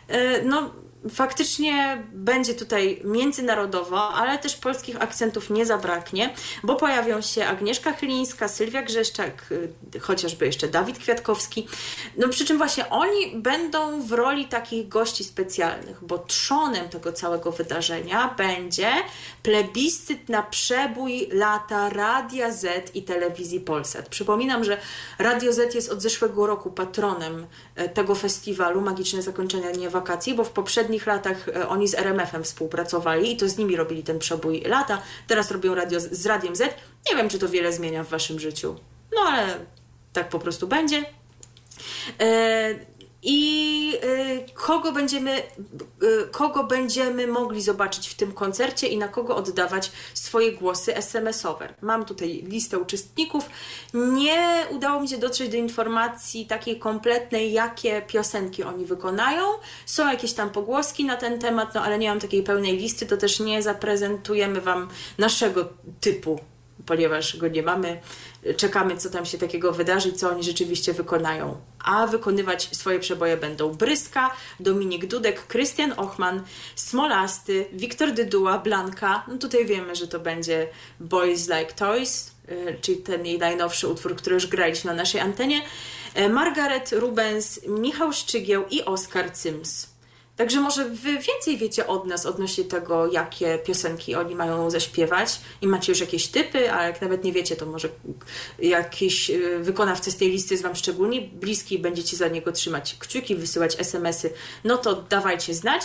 e, 0.08 0.42
no 0.42 0.74
faktycznie 1.10 2.04
będzie 2.14 2.54
tutaj 2.54 3.02
międzynarodowo, 3.04 4.10
ale 4.10 4.38
też 4.38 4.56
polskich 4.56 5.02
akcentów 5.02 5.50
nie 5.50 5.66
zabraknie, 5.66 6.34
bo 6.64 6.76
pojawią 6.76 7.22
się 7.22 7.46
Agnieszka 7.46 7.94
Chylińska, 7.94 8.48
Sylwia 8.48 8.82
Grzeszczak, 8.82 9.52
y, 9.96 10.00
chociażby 10.00 10.46
jeszcze 10.46 10.68
Dawid 10.68 11.00
Kwiatkowski. 11.00 11.68
No 12.18 12.30
przy 12.30 12.46
czym 12.46 12.58
właśnie 12.58 12.90
oni 12.90 13.36
będą 13.36 14.02
w 14.02 14.12
roli 14.12 14.46
takich 14.46 14.88
gości 14.88 15.24
specjalnych, 15.24 15.98
bo 16.02 16.18
trzonem 16.18 16.90
tego 16.90 17.14
całego 17.14 17.52
wydarzenia 17.52 18.36
będzie 18.38 18.92
plebiscyt 19.44 20.30
na 20.30 20.44
przebój 20.44 21.28
lata 21.32 21.90
Radia 21.90 22.52
Z 22.52 22.96
i 22.96 23.04
telewizji 23.04 23.60
Polsat. 23.60 24.10
Przypominam, 24.10 24.64
że 24.64 24.78
Radio 25.20 25.54
Z 25.54 25.76
jest 25.76 25.92
od 25.92 26.02
zeszłego 26.02 26.48
roku 26.48 26.72
patronem 26.72 27.48
e, 27.76 27.90
tego 27.90 28.16
festiwalu 28.16 28.82
Magiczne 28.82 29.22
Zakończenie 29.22 29.90
Wakacji, 29.90 30.34
bo 30.34 30.44
w 30.44 30.50
poprzednich 30.92 31.08
latach 31.08 31.48
e, 31.48 31.68
oni 31.68 31.88
z 31.88 31.96
RMF-em 31.96 32.44
współpracowali 32.44 33.32
i 33.32 33.38
to 33.38 33.50
z 33.50 33.58
nimi 33.58 33.76
robili 33.76 34.04
ten 34.04 34.20
przebój 34.20 34.62
lata. 34.62 35.02
Teraz 35.28 35.52
robią 35.52 35.76
radio 35.76 36.00
z, 36.00 36.12
z 36.12 36.26
Radiem 36.26 36.56
Z. 36.56 36.60
Nie 37.10 37.16
wiem, 37.16 37.30
czy 37.30 37.40
to 37.40 37.50
wiele 37.50 37.74
zmienia 37.74 38.04
w 38.04 38.10
Waszym 38.10 38.40
życiu. 38.40 38.76
No 39.16 39.22
ale 39.22 39.58
tak 40.14 40.30
po 40.30 40.40
prostu 40.40 40.68
będzie. 40.68 41.06
I 43.24 43.94
y, 44.04 44.46
kogo 44.54 44.92
będziemy, 44.92 45.38
y, 46.04 46.28
kogo 46.32 46.64
będziemy 46.64 47.28
mogli 47.28 47.62
zobaczyć 47.62 48.10
w 48.10 48.16
tym 48.16 48.32
koncercie 48.32 48.88
i 48.88 48.98
na 48.98 49.08
kogo 49.08 49.36
oddawać 49.36 49.92
swoje 50.14 50.52
głosy 50.52 50.96
SMS-owe. 50.96 51.74
Mam 51.82 52.06
tutaj 52.06 52.44
listę 52.48 52.80
uczestników. 52.80 53.50
Nie 53.94 54.66
udało 54.72 55.02
mi 55.02 55.08
się 55.08 55.18
dotrzeć 55.18 55.50
do 55.50 55.58
informacji 55.58 56.46
takiej 56.46 56.80
kompletnej, 56.80 57.54
jakie 57.54 58.02
piosenki 58.02 58.64
oni 58.64 58.86
wykonają. 58.86 59.44
Są 59.86 60.12
jakieś 60.12 60.34
tam 60.34 60.50
pogłoski 60.50 61.06
na 61.06 61.18
ten 61.18 61.40
temat, 61.40 61.76
no 61.76 61.82
ale 61.82 62.00
nie 62.00 62.10
mam 62.10 62.20
takiej 62.20 62.44
pełnej 62.44 62.78
listy, 62.78 63.06
to 63.06 63.18
też 63.18 63.40
nie 63.40 63.62
zaprezentujemy 63.62 64.62
Wam 64.62 64.90
naszego 65.18 65.70
typu 66.00 66.40
ponieważ 66.86 67.38
go 67.38 67.48
nie 67.48 67.64
mamy, 67.64 68.00
czekamy, 68.58 68.98
co 68.98 69.10
tam 69.10 69.26
się 69.26 69.38
takiego 69.38 69.72
wydarzy, 69.72 70.14
co 70.14 70.30
oni 70.30 70.44
rzeczywiście 70.44 70.94
wykonają. 70.94 71.58
A 71.84 72.08
wykonywać 72.08 72.70
swoje 72.72 73.00
przeboje 73.00 73.38
będą 73.38 73.74
Bryska, 73.74 74.32
Dominik 74.60 75.06
Dudek, 75.06 75.48
Krystian 75.48 75.94
Ochman, 75.98 76.44
Smolasty, 76.76 77.66
Wiktor 77.74 78.12
Dyduła, 78.12 78.58
Blanka. 78.58 79.26
No 79.28 79.38
tutaj 79.38 79.66
wiemy, 79.66 79.96
że 79.96 80.08
to 80.08 80.20
będzie 80.20 80.68
Boys 81.00 81.50
Like 81.50 81.74
Toys, 81.74 82.32
y, 82.50 82.78
czyli 82.82 82.98
ten 82.98 83.26
jej 83.26 83.40
najnowszy 83.40 83.88
utwór, 83.88 84.16
który 84.16 84.34
już 84.34 84.48
graliśmy 84.48 84.92
na 84.92 84.98
naszej 84.98 85.22
antenie. 85.22 85.62
Y, 86.18 86.30
Margaret 86.30 86.92
Rubens, 86.92 87.60
Michał 87.68 88.14
Szczygieł 88.14 88.64
i 88.70 88.86
Oskar 88.86 89.34
Cyms. 89.34 89.91
Także 90.42 90.60
może 90.62 90.86
wy 90.90 91.12
więcej 91.12 91.58
wiecie 91.58 91.88
od 91.88 92.06
nas 92.06 92.26
odnośnie 92.26 92.64
tego, 92.64 93.12
jakie 93.12 93.60
piosenki 93.66 94.16
oni 94.16 94.36
mają 94.36 94.70
zaśpiewać 94.70 95.40
i 95.62 95.68
macie 95.68 95.92
już 95.92 96.02
jakieś 96.02 96.28
typy, 96.28 96.74
a 96.74 96.84
jak 96.84 97.02
nawet 97.02 97.24
nie 97.24 97.34
wiecie, 97.34 97.56
to 97.56 97.66
może 97.66 97.90
jakiś 98.60 99.30
y, 99.30 99.60
wykonawca 99.60 100.12
z 100.12 100.18
tej 100.18 100.32
listy 100.32 100.54
jest 100.54 100.64
Wam 100.64 100.76
szczególnie 100.76 101.22
bliski, 101.22 101.80
będziecie 101.80 102.18
za 102.18 102.28
niego 102.28 102.52
trzymać 102.52 102.96
kciuki, 103.00 103.36
wysyłać 103.36 103.80
SMS-y, 103.80 104.34
no 104.64 104.78
to 104.78 104.96
dawajcie 104.96 105.54
znać. 105.54 105.82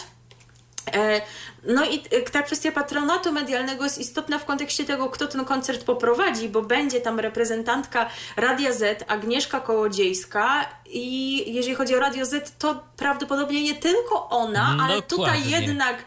E, 0.94 1.20
no 1.64 1.84
i 1.84 2.02
e, 2.10 2.22
ta 2.22 2.42
kwestia 2.42 2.72
patronatu 2.72 3.32
medialnego 3.32 3.84
jest 3.84 3.98
istotna 3.98 4.38
w 4.38 4.44
kontekście 4.44 4.84
tego, 4.84 5.08
kto 5.08 5.26
ten 5.26 5.44
koncert 5.44 5.84
poprowadzi, 5.84 6.48
bo 6.48 6.62
będzie 6.62 7.00
tam 7.00 7.20
reprezentantka 7.20 8.10
Radia 8.36 8.72
Z, 8.72 9.04
Agnieszka 9.08 9.60
Kołodziejska 9.60 10.64
i 10.86 11.54
jeżeli 11.54 11.74
chodzi 11.74 11.96
o 11.96 12.00
Radio 12.00 12.26
Z, 12.26 12.54
to 12.58 12.84
prawdopodobnie 12.96 13.62
nie 13.62 13.74
tylko 13.74 14.28
ona, 14.28 14.68
mm, 14.68 14.80
ale 14.80 15.02
tutaj 15.02 15.48
jednak 15.48 16.04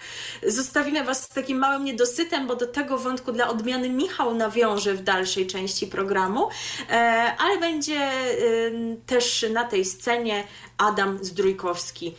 zostawimy 0.47 1.03
Was 1.03 1.23
z 1.23 1.29
takim 1.29 1.57
małym 1.57 1.85
niedosytem, 1.85 2.47
bo 2.47 2.55
do 2.55 2.67
tego 2.67 2.97
wątku 2.97 3.31
dla 3.31 3.47
odmiany 3.47 3.89
Michał 3.89 4.35
nawiąże 4.35 4.93
w 4.93 5.03
dalszej 5.03 5.47
części 5.47 5.87
programu, 5.87 6.49
e, 6.89 6.93
ale 7.39 7.57
będzie 7.57 8.09
też 9.05 9.45
na 9.53 9.63
tej 9.63 9.85
scenie 9.85 10.43
Adam 10.77 11.19
Zdrójkowski 11.21 12.15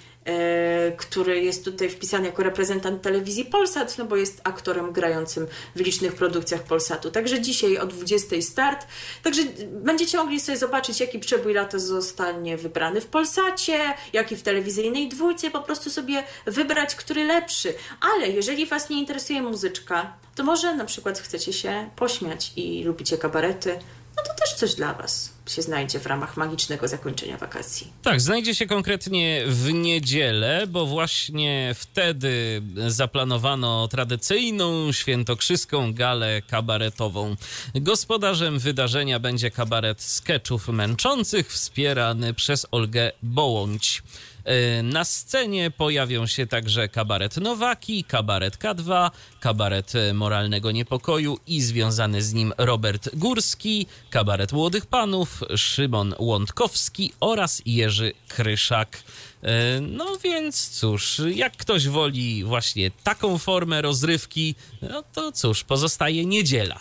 który 0.97 1.41
jest 1.41 1.65
tutaj 1.65 1.91
wpisany 1.91 2.27
jako 2.27 2.43
reprezentant 2.43 3.03
telewizji 3.03 3.45
Polsat, 3.45 3.99
no 3.99 4.05
bo 4.05 4.17
jest 4.17 4.41
aktorem 4.45 4.93
grającym 4.93 5.47
w 5.77 5.81
licznych 5.81 6.15
produkcjach 6.15 6.63
Polsatu. 6.63 7.11
Także 7.11 7.41
dzisiaj 7.41 7.79
o 7.79 7.87
20 7.87 8.43
start. 8.43 8.87
Także 9.23 9.43
będziecie 9.67 10.19
mogli 10.19 10.41
sobie 10.41 10.59
zobaczyć, 10.59 11.01
jaki 11.01 11.19
przebój 11.19 11.55
lata 11.55 11.79
zostanie 11.79 12.57
wybrany 12.57 13.01
w 13.01 13.07
Polsacie, 13.07 13.79
jaki 14.13 14.37
w 14.37 14.43
telewizyjnej 14.43 15.09
dwójce, 15.09 15.51
po 15.51 15.61
prostu 15.61 15.91
sobie 15.91 16.23
wybrać, 16.47 16.95
który 16.95 17.25
lepszy. 17.25 17.75
Ale 18.01 18.29
jeżeli 18.29 18.67
Was 18.67 18.91
nie 18.91 18.99
interesuje 18.99 19.43
muzyczka, 19.43 20.17
to 20.35 20.45
może 20.45 20.75
na 20.75 20.85
przykład 20.85 21.19
chcecie 21.19 21.53
się 21.53 21.91
pośmiać 21.97 22.53
i 22.57 22.85
lubicie 22.85 23.19
kabarety, 23.19 23.79
no 24.17 24.23
to 24.23 24.35
też 24.35 24.55
coś 24.55 24.75
dla 24.75 24.95
Was 24.95 25.41
się 25.51 25.63
znajdzie 25.63 26.01
w 26.01 26.07
ramach 26.07 26.37
magicznego 26.37 26.89
zakończenia 26.89 27.37
wakacji. 27.37 27.93
Tak, 28.03 28.21
znajdzie 28.21 28.55
się 28.55 28.67
konkretnie 28.67 29.45
w 29.47 29.73
niedzielę, 29.73 30.67
bo 30.69 30.87
właśnie 30.87 31.75
wtedy 31.79 32.63
zaplanowano 32.89 33.89
tradycyjną 33.89 34.93
świętokrzyską 34.93 35.95
galę 35.95 36.43
kabaretową. 36.43 37.37
Gospodarzem 37.75 38.59
wydarzenia 38.59 39.19
będzie 39.19 39.51
kabaret 39.51 40.03
sketchów 40.03 40.69
męczących 40.69 41.53
wspierany 41.53 42.35
przez 42.35 42.67
Olgę 42.71 43.13
Bołądź. 43.23 44.03
E, 44.51 44.83
na 44.83 45.05
scenie 45.05 45.71
pojawią 45.71 46.27
się 46.27 46.47
także 46.47 46.89
kabaret 46.89 47.37
Nowaki, 47.37 48.05
kabaret 48.05 48.59
K2, 48.59 49.11
kabaret 49.41 49.93
Moralnego 50.15 50.71
Niepokoju 50.71 51.39
i 51.47 51.63
związany 51.63 52.23
z 52.23 52.33
nim 52.33 52.53
Robert 52.59 53.17
Górski, 53.17 53.87
kabaret 54.11 54.53
Młodych 54.53 54.87
Panów, 54.87 55.41
Szymon 55.57 56.15
Łądkowski 56.19 57.13
oraz 57.21 57.63
Jerzy 57.67 58.13
Kryszak. 58.29 59.03
E, 59.43 59.81
no 59.81 60.19
więc 60.25 60.69
cóż, 60.69 61.21
jak 61.35 61.57
ktoś 61.57 61.89
woli 61.89 62.45
właśnie 62.45 62.91
taką 63.05 63.39
formę 63.39 63.83
rozrywki, 63.83 64.55
no 64.83 65.03
to 65.13 65.33
cóż, 65.33 65.65
pozostaje 65.65 66.27
niedziela. 66.27 66.81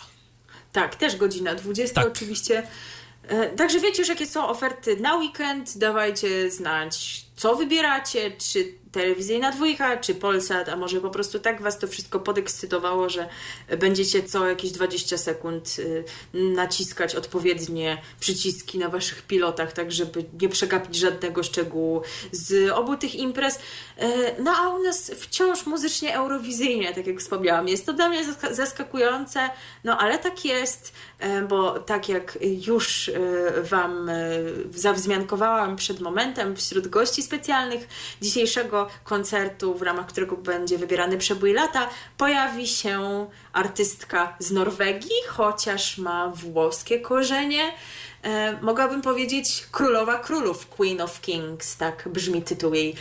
Tak, 0.72 0.96
też 0.96 1.16
godzina 1.16 1.54
20 1.54 1.94
tak. 1.94 2.06
oczywiście. 2.06 2.66
E, 3.28 3.46
także 3.46 3.80
wiecie 3.80 3.98
już, 3.98 4.08
jakie 4.08 4.26
są 4.26 4.48
oferty 4.48 4.96
na 4.96 5.16
weekend. 5.16 5.78
Dawajcie 5.78 6.50
znać, 6.50 7.24
co 7.40 7.56
wybieracie, 7.56 8.30
czy 8.30 8.74
telewizyjna 8.92 9.52
dwójka, 9.52 9.96
czy 9.96 10.14
Polsat, 10.14 10.68
a 10.68 10.76
może 10.76 11.00
po 11.00 11.10
prostu 11.10 11.38
tak 11.38 11.62
Was 11.62 11.78
to 11.78 11.88
wszystko 11.88 12.20
podekscytowało, 12.20 13.08
że 13.08 13.28
będziecie 13.78 14.22
co 14.22 14.48
jakieś 14.48 14.72
20 14.72 15.18
sekund 15.18 15.76
y, 15.78 16.04
naciskać 16.34 17.14
odpowiednie 17.14 18.02
przyciski 18.20 18.78
na 18.78 18.88
Waszych 18.88 19.22
pilotach, 19.22 19.72
tak 19.72 19.92
żeby 19.92 20.24
nie 20.40 20.48
przegapić 20.48 20.96
żadnego 20.96 21.42
szczegółu 21.42 22.02
z 22.32 22.70
obu 22.70 22.96
tych 22.96 23.14
imprez. 23.14 23.56
Y, 23.56 23.60
no 24.38 24.52
a 24.56 24.68
u 24.68 24.82
nas 24.82 25.10
wciąż 25.10 25.66
muzycznie 25.66 26.16
eurowizyjnie, 26.16 26.94
tak 26.94 27.06
jak 27.06 27.20
wspomniałam. 27.20 27.68
Jest 27.68 27.86
to 27.86 27.92
dla 27.92 28.08
mnie 28.08 28.24
zaskakujące, 28.50 29.50
no 29.84 29.98
ale 29.98 30.18
tak 30.18 30.44
jest, 30.44 30.92
bo 31.48 31.80
tak 31.80 32.08
jak 32.08 32.38
już 32.66 33.10
Wam 33.62 34.10
zawzmiankowałam 34.74 35.76
przed 35.76 36.00
momentem 36.00 36.56
wśród 36.56 36.88
gości 36.88 37.22
specjalnych 37.22 37.88
dzisiejszego 38.20 38.88
koncertu, 39.04 39.74
w 39.74 39.82
ramach 39.82 40.06
którego 40.06 40.36
będzie 40.36 40.78
wybierany 40.78 41.18
przebój 41.18 41.52
lata, 41.52 41.88
pojawi 42.16 42.66
się 42.66 43.26
artystka 43.52 44.36
z 44.38 44.50
Norwegii, 44.50 45.16
chociaż 45.28 45.98
ma 45.98 46.32
włoskie 46.34 47.00
korzenie. 47.00 47.72
E, 48.22 48.58
mogłabym 48.62 49.02
powiedzieć 49.02 49.66
Królowa 49.72 50.18
Królów, 50.18 50.68
Queen 50.68 51.00
of 51.00 51.20
Kings, 51.20 51.76
tak 51.76 52.08
brzmi 52.12 52.42
tytuł 52.42 52.74
jej 52.74 52.94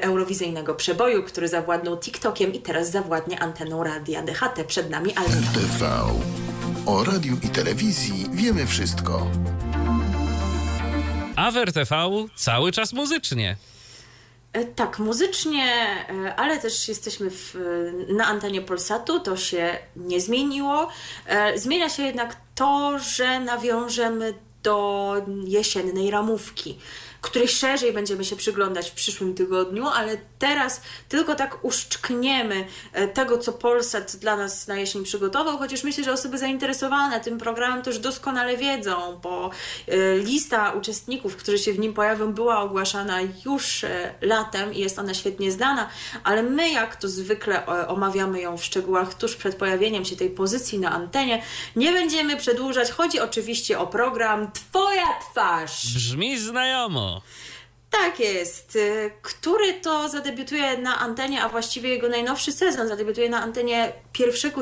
eurowizyjnego 0.00 0.74
przeboju, 0.74 1.22
który 1.22 1.48
zawładnął 1.48 1.96
TikTokiem 1.96 2.52
i 2.52 2.60
teraz 2.60 2.90
zawładnie 2.90 3.40
anteną 3.40 3.84
radia 3.84 4.22
DHT. 4.22 4.64
Przed 4.66 4.90
nami 4.90 5.14
Alina. 5.14 6.45
O 6.86 7.04
radiu 7.04 7.36
i 7.42 7.48
telewizji 7.48 8.26
wiemy 8.32 8.66
wszystko. 8.66 9.26
A 11.36 11.50
w 11.50 11.56
RTV 11.56 12.10
cały 12.34 12.72
czas 12.72 12.92
muzycznie. 12.92 13.56
E, 14.52 14.64
tak, 14.64 14.98
muzycznie, 14.98 15.64
e, 15.64 16.34
ale 16.36 16.58
też 16.58 16.88
jesteśmy 16.88 17.30
w, 17.30 17.54
na 18.08 18.26
antenie 18.26 18.62
Polsatu, 18.62 19.20
to 19.20 19.36
się 19.36 19.78
nie 19.96 20.20
zmieniło. 20.20 20.88
E, 21.26 21.58
zmienia 21.58 21.88
się 21.88 22.02
jednak 22.02 22.36
to, 22.54 22.98
że 22.98 23.40
nawiążemy 23.40 24.34
do 24.62 25.14
jesiennej 25.44 26.10
ramówki 26.10 26.78
której 27.20 27.48
szerzej 27.48 27.92
będziemy 27.92 28.24
się 28.24 28.36
przyglądać 28.36 28.90
w 28.90 28.94
przyszłym 28.94 29.34
tygodniu, 29.34 29.86
ale 29.86 30.16
teraz 30.38 30.80
tylko 31.08 31.34
tak 31.34 31.64
uszczkniemy 31.64 32.66
e, 32.92 33.08
tego, 33.08 33.38
co 33.38 33.52
Polsat 33.52 34.16
dla 34.16 34.36
nas 34.36 34.68
na 34.68 34.76
jesień 34.76 35.04
przygotował, 35.04 35.58
chociaż 35.58 35.84
myślę, 35.84 36.04
że 36.04 36.12
osoby 36.12 36.38
zainteresowane 36.38 37.20
tym 37.20 37.38
programem 37.38 37.82
też 37.82 37.98
doskonale 37.98 38.56
wiedzą, 38.56 39.20
bo 39.22 39.50
e, 39.88 40.18
lista 40.18 40.72
uczestników, 40.72 41.36
którzy 41.36 41.58
się 41.58 41.72
w 41.72 41.78
nim 41.78 41.94
pojawią, 41.94 42.32
była 42.32 42.60
ogłaszana 42.60 43.18
już 43.44 43.84
e, 43.84 44.14
latem 44.20 44.74
i 44.74 44.78
jest 44.78 44.98
ona 44.98 45.14
świetnie 45.14 45.52
znana, 45.52 45.88
ale 46.24 46.42
my, 46.42 46.70
jak 46.70 46.96
to 46.96 47.08
zwykle 47.08 47.66
omawiamy 47.88 48.40
ją 48.40 48.56
w 48.56 48.64
szczegółach 48.64 49.14
tuż 49.14 49.36
przed 49.36 49.56
pojawieniem 49.56 50.04
się 50.04 50.16
tej 50.16 50.30
pozycji 50.30 50.78
na 50.78 50.90
antenie, 50.90 51.42
nie 51.76 51.92
będziemy 51.92 52.36
przedłużać. 52.36 52.90
Chodzi 52.90 53.20
oczywiście 53.20 53.78
o 53.78 53.86
program 53.86 54.50
Twoja 54.52 55.06
twarz. 55.30 55.94
Brzmi 55.94 56.38
znajomo. 56.38 57.05
Tak 57.90 58.20
jest. 58.20 58.76
Y, 58.76 59.10
który 59.22 59.74
to 59.74 60.08
zadebiutuje 60.08 60.78
na 60.78 60.98
antenie, 60.98 61.42
a 61.42 61.48
właściwie 61.48 61.88
jego 61.88 62.08
najnowszy 62.08 62.52
sezon 62.52 62.88
zadebiutuje 62.88 63.28
na 63.28 63.42
antenie 63.42 63.92
1, 64.18 64.52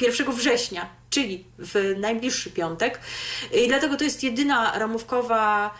1 0.00 0.32
września, 0.32 0.88
czyli 1.10 1.44
w 1.58 1.94
najbliższy 1.98 2.50
piątek. 2.50 3.00
I 3.64 3.68
dlatego 3.68 3.96
to 3.96 4.04
jest 4.04 4.22
jedyna 4.22 4.78
ramówkowa 4.78 5.74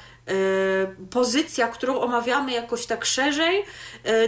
pozycja, 1.10 1.68
którą 1.68 2.00
omawiamy 2.00 2.52
jakoś 2.52 2.86
tak 2.86 3.04
szerzej, 3.04 3.58
y, 3.58 3.64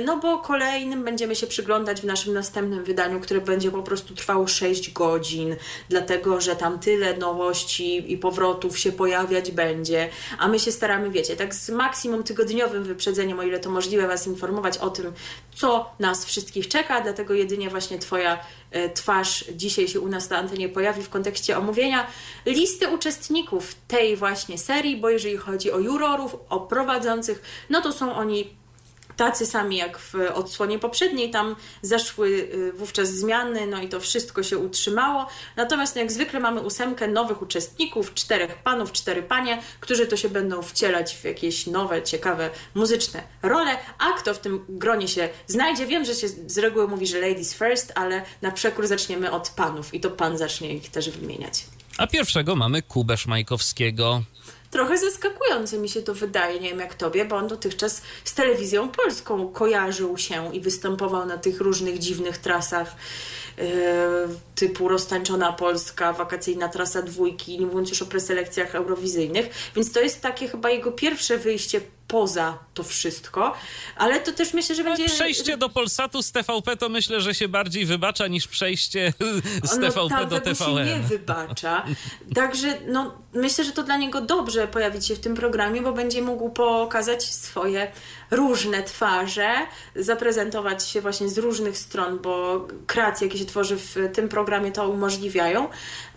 no 0.05 0.17
bo 0.17 0.39
kolejnym 0.39 1.05
będziemy 1.05 1.37
się 1.37 1.47
przyglądać 1.47 2.01
w 2.01 2.05
naszym 2.05 2.35
następnym 2.35 2.85
wydaniu, 2.85 3.21
które 3.21 3.41
będzie 3.41 3.71
po 3.71 3.83
prostu 3.83 4.15
trwało 4.15 4.47
6 4.47 4.93
godzin, 4.93 5.57
dlatego 5.89 6.41
że 6.41 6.57
tam 6.57 6.79
tyle 6.79 7.17
nowości 7.17 8.13
i 8.13 8.19
powrotów 8.19 8.79
się 8.79 8.93
pojawiać 8.93 9.51
będzie, 9.51 10.09
a 10.39 10.49
my 10.49 10.59
się 10.59 10.73
staramy, 10.73 11.11
wiecie, 11.11 11.37
tak 11.37 11.55
z 11.55 11.71
maksimum 11.71 12.23
tygodniowym 12.23 12.85
wyprzedzeniem, 12.85 13.39
o 13.39 13.43
ile 13.43 13.59
to 13.59 13.71
możliwe, 13.71 14.09
Was 14.09 14.27
informować 14.27 14.79
o 14.79 14.91
tym, 14.91 15.13
co 15.55 15.91
nas 16.01 16.25
wszystkich 16.25 16.69
czeka, 16.69 17.01
dlatego 17.01 17.35
jedynie 17.35 17.71
właśnie 17.71 17.99
Twoja 17.99 18.39
twarz 18.95 19.45
dzisiaj 19.53 19.89
się 19.89 20.01
u 20.01 20.09
nas 20.09 20.31
na 20.31 20.39
antenie 20.39 20.69
pojawi 20.69 21.03
w 21.03 21.09
kontekście 21.09 21.59
omówienia 21.59 22.07
listy 22.47 22.89
uczestników 22.89 23.75
tej 23.89 24.17
właśnie 24.17 24.59
serii, 24.59 24.97
bo 24.97 25.11
jeżeli 25.11 25.37
chodzi 25.37 25.73
o 25.73 25.79
jurorów, 25.79 26.37
o 26.49 26.61
prowadzących, 26.61 27.43
no 27.71 27.81
to 27.81 27.93
są 27.93 28.14
oni 28.14 28.57
tacy 29.17 29.47
sami 29.47 29.77
jak 29.77 29.99
w 29.99 30.14
odsłonie 30.35 30.79
poprzedniej, 30.79 31.31
tam 31.31 31.57
zaszły 31.83 32.29
y, 32.29 32.73
wówczas 32.73 33.09
zmiany, 33.09 33.67
no 33.67 33.83
i 33.83 33.89
to 33.89 34.01
wszystko 34.01 34.43
się 34.43 34.59
utrzymało. 34.59 35.27
Natomiast 35.57 35.95
no 35.95 36.01
jak 36.01 36.12
zwykle 36.12 36.41
mamy 36.41 36.61
ósemkę 36.61 37.09
nowych 37.09 37.43
uczestników, 37.43 38.14
czterech 38.14 38.55
panów, 38.55 38.93
cztery 38.93 39.23
panie, 39.23 39.62
którzy 39.81 40.07
to 40.07 40.17
się 40.17 40.29
będą 40.29 40.62
wcielać 40.62 41.17
w 41.17 41.25
jakieś 41.25 41.67
nowe, 41.67 42.03
ciekawe, 42.03 42.51
muzyczne 42.75 43.23
role. 43.43 43.79
A 43.99 44.12
kto 44.12 44.35
w 44.35 44.39
tym 44.39 44.64
gronie 44.69 45.09
się 45.09 45.29
znajdzie? 45.47 45.87
Wiem, 45.87 46.05
że 46.05 46.14
się 46.14 46.29
z 46.29 46.59
reguły 46.59 46.89
mówi, 46.89 47.07
że 47.07 47.21
ladies 47.21 47.55
first, 47.55 47.93
ale 47.95 48.23
na 48.43 48.53
przekór 48.53 48.87
zaczniemy 48.87 49.31
od 49.31 49.49
panów 49.49 49.95
i 49.95 50.01
to 50.01 50.11
pan 50.11 50.39
zacznie 50.39 50.75
ich 50.75 50.91
też 50.91 51.11
wymieniać. 51.11 51.64
A 51.99 52.07
pierwszego 52.07 52.57
mamy 52.57 52.83
Kubę 52.83 53.17
Szmajkowskiego 53.17 54.23
trochę 54.77 54.99
zaskakujące 54.99 55.79
mi 55.79 55.89
się 55.89 56.03
to 56.03 56.14
wydaje, 56.14 56.61
nie 56.61 56.68
wiem 56.68 56.81
jak 56.81 56.95
tobie, 56.95 57.24
bo 57.24 57.37
on 57.37 57.49
dotychczas 57.49 58.03
z 58.24 58.35
telewizją 58.35 58.89
polską 58.89 59.49
kojarzył 59.49 60.18
się 60.18 60.55
i 60.55 60.61
występował 60.61 61.27
na 61.27 61.39
tych 61.39 61.61
różnych 61.61 61.99
dziwnych 61.99 62.39
trasach 62.39 62.97
yy, 63.59 63.64
typu 64.55 64.89
roztańczona 64.89 65.53
Polska, 65.53 66.12
wakacyjna 66.12 66.68
trasa 66.68 67.03
dwójki, 67.03 67.59
nie 67.59 67.66
mówiąc 67.66 67.91
już 67.91 68.03
o 68.03 68.07
preselekcjach 68.07 68.74
eurowizyjnych, 68.74 69.49
więc 69.77 69.93
to 69.93 70.01
jest 70.01 70.20
takie 70.20 70.49
chyba 70.49 70.70
jego 70.70 70.93
pierwsze 70.93 71.39
wyjście 71.39 71.81
poza 72.09 72.59
to 72.75 72.83
wszystko, 72.83 73.55
ale 73.97 74.21
to 74.21 74.33
też 74.33 74.55
myślę, 74.55 74.75
że 74.75 74.85
będzie... 74.85 75.05
Przejście 75.05 75.57
do 75.57 75.69
Polsatu 75.69 76.23
z 76.23 76.33
TVP 76.33 76.77
to 76.77 76.89
myślę, 76.89 77.21
że 77.21 77.35
się 77.35 77.49
bardziej 77.49 77.87
wybacza 77.87 78.27
niż 78.27 78.49
przejście 78.49 79.13
z 79.71 79.79
no, 79.79 79.91
TVP 79.91 80.27
do 80.27 80.41
TVN. 80.41 80.57
się 80.57 80.85
nie 80.85 81.01
wybacza. 81.01 81.85
Także 82.35 82.79
no, 82.87 83.15
myślę, 83.33 83.65
że 83.65 83.73
to 83.73 83.83
dla 83.83 83.97
niego 83.97 84.21
dobrze 84.21 84.69
pojawić 84.69 85.07
się 85.07 85.17
w 85.17 85.21
tym 85.21 85.35
programie, 85.35 85.83
bo 85.83 85.93
będzie 85.93 86.23
mógł 86.23 86.51
pokazać 86.51 87.25
swoje 87.25 87.93
różne 88.31 88.83
twarze, 88.83 89.55
zaprezentować 89.97 90.89
się 90.89 91.01
właśnie 91.01 91.29
z 91.29 91.39
różnych 91.39 91.79
stron, 91.79 92.18
bo 92.18 92.66
kreacje, 92.87 93.27
jakie 93.27 93.39
się 93.39 93.45
tworzy 93.45 93.77
w 93.77 93.97
tym 94.14 94.29
programie, 94.29 94.72
to 94.72 94.89
umożliwiają. 94.89 95.68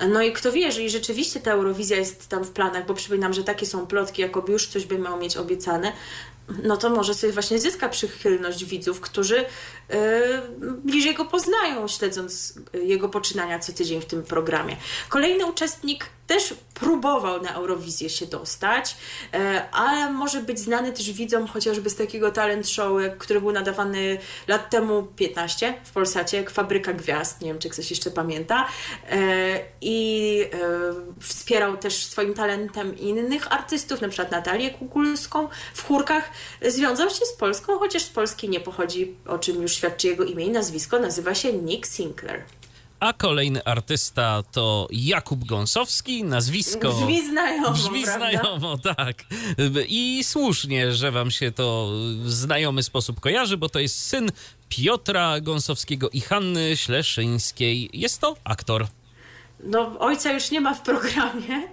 No 0.07 0.21
i 0.21 0.33
kto 0.33 0.51
wie, 0.51 0.61
jeżeli 0.61 0.89
rzeczywiście 0.89 1.39
ta 1.39 1.51
Eurowizja 1.51 1.97
jest 1.97 2.27
tam 2.27 2.43
w 2.43 2.51
planach, 2.51 2.85
bo 2.85 2.93
przypominam, 2.93 3.33
że 3.33 3.43
takie 3.43 3.65
są 3.65 3.87
plotki, 3.87 4.21
jakoby 4.21 4.51
już 4.51 4.67
coś 4.67 4.85
by 4.85 4.99
miał 4.99 5.19
mieć 5.19 5.37
obiecane, 5.37 5.91
no 6.63 6.77
to 6.77 6.89
może 6.89 7.13
sobie 7.13 7.33
właśnie 7.33 7.59
zyska 7.59 7.89
przychylność 7.89 8.65
widzów, 8.65 9.01
którzy 9.01 9.45
bliżej 10.83 11.13
go 11.13 11.25
poznają, 11.25 11.87
śledząc 11.87 12.53
jego 12.73 13.09
poczynania 13.09 13.59
co 13.59 13.73
tydzień 13.73 14.01
w 14.01 14.05
tym 14.05 14.23
programie. 14.23 14.77
Kolejny 15.09 15.45
uczestnik 15.45 16.05
też 16.27 16.53
próbował 16.73 17.41
na 17.41 17.53
Eurowizję 17.53 18.09
się 18.09 18.25
dostać, 18.25 18.95
e, 19.33 19.69
ale 19.71 20.11
może 20.11 20.41
być 20.41 20.59
znany 20.59 20.91
też 20.91 21.11
widzom 21.11 21.47
chociażby 21.47 21.89
z 21.89 21.95
takiego 21.95 22.31
talent 22.31 22.69
show, 22.69 23.01
który 23.17 23.41
był 23.41 23.51
nadawany 23.51 24.17
lat 24.47 24.69
temu 24.69 25.03
15 25.03 25.73
w 25.83 25.91
Polsacie, 25.91 26.37
jak 26.37 26.49
Fabryka 26.49 26.93
Gwiazd, 26.93 27.41
nie 27.41 27.47
wiem 27.47 27.59
czy 27.59 27.69
ktoś 27.69 27.89
jeszcze 27.89 28.11
pamięta, 28.11 28.67
e, 29.09 29.59
i 29.81 30.29
wspierał 31.21 31.77
też 31.77 32.05
swoim 32.05 32.33
talentem 32.33 32.97
innych 32.97 33.53
artystów, 33.53 34.01
na 34.01 34.09
przykład 34.09 34.31
Natalię 34.31 34.71
Kukulską 34.71 35.47
w 35.73 35.83
chórkach. 35.83 36.29
Związał 36.61 37.09
się 37.09 37.25
z 37.25 37.33
Polską, 37.33 37.79
chociaż 37.79 38.03
z 38.03 38.09
Polski 38.09 38.49
nie 38.49 38.59
pochodzi, 38.59 39.15
o 39.27 39.39
czym 39.39 39.61
już 39.61 39.78
świadczy 39.79 40.07
jego 40.07 40.23
imię 40.23 40.45
i 40.45 40.49
nazwisko, 40.49 40.99
nazywa 40.99 41.35
się 41.35 41.53
Nick 41.53 41.87
Sinclair. 41.87 42.43
A 42.99 43.13
kolejny 43.13 43.63
artysta 43.63 44.43
to 44.51 44.87
Jakub 44.91 45.45
Gąsowski, 45.45 46.23
nazwisko... 46.23 46.93
Brzmi 46.93 47.27
znajomo, 47.29 47.71
Brzmi 47.71 48.05
znajomo, 48.17 48.77
tak. 48.77 49.23
I 49.87 50.23
słusznie, 50.23 50.93
że 50.93 51.11
wam 51.11 51.31
się 51.31 51.51
to 51.51 51.91
w 52.23 52.31
znajomy 52.31 52.83
sposób 52.83 53.19
kojarzy, 53.19 53.57
bo 53.57 53.69
to 53.69 53.79
jest 53.79 54.07
syn 54.07 54.31
Piotra 54.69 55.41
Gąsowskiego 55.41 56.09
i 56.09 56.21
Hanny 56.21 56.77
Śleszyńskiej. 56.77 57.89
Jest 57.93 58.21
to 58.21 58.35
aktor. 58.43 58.87
No, 59.63 59.99
ojca 59.99 60.31
już 60.31 60.51
nie 60.51 60.61
ma 60.61 60.73
w 60.73 60.81
programie, 60.81 61.61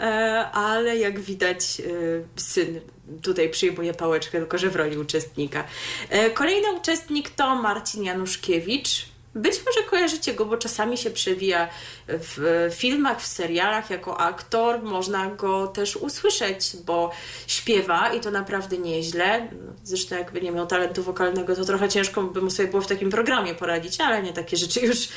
e, 0.00 0.50
ale 0.52 0.96
jak 0.96 1.20
widać, 1.20 1.80
e, 1.80 2.40
syn 2.40 2.80
tutaj 3.22 3.50
przyjmuje 3.50 3.94
pałeczkę, 3.94 4.38
tylko 4.38 4.58
że 4.58 4.70
w 4.70 4.76
roli 4.76 4.98
uczestnika. 4.98 5.64
E, 6.08 6.30
kolejny 6.30 6.72
uczestnik 6.72 7.30
to 7.30 7.54
Marcin 7.54 8.04
Januszkiewicz. 8.04 9.10
Być 9.34 9.54
może 9.66 9.88
kojarzycie 9.90 10.34
go, 10.34 10.46
bo 10.46 10.56
czasami 10.56 10.98
się 10.98 11.10
przewija 11.10 11.68
w 12.08 12.68
filmach, 12.74 13.20
w 13.22 13.26
serialach 13.26 13.90
jako 13.90 14.20
aktor. 14.20 14.82
Można 14.82 15.26
go 15.26 15.66
też 15.66 15.96
usłyszeć, 15.96 16.76
bo 16.86 17.10
śpiewa 17.46 18.12
i 18.12 18.20
to 18.20 18.30
naprawdę 18.30 18.78
nieźle. 18.78 19.48
Zresztą 19.84 20.16
jakby 20.16 20.40
nie 20.40 20.52
miał 20.52 20.66
talentu 20.66 21.02
wokalnego, 21.02 21.56
to 21.56 21.64
trochę 21.64 21.88
ciężko 21.88 22.22
by 22.22 22.42
mu 22.42 22.50
sobie 22.50 22.68
było 22.68 22.82
w 22.82 22.86
takim 22.86 23.10
programie 23.10 23.54
poradzić, 23.54 24.00
ale 24.00 24.22
nie 24.22 24.32
takie 24.32 24.56
rzeczy 24.56 24.80
już 24.80 25.08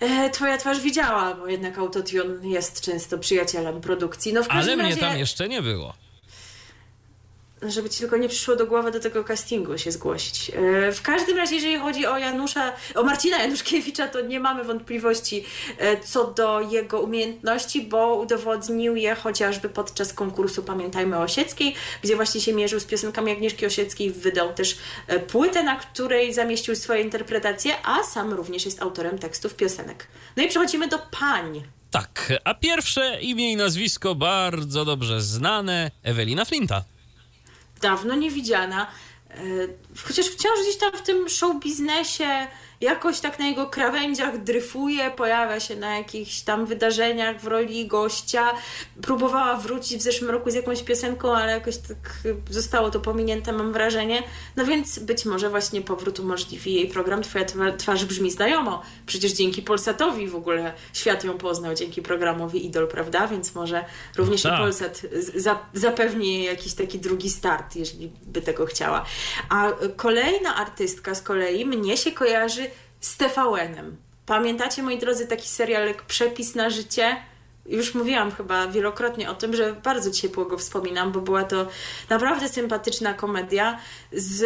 e, 0.00 0.30
twoja 0.30 0.58
twarz 0.58 0.80
widziała, 0.80 1.34
bo 1.34 1.46
jednak 1.46 1.78
autotune 1.78 2.48
jest 2.48 2.80
często 2.80 3.18
przyjacielem 3.18 3.80
produkcji. 3.80 4.32
No 4.32 4.42
w 4.42 4.50
ale 4.50 4.76
mnie 4.76 4.84
razie... 4.84 5.00
tam 5.00 5.18
jeszcze 5.18 5.48
nie 5.48 5.62
było 5.62 6.01
żeby 7.62 7.90
ci 7.90 7.98
tylko 7.98 8.16
nie 8.16 8.28
przyszło 8.28 8.56
do 8.56 8.66
głowy 8.66 8.90
do 8.90 9.00
tego 9.00 9.24
castingu 9.24 9.78
się 9.78 9.92
zgłosić. 9.92 10.50
E, 10.50 10.92
w 10.92 11.02
każdym 11.02 11.36
razie, 11.36 11.54
jeżeli 11.54 11.78
chodzi 11.78 12.06
o 12.06 12.18
Janusza, 12.18 12.72
o 12.94 13.02
Marcina 13.02 13.38
Januszkiewicza, 13.38 14.08
to 14.08 14.20
nie 14.20 14.40
mamy 14.40 14.64
wątpliwości 14.64 15.44
e, 15.78 16.00
co 16.00 16.24
do 16.24 16.60
jego 16.60 17.00
umiejętności, 17.00 17.82
bo 17.82 18.16
udowodnił 18.16 18.96
je 18.96 19.14
chociażby 19.14 19.68
podczas 19.68 20.12
konkursu 20.12 20.62
Pamiętajmy 20.62 21.18
Osieckiej, 21.18 21.74
gdzie 22.02 22.16
właśnie 22.16 22.40
się 22.40 22.52
mierzył 22.52 22.80
z 22.80 22.84
piosenkami 22.84 23.32
Agnieszki 23.32 23.66
Osieckiej, 23.66 24.10
wydał 24.10 24.52
też 24.54 24.76
e, 25.06 25.18
płytę, 25.18 25.62
na 25.62 25.76
której 25.76 26.34
zamieścił 26.34 26.76
swoje 26.76 27.02
interpretacje, 27.02 27.74
a 27.84 28.02
sam 28.02 28.32
również 28.32 28.64
jest 28.64 28.82
autorem 28.82 29.18
tekstów 29.18 29.54
piosenek. 29.54 30.06
No 30.36 30.42
i 30.42 30.48
przechodzimy 30.48 30.88
do 30.88 30.98
pań. 31.20 31.62
Tak, 31.90 32.32
a 32.44 32.54
pierwsze 32.54 33.20
imię 33.20 33.52
i 33.52 33.56
nazwisko 33.56 34.14
bardzo 34.14 34.84
dobrze 34.84 35.20
znane 35.20 35.90
Ewelina 36.02 36.44
Flinta 36.44 36.84
dawno 37.82 38.14
niewidziana. 38.14 38.86
E, 39.30 39.36
chociaż 40.04 40.26
wciąż 40.26 40.60
gdzieś 40.62 40.78
tam 40.78 40.92
w 40.92 41.02
tym 41.02 41.28
show 41.28 41.60
biznesie 41.60 42.46
jakoś 42.82 43.20
tak 43.20 43.38
na 43.38 43.46
jego 43.46 43.66
krawędziach 43.66 44.42
dryfuje, 44.42 45.10
pojawia 45.10 45.60
się 45.60 45.76
na 45.76 45.98
jakichś 45.98 46.40
tam 46.40 46.66
wydarzeniach 46.66 47.40
w 47.40 47.46
roli 47.46 47.86
gościa. 47.86 48.52
Próbowała 49.02 49.56
wrócić 49.56 49.98
w 49.98 50.02
zeszłym 50.02 50.30
roku 50.30 50.50
z 50.50 50.54
jakąś 50.54 50.82
piosenką, 50.82 51.36
ale 51.36 51.52
jakoś 51.52 51.76
tak 51.76 52.18
zostało 52.50 52.90
to 52.90 53.00
pominięte, 53.00 53.52
mam 53.52 53.72
wrażenie. 53.72 54.22
No 54.56 54.64
więc 54.64 54.98
być 54.98 55.24
może 55.24 55.50
właśnie 55.50 55.80
powrót 55.80 56.20
umożliwi 56.20 56.74
jej 56.74 56.88
program 56.88 57.22
Twoja 57.22 57.44
twarz 57.78 58.04
brzmi 58.04 58.30
znajomo. 58.30 58.82
Przecież 59.06 59.32
dzięki 59.32 59.62
Polsatowi 59.62 60.28
w 60.28 60.36
ogóle 60.36 60.72
świat 60.92 61.24
ją 61.24 61.38
poznał, 61.38 61.74
dzięki 61.74 62.02
programowi 62.02 62.66
Idol, 62.66 62.88
prawda? 62.88 63.26
Więc 63.26 63.54
może 63.54 63.84
również 64.16 64.42
tak. 64.42 64.54
i 64.54 64.56
Polsat 64.56 65.02
zapewni 65.74 66.34
jej 66.34 66.44
jakiś 66.44 66.74
taki 66.74 66.98
drugi 66.98 67.30
start, 67.30 67.76
jeżeli 67.76 68.12
by 68.22 68.42
tego 68.42 68.66
chciała. 68.66 69.04
A 69.48 69.72
kolejna 69.96 70.56
artystka 70.56 71.14
z 71.14 71.22
kolei 71.22 71.66
mnie 71.66 71.96
się 71.96 72.12
kojarzy 72.12 72.71
z 73.02 73.16
TVN-em. 73.16 73.96
Pamiętacie, 74.26 74.82
moi 74.82 74.98
drodzy, 74.98 75.26
taki 75.26 75.48
serial 75.48 75.86
jak 75.86 76.02
Przepis 76.02 76.54
na 76.54 76.70
życie? 76.70 77.16
Już 77.66 77.94
mówiłam 77.94 78.30
chyba 78.30 78.66
wielokrotnie 78.66 79.30
o 79.30 79.34
tym, 79.34 79.54
że 79.56 79.72
bardzo 79.72 80.10
ciepło 80.10 80.44
go 80.44 80.58
wspominam, 80.58 81.12
bo 81.12 81.20
była 81.20 81.44
to 81.44 81.66
naprawdę 82.10 82.48
sympatyczna 82.48 83.14
komedia 83.14 83.78
z 84.12 84.44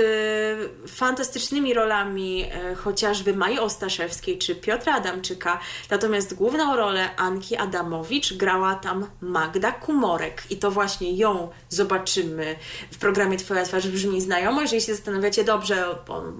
fantastycznymi 0.88 1.74
rolami 1.74 2.44
e, 2.44 2.74
chociażby 2.74 3.34
Maji 3.34 3.58
Ostaszewskiej 3.58 4.38
czy 4.38 4.54
Piotra 4.54 4.94
Adamczyka. 4.94 5.60
Natomiast 5.90 6.34
główną 6.34 6.76
rolę 6.76 7.16
Anki 7.16 7.56
Adamowicz 7.56 8.34
grała 8.34 8.74
tam 8.74 9.06
Magda 9.20 9.72
Kumorek 9.72 10.42
i 10.50 10.56
to 10.56 10.70
właśnie 10.70 11.16
ją 11.16 11.48
zobaczymy 11.68 12.56
w 12.90 12.98
programie 12.98 13.36
Twoja 13.36 13.64
twarz 13.64 13.88
brzmi 13.88 14.20
znajomo. 14.20 14.60
Jeżeli 14.60 14.82
się 14.82 14.94
zastanawiacie, 14.94 15.44
dobrze, 15.44 15.84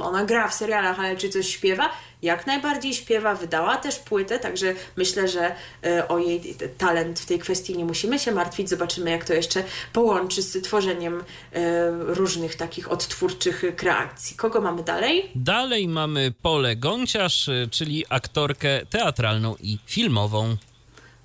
ona 0.01 0.25
gra 0.25 0.49
w 0.49 0.55
serialach, 0.55 1.01
ale 1.01 1.17
czy 1.17 1.29
coś 1.29 1.49
śpiewa? 1.49 1.91
Jak 2.23 2.47
najbardziej 2.47 2.95
śpiewa, 2.95 3.35
wydała 3.35 3.77
też 3.77 3.99
płytę, 3.99 4.39
także 4.39 4.75
myślę, 4.97 5.29
że 5.29 5.55
e, 5.85 6.09
o 6.09 6.19
jej 6.19 6.57
talent 6.79 7.21
w 7.21 7.27
tej 7.27 7.39
kwestii 7.39 7.77
nie 7.77 7.85
musimy 7.85 8.19
się 8.19 8.33
martwić. 8.33 8.69
Zobaczymy, 8.69 9.11
jak 9.11 9.25
to 9.25 9.35
jeszcze 9.35 9.65
połączy 9.93 10.43
z 10.43 10.63
tworzeniem 10.63 11.23
e, 11.53 11.91
różnych 11.91 12.55
takich 12.55 12.93
odtwórczych 12.93 13.65
kreacji. 13.77 14.37
Kogo 14.37 14.61
mamy 14.61 14.83
dalej? 14.83 15.31
Dalej 15.35 15.89
mamy 15.89 16.33
Pole 16.43 16.77
Gąciarz, 16.77 17.49
e, 17.49 17.67
czyli 17.71 18.05
aktorkę 18.09 18.87
teatralną 18.91 19.57
i 19.61 19.79
filmową. 19.87 20.57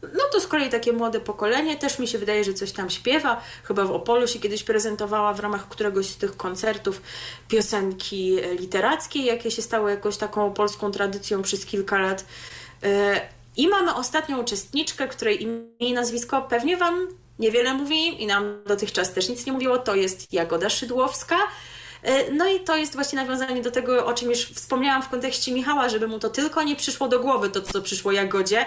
No 0.02 0.24
to 0.32 0.40
z 0.40 0.48
kolei 0.48 0.70
takie 0.70 0.94
młode 0.94 1.20
pokolenie, 1.20 1.78
też 1.78 2.00
mi 2.00 2.08
się 2.08 2.18
wydaje, 2.18 2.44
że 2.44 2.54
coś 2.54 2.72
tam 2.72 2.90
śpiewa. 2.90 3.42
Chyba 3.64 3.86
w 3.86 3.92
Opolu 3.92 4.28
się 4.28 4.40
kiedyś 4.40 4.64
prezentowała 4.64 5.34
w 5.34 5.40
ramach 5.40 5.68
któregoś 5.68 6.06
z 6.06 6.18
tych 6.18 6.38
koncertów 6.38 7.02
piosenki 7.48 8.38
literackiej, 8.60 9.26
jakie 9.26 9.52
się 9.52 9.62
stały 9.62 9.92
jakąś 9.92 10.18
taką 10.18 10.54
polską 10.54 10.92
tradycją 10.92 11.42
przez 11.42 11.66
kilka 11.66 11.98
lat. 11.98 12.26
E, 12.84 13.22
I 13.58 13.68
mamy 13.68 13.96
ostatnią 13.96 14.42
uczestniczkę, 14.42 15.08
której 15.08 15.44
imię 15.44 15.62
i 15.80 15.94
nazwisko 15.94 16.42
pewnie 16.42 16.78
Wam 16.78 17.08
niewiele 17.40 17.74
mówi 17.74 18.24
i 18.24 18.28
nam 18.28 18.64
dotychczas 18.66 19.14
też 19.14 19.30
nic 19.30 19.46
nie 19.46 19.54
mówiło. 19.54 19.78
To 19.78 19.96
jest 19.96 20.34
Jagoda 20.34 20.70
Szydłowska. 20.70 21.38
E, 22.04 22.32
no 22.32 22.50
i 22.50 22.60
to 22.60 22.78
jest 22.78 22.96
właśnie 22.96 23.16
nawiązanie 23.16 23.62
do 23.62 23.72
tego, 23.72 24.06
o 24.06 24.14
czym 24.14 24.30
już 24.30 24.46
wspomniałam 24.46 25.02
w 25.02 25.10
kontekście 25.10 25.52
Michała, 25.52 25.90
żeby 25.90 26.08
mu 26.08 26.20
to 26.20 26.30
tylko 26.30 26.64
nie 26.64 26.76
przyszło 26.76 27.08
do 27.08 27.20
głowy, 27.20 27.50
to 27.50 27.62
co 27.62 27.82
przyszło 27.82 28.12
Jagodzie, 28.12 28.66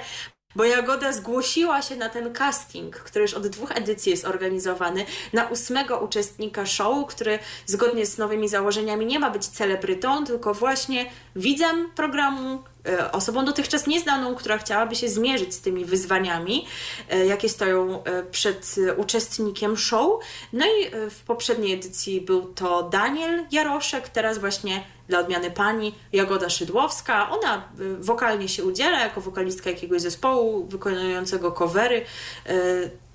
bo 0.56 0.64
Jagoda 0.64 1.12
zgłosiła 1.12 1.82
się 1.82 1.96
na 1.96 2.08
ten 2.08 2.32
casting, 2.32 2.96
który 2.96 3.22
już 3.22 3.34
od 3.34 3.46
dwóch 3.46 3.72
edycji 3.72 4.10
jest 4.10 4.24
organizowany, 4.24 5.06
na 5.32 5.48
ósmego 5.48 5.98
uczestnika 5.98 6.66
show, 6.66 7.06
który 7.06 7.38
zgodnie 7.66 8.06
z 8.06 8.18
nowymi 8.18 8.48
założeniami 8.48 9.06
nie 9.06 9.18
ma 9.18 9.30
być 9.30 9.46
celebrytą, 9.46 10.24
tylko 10.24 10.54
właśnie 10.54 11.10
widzem 11.36 11.90
programu, 11.94 12.62
e, 12.88 13.12
osobą 13.12 13.44
dotychczas 13.44 13.86
nieznaną, 13.86 14.34
która 14.34 14.58
chciałaby 14.58 14.94
się 14.94 15.08
zmierzyć 15.08 15.54
z 15.54 15.60
tymi 15.60 15.84
wyzwaniami, 15.84 16.66
e, 17.10 17.26
jakie 17.26 17.48
stoją 17.48 18.04
e, 18.04 18.22
przed 18.22 18.74
uczestnikiem 18.96 19.76
show. 19.76 20.20
No 20.52 20.66
i 20.66 20.90
w 21.10 21.22
poprzedniej 21.26 21.72
edycji 21.72 22.20
był 22.20 22.54
to 22.54 22.82
Daniel 22.82 23.46
Jaroszek, 23.50 24.08
teraz 24.08 24.38
właśnie 24.38 24.84
dla 25.08 25.18
odmiany 25.18 25.50
pani 25.50 25.94
Jagoda 26.12 26.50
Szydłowska. 26.50 27.30
Ona 27.30 27.68
wokalnie 28.00 28.48
się 28.48 28.64
udziela 28.64 29.00
jako 29.00 29.20
wokalistka 29.20 29.70
jakiegoś 29.70 30.00
zespołu 30.00 30.66
wykonującego 30.66 31.52
covery. 31.52 32.04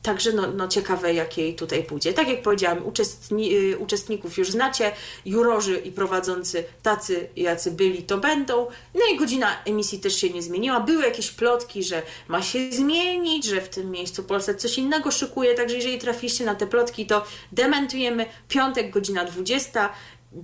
Także 0.04 0.34
no, 0.34 0.48
no 0.48 0.68
ciekawe, 0.68 1.14
jak 1.14 1.38
jej 1.38 1.56
tutaj 1.56 1.84
pójdzie. 1.84 2.14
Tak 2.14 2.28
jak 2.28 2.42
powiedziałam, 2.42 2.86
uczestni 2.86 3.58
y, 3.58 3.78
uczestników 3.78 4.38
już 4.38 4.52
znacie, 4.52 4.92
jurorzy 5.26 5.78
i 5.78 5.92
prowadzący 5.92 6.64
tacy, 6.84 7.30
jacy 7.36 7.72
byli, 7.72 8.04
to 8.04 8.18
będą. 8.18 8.68
No 8.94 9.02
i 9.14 9.18
godzina 9.18 9.48
emisji 9.66 10.00
też 10.00 10.16
się 10.16 10.30
nie 10.30 10.42
zmieniła. 10.42 10.80
Były 10.80 11.04
jakieś 11.04 11.32
plotki, 11.32 11.84
że 11.84 12.02
ma 12.28 12.42
się 12.42 12.72
zmienić, 12.72 13.46
że 13.46 13.62
w 13.62 13.70
tym 13.70 13.92
miejscu 13.92 14.24
Polsat 14.24 14.62
coś 14.62 14.78
innego 14.78 15.12
szykuje, 15.12 15.56
także 15.56 15.76
jeżeli 15.76 15.98
trafiliście 15.98 16.46
na 16.46 16.56
te 16.56 16.68
plotki, 16.68 17.06
to 17.06 17.24
dementujemy. 17.52 18.26
Piątek, 18.48 18.90
godzina 18.92 19.26
20 19.26 19.90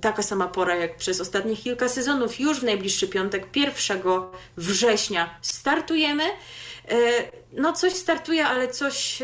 taka 0.01 0.23
sama 0.23 0.47
pora 0.47 0.75
jak 0.75 0.97
przez 0.97 1.21
ostatnich 1.21 1.61
kilka 1.63 1.89
sezonów. 1.89 2.39
Już 2.39 2.59
w 2.59 2.63
najbliższy 2.63 3.07
piątek, 3.07 3.47
1 3.55 4.01
września 4.57 5.39
startujemy. 5.41 6.23
No 7.57 7.73
coś 7.73 7.93
startuje, 7.93 8.45
ale 8.45 8.67
coś 8.67 9.23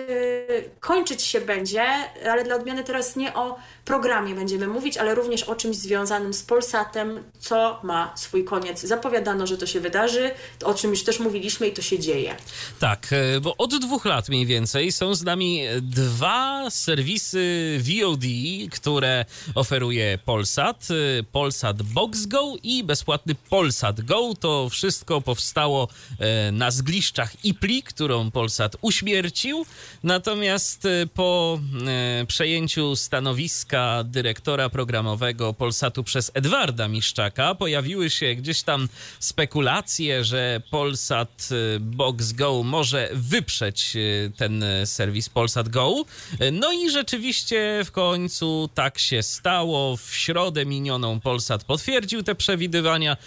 kończyć 0.80 1.22
się 1.22 1.42
będzie, 1.42 1.84
ale 2.32 2.44
dla 2.44 2.56
odmiany 2.56 2.84
teraz 2.84 3.16
nie 3.16 3.34
o 3.34 3.56
programie 3.86 4.36
będziemy 4.36 4.68
mówić, 4.68 4.98
ale 4.98 5.16
również 5.16 5.44
o 5.44 5.56
czymś 5.56 5.76
związanym 5.76 6.34
z 6.34 6.44
Polsatem, 6.44 7.24
co 7.40 7.80
ma 7.84 8.14
swój 8.16 8.44
koniec. 8.44 8.82
Zapowiadano, 8.82 9.48
że 9.48 9.58
to 9.58 9.66
się 9.66 9.80
wydarzy, 9.80 10.32
o 10.64 10.74
czym 10.74 10.92
już 10.92 11.04
też 11.04 11.20
mówiliśmy 11.20 11.68
i 11.68 11.74
to 11.74 11.82
się 11.82 12.00
dzieje. 12.00 12.36
Tak, 12.80 13.08
bo 13.42 13.58
od 13.58 13.76
dwóch 13.76 14.06
lat 14.06 14.30
mniej 14.30 14.46
więcej 14.46 14.92
są 14.92 15.16
z 15.16 15.24
nami 15.24 15.64
dwa 15.82 16.70
serwisy 16.70 17.80
VOD, 17.80 18.24
które 18.72 19.26
oferuje 19.56 20.20
Polsat. 20.26 20.88
Polsat 21.32 21.82
Box 21.82 22.26
Go 22.26 22.54
i 22.64 22.84
bezpłatny 22.84 23.36
Polsat 23.50 24.02
Go. 24.02 24.34
To 24.40 24.70
wszystko 24.70 25.22
powstało 25.22 25.88
e, 26.20 26.52
na 26.52 26.72
zgliszczach 26.72 27.46
IPLI, 27.46 27.84
którą 27.84 28.20
Polsat 28.30 28.76
uśmiercił. 28.82 29.65
Natomiast 30.03 30.86
e, 30.86 31.07
po 31.07 31.59
e, 31.88 32.26
przejęciu 32.26 32.95
stanowiska 32.95 34.03
dyrektora 34.03 34.69
programowego 34.69 35.53
Polsatu 35.53 36.03
przez 36.03 36.32
Edwarda 36.34 36.88
Miszczaka 36.88 37.55
pojawiły 37.55 38.09
się 38.09 38.36
gdzieś 38.36 38.61
tam 38.61 38.89
spekulacje, 39.19 40.24
że 40.24 40.61
Polsat 40.69 41.49
Box 41.80 42.32
Go 42.32 42.63
może 42.63 43.09
wyprzeć 43.13 43.97
ten 44.38 44.63
serwis 44.86 45.30
Polsat 45.30 45.69
Go. 45.69 46.05
No 46.51 46.72
i 46.72 46.89
rzeczywiście 46.89 47.82
w 47.86 47.91
końcu 47.91 48.69
tak 48.74 48.99
się 48.99 49.24
stało. 49.24 49.97
W 49.97 50.15
środę 50.15 50.65
minioną 50.65 51.19
Polsat 51.19 51.63
potwierdził 51.63 52.24
te 52.24 52.36
przewidywania. 52.36 53.17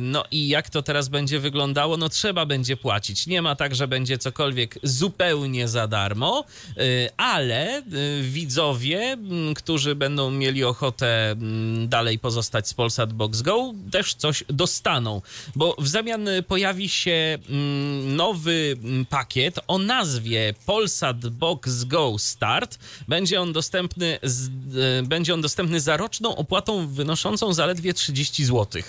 No 0.00 0.24
i 0.30 0.48
jak 0.48 0.70
to 0.70 0.82
teraz 0.82 1.08
będzie 1.08 1.40
wyglądało? 1.40 1.96
No 1.96 2.08
trzeba 2.08 2.46
będzie 2.46 2.76
płacić. 2.76 3.26
Nie 3.26 3.42
ma 3.42 3.56
tak, 3.56 3.74
że 3.74 3.88
będzie 3.88 4.15
cokolwiek 4.18 4.78
zupełnie 4.82 5.68
za 5.68 5.88
darmo, 5.88 6.44
e, 6.76 6.80
ale 7.16 7.76
e, 7.76 7.82
widzowie, 8.22 9.16
którzy 9.56 9.94
będą 9.94 10.30
mieli 10.30 10.64
ochotę 10.64 11.36
dalej 11.86 12.18
pozostać 12.18 12.68
z 12.68 12.74
Polsat 12.74 13.12
Box 13.12 13.42
Go, 13.42 13.72
też 13.92 14.14
coś 14.14 14.44
dostaną, 14.48 15.22
bo 15.56 15.76
w 15.78 15.88
zamian 15.88 16.28
pojawi 16.48 16.88
się 16.88 17.38
nowy 18.02 18.76
pakiet 19.08 19.60
o 19.68 19.78
nazwie 19.78 20.54
Polsat 20.66 21.28
Box 21.28 21.84
Go 21.84 22.18
Start. 22.18 22.78
Będzie 23.08 23.40
on 23.40 23.52
dostępny, 23.52 24.18
z, 24.22 24.48
będzie 25.02 25.34
on 25.34 25.40
dostępny 25.40 25.80
za 25.80 25.96
roczną 25.96 26.36
opłatą 26.36 26.88
wynoszącą 26.88 27.52
zaledwie 27.52 27.94
30 27.94 28.44
zł. 28.44 28.82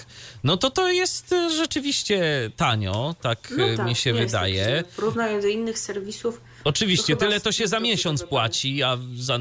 No 0.43 0.57
to 0.57 0.69
to 0.69 0.91
jest 0.91 1.36
rzeczywiście 1.57 2.21
tanio, 2.55 3.15
tak, 3.21 3.53
no 3.57 3.78
tak 3.78 3.88
mi 3.88 3.95
się 3.95 4.13
wydaje. 4.13 4.84
Tak, 4.84 4.95
porównując 5.14 5.43
do 5.43 5.49
innych 5.49 5.80
serwisów. 5.80 6.41
Oczywiście, 6.64 7.16
to 7.16 7.20
tyle 7.20 7.39
to 7.39 7.51
się 7.51 7.68
za 7.68 7.80
miesiąc 7.80 8.24
płaci, 8.24 8.84
a 8.84 8.97
za 9.16 9.39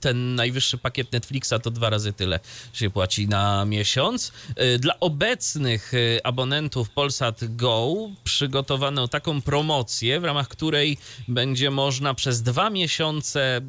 ten 0.00 0.34
najwyższy 0.34 0.78
pakiet 0.78 1.12
Netflixa 1.12 1.54
to 1.62 1.70
dwa 1.70 1.90
razy 1.90 2.12
tyle 2.12 2.40
się 2.72 2.90
płaci 2.90 3.28
na 3.28 3.64
miesiąc. 3.64 4.32
Y, 4.62 4.78
dla 4.78 5.00
obecnych 5.00 5.94
y, 5.94 6.20
abonentów 6.24 6.90
Polsat 6.90 7.56
Go 7.56 7.94
przygotowano 8.24 9.08
taką 9.08 9.42
promocję, 9.42 10.20
w 10.20 10.24
ramach 10.24 10.48
której 10.48 10.98
będzie 11.28 11.70
można 11.70 12.14
przez 12.14 12.42
dwa 12.42 12.70
miesiące 12.70 13.60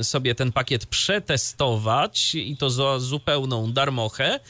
y, 0.00 0.04
sobie 0.04 0.34
ten 0.34 0.52
pakiet 0.52 0.86
przetestować 0.86 2.34
i 2.34 2.56
to 2.56 2.70
za 2.70 2.98
zupełną 2.98 3.72
darmochę. 3.72 4.40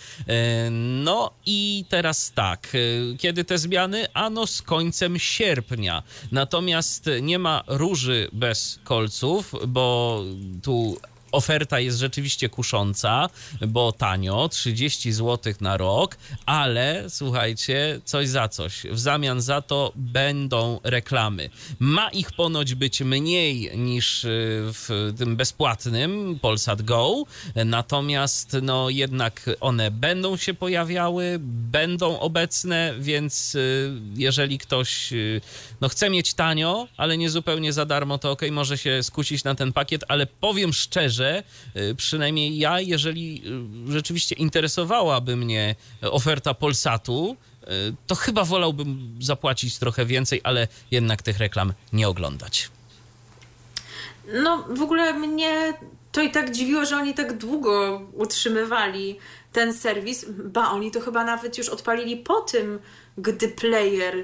No 0.81 1.31
i 1.47 1.85
teraz 1.89 2.33
tak, 2.35 2.73
kiedy 3.19 3.45
te 3.45 3.59
zmiany? 3.59 4.07
Ano 4.15 4.47
z 4.47 4.63
końcem 4.63 5.19
sierpnia. 5.19 6.03
Natomiast 6.33 7.11
nie 7.23 7.39
ma 7.39 7.63
róży 7.67 8.29
bez 8.33 8.79
kolców, 8.85 9.55
bo 9.69 10.23
tu 10.63 10.99
oferta 11.35 11.81
jest 11.81 11.99
rzeczywiście 11.99 12.49
kusząca, 12.49 13.29
bo 13.69 13.93
tanio, 13.93 14.49
30 14.49 15.13
zł 15.13 15.55
na 15.61 15.77
rok, 15.77 16.17
ale 16.47 17.05
słuchajcie, 17.09 18.01
coś 18.05 18.29
za 18.29 18.49
coś. 18.49 18.83
W 18.91 18.99
zamian 18.99 19.41
za 19.41 19.63
to 19.63 19.93
będą 19.97 20.81
reklamy. 20.85 21.51
Ma 21.79 22.09
ich 22.09 22.33
ponoć 22.33 22.75
być 22.75 23.01
mniej 23.01 23.79
niż 23.79 24.25
y, 24.25 24.29
w 24.73 25.13
tym 25.19 25.37
bezpłatnym 25.37 26.39
Polsat 26.43 26.83
Go, 26.83 27.23
natomiast 27.65 28.57
no 28.63 28.91
jednak 28.91 29.51
one 29.61 29.91
będą 29.91 30.37
się 30.37 30.55
pojawiały, 30.55 31.37
będą 31.71 32.21
obecne, 32.21 32.95
więc 32.99 33.55
y, 33.55 33.93
jeżeli 34.17 34.59
ktoś 34.59 35.13
y, 35.13 35.41
no 35.81 35.89
chce 35.89 36.11
mieć 36.11 36.35
tanio, 36.35 36.89
ale 36.97 37.19
nie 37.19 37.31
zupełnie 37.31 37.73
za 37.73 37.87
darmo, 37.87 38.19
to 38.19 38.31
ok, 38.31 38.43
może 38.51 38.79
się 38.79 39.03
skusić 39.03 39.45
na 39.45 39.55
ten 39.55 39.73
pakiet, 39.73 40.05
ale 40.09 40.27
powiem 40.27 40.73
szczerze, 40.73 41.24
że 41.25 41.43
y, 41.77 41.95
przynajmniej 41.95 42.59
ja, 42.59 42.81
jeżeli 42.81 43.43
y, 43.89 43.93
rzeczywiście 43.93 44.35
interesowałaby 44.35 45.37
mnie 45.37 45.75
oferta 46.03 46.55
Polsatu, 46.55 47.37
to 48.07 48.15
chyba 48.15 48.45
wolałbym 48.45 49.17
zapłacić 49.21 49.79
trochę 49.79 50.07
więcej, 50.07 50.41
ale 50.45 50.69
jednak 50.91 51.23
tych 51.23 51.39
reklam 51.39 51.73
nie 51.93 52.09
oglądać. 52.09 52.71
No, 54.33 54.65
w 54.71 54.83
ogóle 54.83 55.13
mnie 55.13 55.75
to 56.13 56.23
i 56.23 56.31
tak 56.31 56.51
dziwiło, 56.51 56.85
że 56.85 56.97
oni 56.97 57.15
tak 57.15 57.39
długo 57.39 58.03
utrzymywali 58.13 59.19
ten 59.53 59.75
serwis. 59.75 60.27
Ba, 60.29 60.71
oni 60.71 60.91
to 60.91 61.01
chyba 61.01 61.25
nawet 61.25 61.59
już 61.59 61.69
odpalili 61.69 62.17
po 62.17 62.41
tym, 62.41 62.79
gdy 63.19 63.49
player 63.49 64.15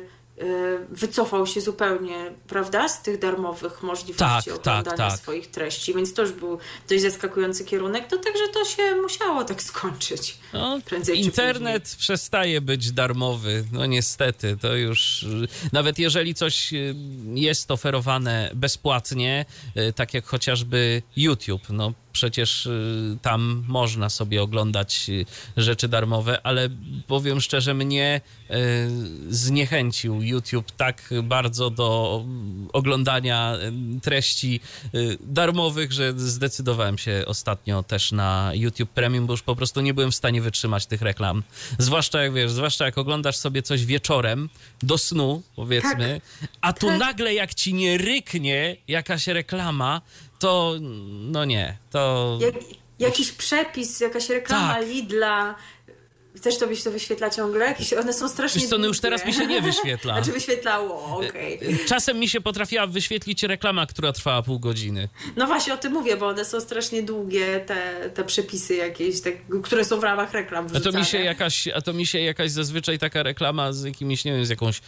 wycofał 0.91 1.47
się 1.47 1.61
zupełnie, 1.61 2.33
prawda, 2.49 2.89
z 2.89 3.03
tych 3.03 3.19
darmowych 3.19 3.83
możliwości 3.83 4.51
tak, 4.51 4.59
oglądania 4.59 4.97
tak, 4.97 5.11
tak. 5.11 5.19
swoich 5.19 5.47
treści, 5.47 5.95
więc 5.95 6.15
to 6.15 6.23
już 6.23 6.33
był 6.33 6.59
dość 6.89 7.03
zaskakujący 7.03 7.65
kierunek, 7.65 8.07
to 8.07 8.17
także 8.17 8.49
to 8.55 8.65
się 8.65 8.95
musiało 9.03 9.45
tak 9.45 9.63
skończyć. 9.63 10.39
No, 10.53 10.79
internet 11.15 11.97
przestaje 11.99 12.61
być 12.61 12.93
darmowy, 12.93 13.65
no 13.73 13.87
niestety, 13.87 14.57
to 14.61 14.77
już, 14.77 15.27
nawet 15.73 15.99
jeżeli 15.99 16.35
coś 16.35 16.73
y, 16.73 16.95
jest 17.35 17.71
oferowane 17.71 18.51
bezpłatnie, 18.55 19.45
y, 19.77 19.93
tak 19.93 20.15
jak 20.15 20.27
chociażby 20.27 21.03
YouTube, 21.17 21.63
no 21.71 21.93
przecież 22.13 22.67
y, 22.67 23.19
tam 23.23 23.65
można 23.69 24.11
sobie 24.11 24.43
oglądać 24.43 25.07
y, 25.09 25.27
rzeczy 25.57 25.89
darmowe, 25.89 26.41
ale 26.43 26.69
powiem 27.07 27.41
szczerze, 27.41 27.75
mnie 27.75 28.21
y, 28.51 28.55
zniechęcił 29.35 30.23
YouTube 30.23 30.71
tak 30.73 31.11
bardzo 31.23 31.71
do 31.71 32.25
oglądania 32.73 33.57
treści 34.03 34.61
darmowych, 35.21 35.93
że 35.93 36.13
zdecydowałem 36.17 36.99
się 36.99 37.25
ostatnio 37.27 37.83
też 37.83 38.13
na 38.13 38.51
YouTube 38.55 38.91
Premium, 38.91 39.27
bo 39.27 39.33
już 39.33 39.43
po 39.43 39.57
prostu 39.57 39.81
nie 39.81 39.95
byłem 39.95 40.11
w 40.11 40.15
stanie 40.15 40.43
wytrzymać 40.43 40.87
tych 40.87 41.03
reklam. 41.03 41.43
Zwłaszcza 41.79 42.23
jak 42.23 42.33
wiesz, 42.33 42.51
zwłaszcza 42.51 42.85
jak 42.85 42.99
oglądasz 42.99 43.37
sobie 43.37 43.63
coś 43.63 43.85
wieczorem 43.85 44.49
do 44.83 44.99
snu, 44.99 45.43
powiedzmy, 45.57 46.21
tak, 46.41 46.51
a 46.61 46.73
tu 46.73 46.87
tak. 46.87 46.99
nagle 46.99 47.35
jak 47.35 47.55
ci 47.55 47.75
nie 47.75 47.99
ryknie 47.99 48.77
jakaś 48.89 49.27
reklama, 49.27 50.01
to 50.41 50.75
no 51.31 51.45
nie, 51.45 51.77
to... 51.91 52.39
Jak, 52.41 52.55
jakiś 52.99 53.33
przepis, 53.33 54.01
jakaś 54.01 54.29
reklama 54.29 54.75
tak. 54.75 54.87
Lidla, 54.87 55.55
Chcesz 56.37 56.59
to 56.59 56.67
byś 56.67 56.83
to 56.83 56.91
wyświetla 56.91 57.31
ciągle? 57.31 57.65
Jakieś, 57.65 57.93
one 57.93 58.13
są 58.13 58.29
strasznie 58.29 58.61
Wiesz 58.61 58.71
co, 58.71 58.79
no 58.79 58.87
już 58.87 59.01
teraz 59.01 59.27
mi 59.27 59.35
się 59.35 59.47
nie 59.47 59.63
wyświetla. 59.63 60.15
znaczy 60.17 60.33
wyświetlało, 60.33 61.05
okej. 61.05 61.57
Okay. 61.57 61.79
Czasem 61.87 62.19
mi 62.19 62.29
się 62.29 62.41
potrafiła 62.41 62.87
wyświetlić 62.87 63.43
reklama, 63.43 63.87
która 63.87 64.13
trwała 64.13 64.43
pół 64.43 64.59
godziny. 64.59 65.09
No 65.37 65.47
właśnie 65.47 65.75
o 65.75 65.77
tym 65.77 65.93
mówię, 65.93 66.17
bo 66.17 66.27
one 66.27 66.45
są 66.45 66.61
strasznie 66.61 67.03
długie, 67.03 67.61
te, 67.61 68.11
te 68.15 68.25
przepisy 68.25 68.75
jakieś, 68.75 69.21
te, 69.21 69.33
które 69.63 69.85
są 69.85 70.01
w 70.01 70.05
ramach 70.05 70.33
reklam 70.33 70.67
a 70.75 70.81
to, 70.81 70.93
mi 70.93 71.05
się 71.05 71.19
jakaś, 71.19 71.69
a 71.69 71.81
to 71.81 71.93
mi 71.93 72.07
się 72.07 72.21
jakaś 72.21 72.51
zazwyczaj 72.51 72.99
taka 72.99 73.23
reklama 73.23 73.73
z 73.73 73.85
jakimiś, 73.85 74.25
nie 74.25 74.33
wiem, 74.33 74.47
z 74.47 74.51
jakąś... 74.51 74.81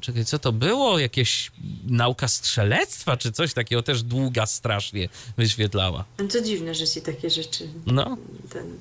Czekaj, 0.00 0.24
co 0.24 0.38
to 0.38 0.52
było? 0.52 0.98
Jakieś 0.98 1.50
nauka 1.86 2.28
strzelectwa, 2.28 3.16
czy 3.16 3.32
coś 3.32 3.54
takiego 3.54 3.82
też 3.82 4.02
długa 4.02 4.46
strasznie 4.46 5.08
wyświetlała. 5.36 6.04
No 6.18 6.28
to 6.28 6.40
dziwne, 6.40 6.74
że 6.74 6.86
ci 6.86 7.02
takie 7.02 7.30
rzeczy... 7.30 7.68
No. 7.86 8.16
Ten 8.52 8.78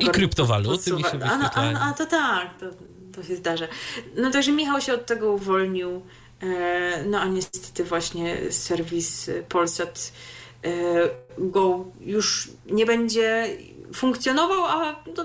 i 0.00 0.08
kryptowaluty 0.08 0.92
mi 0.92 1.02
się. 1.02 1.18
A, 1.24 1.50
a, 1.50 1.90
a 1.90 1.92
to 1.92 2.06
tak, 2.06 2.58
to, 2.60 2.66
to 3.14 3.22
się 3.22 3.36
zdarza. 3.36 3.66
No 4.16 4.30
także 4.30 4.52
Michał 4.52 4.80
się 4.80 4.94
od 4.94 5.06
tego 5.06 5.32
uwolnił. 5.32 6.02
E, 6.42 7.04
no 7.06 7.20
a 7.20 7.26
niestety 7.26 7.84
właśnie 7.84 8.52
serwis 8.52 9.30
Polsat 9.48 10.12
e, 10.64 10.70
Go 11.38 11.84
już 12.00 12.50
nie 12.66 12.86
będzie 12.86 13.56
funkcjonował, 13.94 14.64
a 14.64 14.94
to 15.14 15.24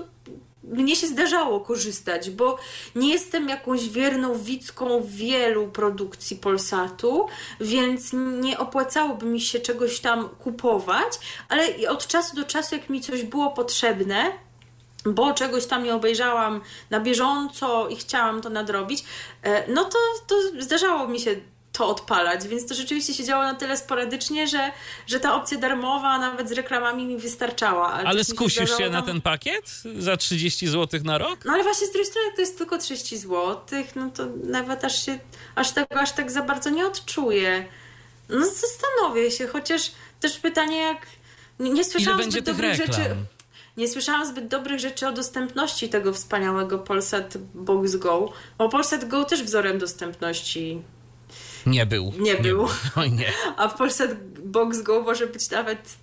mnie 0.64 0.96
się 0.96 1.06
zdarzało 1.06 1.60
korzystać, 1.60 2.30
bo 2.30 2.58
nie 2.94 3.12
jestem 3.12 3.48
jakąś 3.48 3.88
wierną 3.88 4.38
widzką 4.38 5.02
wielu 5.04 5.68
produkcji 5.68 6.36
Polsatu, 6.36 7.26
więc 7.60 8.12
nie 8.42 8.58
opłacałoby 8.58 9.26
mi 9.26 9.40
się 9.40 9.60
czegoś 9.60 10.00
tam 10.00 10.28
kupować, 10.28 11.12
ale 11.48 11.90
od 11.90 12.06
czasu 12.06 12.36
do 12.36 12.44
czasu, 12.44 12.74
jak 12.74 12.88
mi 12.88 13.00
coś 13.00 13.22
było 13.22 13.50
potrzebne, 13.50 14.32
bo 15.06 15.34
czegoś 15.34 15.66
tam 15.66 15.84
nie 15.84 15.94
obejrzałam 15.94 16.60
na 16.90 17.00
bieżąco 17.00 17.88
i 17.88 17.96
chciałam 17.96 18.42
to 18.42 18.50
nadrobić, 18.50 19.04
e, 19.42 19.72
no 19.72 19.84
to, 19.84 19.98
to 20.26 20.34
zdarzało 20.62 21.08
mi 21.08 21.20
się 21.20 21.36
to 21.72 21.88
odpalać, 21.88 22.48
więc 22.48 22.66
to 22.66 22.74
rzeczywiście 22.74 23.14
się 23.14 23.24
działo 23.24 23.42
na 23.42 23.54
tyle 23.54 23.76
sporadycznie, 23.76 24.48
że, 24.48 24.72
że 25.06 25.20
ta 25.20 25.34
opcja 25.34 25.58
darmowa 25.58 26.18
nawet 26.18 26.48
z 26.48 26.52
reklamami 26.52 27.06
mi 27.06 27.16
wystarczała. 27.16 27.92
Ale, 27.92 28.08
ale 28.08 28.24
skusisz 28.24 28.70
się, 28.70 28.76
się 28.76 28.90
na 28.90 29.02
ten 29.02 29.20
pakiet 29.20 29.82
za 29.98 30.16
30 30.16 30.68
zł 30.68 31.00
na 31.04 31.18
rok? 31.18 31.44
No 31.44 31.52
ale 31.52 31.62
właśnie 31.62 31.86
z 31.86 31.90
drugiej 31.90 32.10
strony 32.10 32.32
to 32.34 32.40
jest 32.40 32.58
tylko 32.58 32.78
30 32.78 33.18
zł, 33.18 33.84
no 33.96 34.10
to 34.10 34.26
nawet 34.44 34.84
aż 34.84 35.06
się 35.06 35.18
aż 35.54 35.70
tego 35.70 36.00
aż 36.00 36.12
tak 36.12 36.30
za 36.30 36.42
bardzo 36.42 36.70
nie 36.70 36.86
odczuję. 36.86 37.66
No 38.28 38.46
zastanowię 38.46 39.30
się, 39.30 39.46
chociaż 39.46 39.92
też 40.20 40.38
pytanie 40.38 40.76
jak... 40.76 41.06
Nie, 41.58 41.70
nie 41.70 41.84
słyszałam 41.84 42.20
Ile 42.20 42.30
zbyt 42.30 42.44
dobrych 42.44 42.78
reklam? 42.78 42.92
rzeczy 42.92 43.16
nie 43.80 43.88
słyszałam 43.88 44.26
zbyt 44.26 44.48
dobrych 44.48 44.80
rzeczy 44.80 45.08
o 45.08 45.12
dostępności 45.12 45.88
tego 45.88 46.12
wspaniałego 46.12 46.78
Polsat 46.78 47.36
Box 47.54 47.96
Go, 47.96 48.32
bo 48.58 48.68
Polsat 48.68 49.08
Go 49.08 49.24
też 49.24 49.42
wzorem 49.42 49.78
dostępności 49.78 50.82
nie 51.66 51.86
był. 51.86 52.12
Nie, 52.18 52.34
nie 52.34 52.40
był. 52.40 52.58
był. 52.58 52.68
Oj 53.02 53.12
nie. 53.12 53.32
A 53.56 53.68
w 53.68 53.74
Polsat 53.76 54.10
Box 54.38 54.82
Go 54.82 55.00
może 55.02 55.26
być 55.26 55.50
nawet 55.50 55.96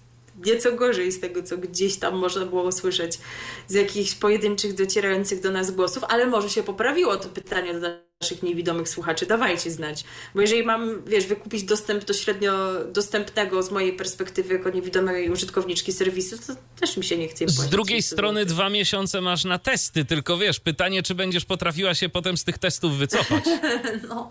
nieco 0.45 0.71
gorzej 0.71 1.11
z 1.11 1.19
tego, 1.19 1.43
co 1.43 1.57
gdzieś 1.57 1.97
tam 1.97 2.15
można 2.15 2.45
było 2.45 2.63
usłyszeć 2.63 3.19
z 3.67 3.73
jakichś 3.73 4.15
pojedynczych, 4.15 4.73
docierających 4.73 5.41
do 5.41 5.51
nas 5.51 5.71
głosów, 5.71 6.03
ale 6.09 6.25
może 6.25 6.49
się 6.49 6.63
poprawiło 6.63 7.17
to 7.17 7.29
pytanie 7.29 7.73
do 7.73 7.88
naszych 8.21 8.43
niewidomych 8.43 8.89
słuchaczy. 8.89 9.25
Dawajcie 9.25 9.71
znać. 9.71 10.03
Bo 10.35 10.41
jeżeli 10.41 10.63
mam, 10.63 11.03
wiesz, 11.05 11.25
wykupić 11.25 11.63
dostęp 11.63 12.05
do 12.05 12.13
średnio 12.13 12.73
dostępnego 12.93 13.63
z 13.63 13.71
mojej 13.71 13.93
perspektywy 13.93 14.53
jako 14.53 14.69
niewidomej 14.69 15.29
użytkowniczki 15.29 15.93
serwisu, 15.93 16.38
to 16.47 16.53
też 16.79 16.97
mi 16.97 17.03
się 17.03 17.17
nie 17.17 17.27
chce 17.27 17.47
Z 17.47 17.69
drugiej 17.69 18.01
strony 18.01 18.45
dwa 18.45 18.69
miesiące 18.69 19.21
masz 19.21 19.45
na 19.45 19.59
testy, 19.59 20.05
tylko 20.05 20.38
wiesz, 20.38 20.59
pytanie, 20.59 21.03
czy 21.03 21.15
będziesz 21.15 21.45
potrafiła 21.45 21.93
się 21.93 22.09
potem 22.09 22.38
z 22.38 22.43
tych 22.43 22.57
testów 22.57 22.97
wycofać. 22.97 23.43
no. 24.09 24.29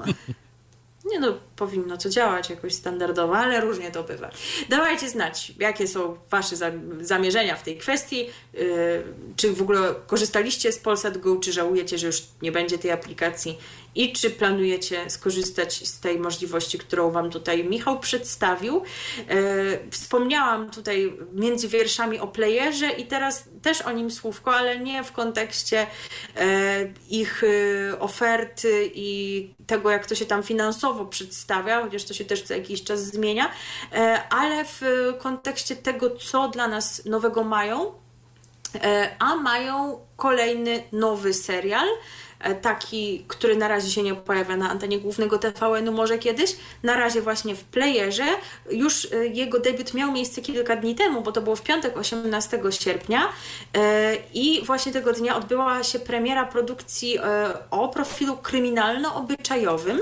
Nie 1.07 1.21
no, 1.21 1.39
powinno 1.57 1.97
to 1.97 2.09
działać 2.09 2.51
jakoś 2.51 2.75
standardowo, 2.75 3.39
ale 3.39 3.61
różnie 3.61 3.91
to 3.91 4.03
bywa. 4.03 4.31
Dawajcie 4.69 5.09
znać, 5.09 5.53
jakie 5.59 5.89
są 5.89 6.17
Wasze 6.31 6.57
zamierzenia 7.01 7.57
w 7.57 7.63
tej 7.63 7.79
kwestii. 7.79 8.27
Yy, 8.55 9.05
czy 9.37 9.53
w 9.53 9.63
ogóle 9.63 9.95
korzystaliście 10.07 10.73
z 10.73 10.79
Polsat 10.79 11.19
Go, 11.19 11.37
czy 11.37 11.53
żałujecie, 11.53 11.99
że 11.99 12.07
już 12.07 12.23
nie 12.43 12.53
będzie 12.53 12.79
tej 12.79 12.91
aplikacji 12.91 13.59
i 13.97 14.13
czy 14.13 14.31
planujecie 14.31 15.11
skorzystać 15.11 15.89
z 15.89 16.01
tej 16.01 16.19
możliwości, 16.19 16.79
którą 16.79 17.11
Wam 17.11 17.31
tutaj 17.31 17.65
Michał 17.65 18.01
przedstawił. 18.01 18.83
E, 19.29 19.91
wspomniałam 19.91 20.71
tutaj 20.71 21.13
między 21.33 21.69
wierszami 21.69 22.19
o 22.21 22.27
playerze 22.27 22.91
i 22.91 23.07
teraz 23.07 23.45
też 23.63 23.83
o 23.83 23.93
nim 23.93 24.11
słówko, 24.11 24.55
ale 24.55 24.79
nie 24.79 25.05
w 25.05 25.13
kontekście 25.13 25.87
e, 26.37 26.47
ich 27.11 27.45
e, 27.45 27.99
oferty 27.99 28.91
i 28.95 29.51
tego, 29.67 29.91
jak 29.91 30.07
to 30.07 30.15
się 30.15 30.27
tam 30.27 30.43
finansowo 30.43 31.05
przedstawia, 31.05 31.83
chociaż 31.83 32.05
to 32.05 32.15
się 32.15 32.25
też 32.25 32.43
co 32.43 32.55
jakiś 32.55 32.85
czas 32.85 33.05
zmienia, 33.05 33.51
ale 34.31 34.65
w 34.65 34.83
kontekście 35.19 35.77
tego, 35.77 36.11
co 36.11 36.49
dla 36.49 36.69
nas 36.69 37.05
nowego 37.05 37.45
mają, 37.45 37.93
a 39.19 39.37
mają 39.37 39.99
kolejny 40.17 40.83
nowy 40.93 41.35
serial. 41.35 41.89
E, 42.41 42.55
taki, 42.55 43.25
który 43.29 43.57
na 43.57 43.69
razie 43.69 43.91
się 43.91 44.03
nie 44.03 44.15
pojawia 44.15 44.57
na 44.57 44.71
antenie 44.71 44.99
głównego 44.99 45.39
TVN-u, 45.39 45.93
może 45.93 46.19
kiedyś, 46.19 46.57
na 46.83 46.97
razie 46.97 47.23
właśnie 47.23 47.55
w 47.55 47.65
playerze. 47.65 48.27
Już 48.71 49.13
e, 49.13 49.27
jego 49.27 49.61
debiut 49.61 49.95
miał 49.95 50.13
miejsce 50.13 50.43
kilka 50.43 50.77
dni 50.77 50.95
temu, 50.95 51.23
bo 51.23 51.33
to 51.33 51.43
było 51.43 51.57
w 51.57 51.63
piątek 51.63 51.97
18 51.97 52.61
sierpnia 52.71 53.29
e, 53.75 54.17
i 54.35 54.65
właśnie 54.65 54.93
tego 54.93 55.13
dnia 55.13 55.37
odbyła 55.37 55.83
się 55.83 55.99
premiera 55.99 56.47
produkcji 56.47 57.19
o 57.71 57.89
profilu 57.89 58.37
kryminalno-obyczajowym. 58.37 60.01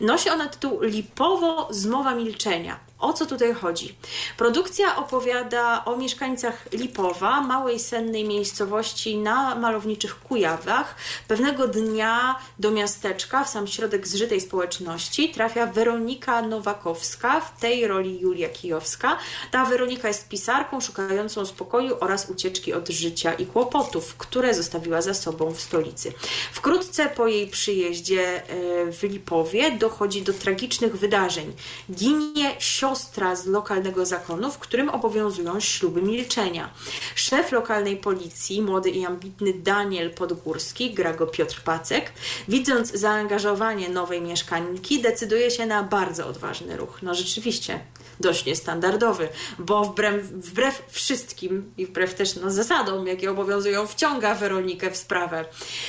Nosi 0.00 0.30
ona 0.30 0.48
tytuł 0.48 0.82
Lipowo 0.82 1.68
Zmowa 1.70 2.14
Milczenia. 2.14 2.87
O 3.00 3.12
co 3.12 3.26
tutaj 3.26 3.54
chodzi? 3.54 3.94
Produkcja 4.36 4.96
opowiada 4.96 5.84
o 5.84 5.96
mieszkańcach 5.96 6.72
Lipowa, 6.72 7.40
małej 7.40 7.78
sennej 7.78 8.24
miejscowości 8.24 9.16
na 9.16 9.54
malowniczych 9.54 10.20
Kujawach. 10.20 10.94
Pewnego 11.28 11.68
dnia 11.68 12.38
do 12.58 12.70
miasteczka, 12.70 13.44
w 13.44 13.48
sam 13.48 13.66
środek 13.66 14.08
zżytej 14.08 14.40
społeczności, 14.40 15.28
trafia 15.28 15.66
Weronika 15.66 16.42
Nowakowska, 16.42 17.40
w 17.40 17.60
tej 17.60 17.86
roli 17.86 18.20
Julia 18.20 18.48
Kijowska. 18.48 19.18
Ta 19.50 19.64
Weronika 19.64 20.08
jest 20.08 20.28
pisarką 20.28 20.80
szukającą 20.80 21.46
spokoju 21.46 21.96
oraz 22.00 22.30
ucieczki 22.30 22.72
od 22.72 22.88
życia 22.88 23.32
i 23.32 23.46
kłopotów, 23.46 24.14
które 24.16 24.54
zostawiła 24.54 25.02
za 25.02 25.14
sobą 25.14 25.50
w 25.50 25.60
stolicy. 25.60 26.12
Wkrótce 26.52 27.06
po 27.08 27.26
jej 27.26 27.46
przyjeździe 27.46 28.42
e, 28.42 28.92
w 28.92 29.02
Lipowie 29.02 29.70
dochodzi 29.70 30.22
do 30.22 30.32
tragicznych 30.32 30.96
wydarzeń. 30.96 31.52
Ginie 31.90 32.56
siostra 32.58 32.87
siostra 32.88 33.36
z 33.36 33.46
lokalnego 33.46 34.06
zakonu, 34.06 34.50
w 34.50 34.58
którym 34.58 34.88
obowiązują 34.88 35.60
śluby 35.60 36.02
milczenia. 36.02 36.70
Szef 37.14 37.52
lokalnej 37.52 37.96
policji, 37.96 38.62
młody 38.62 38.90
i 38.90 39.06
ambitny 39.06 39.52
Daniel 39.52 40.10
Podgórski, 40.10 40.94
gra 40.94 41.12
go 41.12 41.26
Piotr 41.26 41.62
Pacek, 41.62 42.12
widząc 42.48 42.92
zaangażowanie 42.92 43.88
nowej 43.88 44.20
mieszkanki, 44.20 45.02
decyduje 45.02 45.50
się 45.50 45.66
na 45.66 45.82
bardzo 45.82 46.26
odważny 46.26 46.76
ruch. 46.76 47.02
No 47.02 47.14
rzeczywiście, 47.14 47.80
dość 48.20 48.44
niestandardowy, 48.44 49.28
bo 49.58 49.84
wbrew, 49.84 50.22
wbrew 50.26 50.82
wszystkim 50.88 51.72
i 51.76 51.86
wbrew 51.86 52.14
też 52.14 52.36
no, 52.36 52.50
zasadom, 52.50 53.06
jakie 53.06 53.30
obowiązują, 53.30 53.86
wciąga 53.86 54.34
Weronikę 54.34 54.90
w 54.90 54.96
sprawę. 54.96 55.44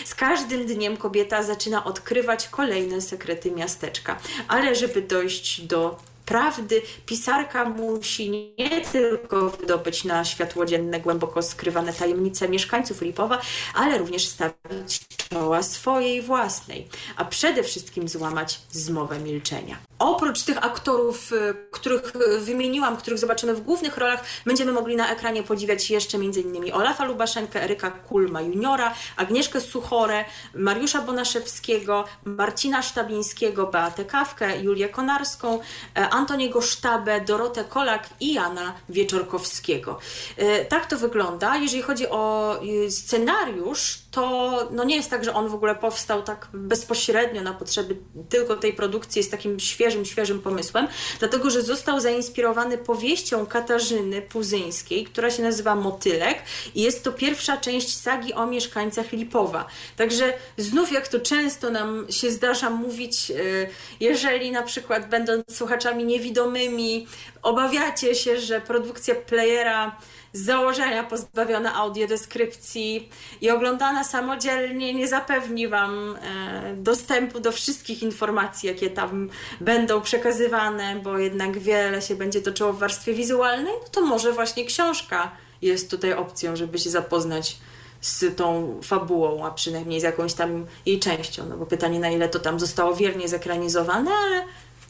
Z 0.06 0.16
każdym 0.16 0.66
dniem 0.66 0.98
kobieta 0.98 1.44
zaczyna 1.44 1.86
odkrywać 1.86 2.48
kolejne 2.48 3.02
sekrety 3.02 3.52
miasteczka, 3.52 4.20
ale 4.48 4.76
żeby 4.76 5.02
dojść 5.02 5.62
do 5.62 6.10
prawdy 6.30 6.82
pisarka 7.06 7.66
musi 7.66 8.30
nie 8.60 8.82
tylko 8.82 9.50
wydobyć 9.50 10.04
na 10.04 10.26
światło 10.26 10.66
dzienne 10.66 11.00
głęboko 11.00 11.42
skrywane 11.42 11.94
tajemnice 11.94 12.50
mieszkańców 12.50 13.02
Lipowa, 13.02 13.42
ale 13.74 13.98
również 13.98 14.28
stawić 14.28 15.08
czoła 15.30 15.64
swojej 15.64 16.22
własnej, 16.22 16.88
a 17.16 17.26
przede 17.26 17.64
wszystkim 17.64 18.08
złamać 18.10 18.62
zmowę 18.72 19.20
milczenia. 19.20 19.89
Oprócz 20.00 20.44
tych 20.44 20.66
aktorów, 20.66 21.34
y, 21.34 21.56
których 21.72 22.16
y, 22.16 22.40
wymieniłam, 22.40 22.98
których 22.98 23.20
zobaczymy 23.20 23.56
w 23.56 23.62
głównych 23.62 23.98
rolach, 23.98 24.24
będziemy 24.46 24.72
mogli 24.72 24.96
na 24.96 25.12
ekranie 25.12 25.44
podziwiać 25.44 25.92
jeszcze 25.92 26.18
m.in. 26.18 26.74
Olafa 26.74 27.06
Lubaszenkę, 27.06 27.64
Eryka 27.64 27.92
Kulma 27.92 28.42
juniora, 28.42 28.94
Agnieszkę 29.18 29.62
Suchorę, 29.62 30.26
Mariusza 30.56 31.02
Bonaszewskiego, 31.02 32.06
Marcina 32.26 32.82
Sztabińskiego, 32.82 33.68
Beatę 33.68 34.06
Kawkę, 34.06 34.62
Julię 34.62 34.90
Konarską, 34.90 35.60
e, 35.98 36.10
Antoniego 36.10 36.62
Sztabę, 36.62 37.22
Dorotę 37.22 37.64
Kolak 37.64 38.10
i 38.20 38.34
Jana 38.34 38.74
Wieczorkowskiego. 38.90 40.00
E, 40.38 40.66
tak 40.66 40.86
to 40.86 40.98
wygląda. 40.98 41.58
Jeżeli 41.58 41.82
chodzi 41.82 42.10
o 42.10 42.56
y, 42.64 42.92
scenariusz, 42.92 44.00
to 44.12 44.50
no 44.72 44.84
nie 44.84 44.96
jest 44.96 45.10
tak, 45.10 45.24
że 45.26 45.34
on 45.34 45.48
w 45.48 45.54
ogóle 45.54 45.76
powstał 45.76 46.24
tak 46.24 46.48
bezpośrednio 46.54 47.42
na 47.42 47.54
potrzeby 47.54 47.98
tylko 48.30 48.56
tej 48.56 48.74
produkcji, 48.74 49.20
jest 49.20 49.32
takim 49.32 49.60
świeżym, 49.60 49.89
świeżym 50.06 50.42
pomysłem, 50.42 50.88
dlatego, 51.20 51.50
że 51.50 51.62
został 51.62 52.00
zainspirowany 52.00 52.78
powieścią 52.78 53.46
Katarzyny 53.46 54.22
Puzyńskiej, 54.22 55.06
która 55.06 55.32
się 55.32 55.44
nazywa 55.44 55.76
Motylek 55.76 56.44
i 56.76 56.82
jest 56.82 57.04
to 57.04 57.12
pierwsza 57.12 57.58
część 57.58 57.98
sagi 57.98 58.34
o 58.34 58.46
mieszkańcach 58.46 59.12
Lipowa. 59.12 59.68
Także 59.98 60.34
znów, 60.58 60.92
jak 60.92 61.08
to 61.08 61.20
często 61.20 61.70
nam 61.70 62.06
się 62.10 62.32
zdarza 62.32 62.70
mówić, 62.70 63.32
y, 63.32 63.70
jeżeli 64.00 64.52
na 64.52 64.64
przykład 64.64 65.10
będąc 65.10 65.44
słuchaczami 65.52 66.06
niewidomymi, 66.06 67.08
obawiacie 67.42 68.16
się, 68.16 68.40
że 68.40 68.62
produkcja 68.62 69.16
playera 69.16 69.96
z 70.34 70.46
założenia 70.46 71.04
pozbawiona 71.04 71.76
audiodeskrypcji 71.76 73.10
i 73.42 73.50
oglądana 73.50 74.04
samodzielnie 74.04 74.94
nie 74.94 75.08
zapewni 75.08 75.68
Wam 75.68 76.16
e, 76.16 76.74
dostępu 76.76 77.40
do 77.40 77.52
wszystkich 77.52 78.04
informacji, 78.04 78.68
jakie 78.68 78.90
tam 78.90 79.30
będą 79.62 80.02
przekazywane, 80.02 80.96
bo 81.04 81.18
jednak 81.18 81.60
wiele 81.60 82.02
się 82.02 82.16
będzie 82.16 82.42
toczyło 82.42 82.74
w 82.74 82.80
warstwie 82.80 83.14
wizualnej, 83.14 83.74
no 83.84 83.90
to 83.92 84.02
może 84.02 84.34
właśnie 84.34 84.66
książka 84.66 85.32
jest 85.62 85.92
tutaj 85.92 86.14
opcją, 86.14 86.56
żeby 86.56 86.80
się 86.80 86.90
zapoznać 86.90 87.58
z 88.02 88.36
tą 88.36 88.80
fabułą, 88.84 89.46
a 89.46 89.52
przynajmniej 89.52 90.00
z 90.00 90.04
jakąś 90.04 90.34
tam 90.34 90.66
jej 90.86 91.00
częścią. 91.00 91.46
No 91.50 91.58
bo 91.58 91.66
pytanie, 91.66 92.00
na 92.00 92.10
ile 92.10 92.30
to 92.30 92.40
tam 92.40 92.60
zostało 92.60 92.96
wiernie 92.96 93.28
zekranizowane, 93.28 94.12
ale 94.12 94.46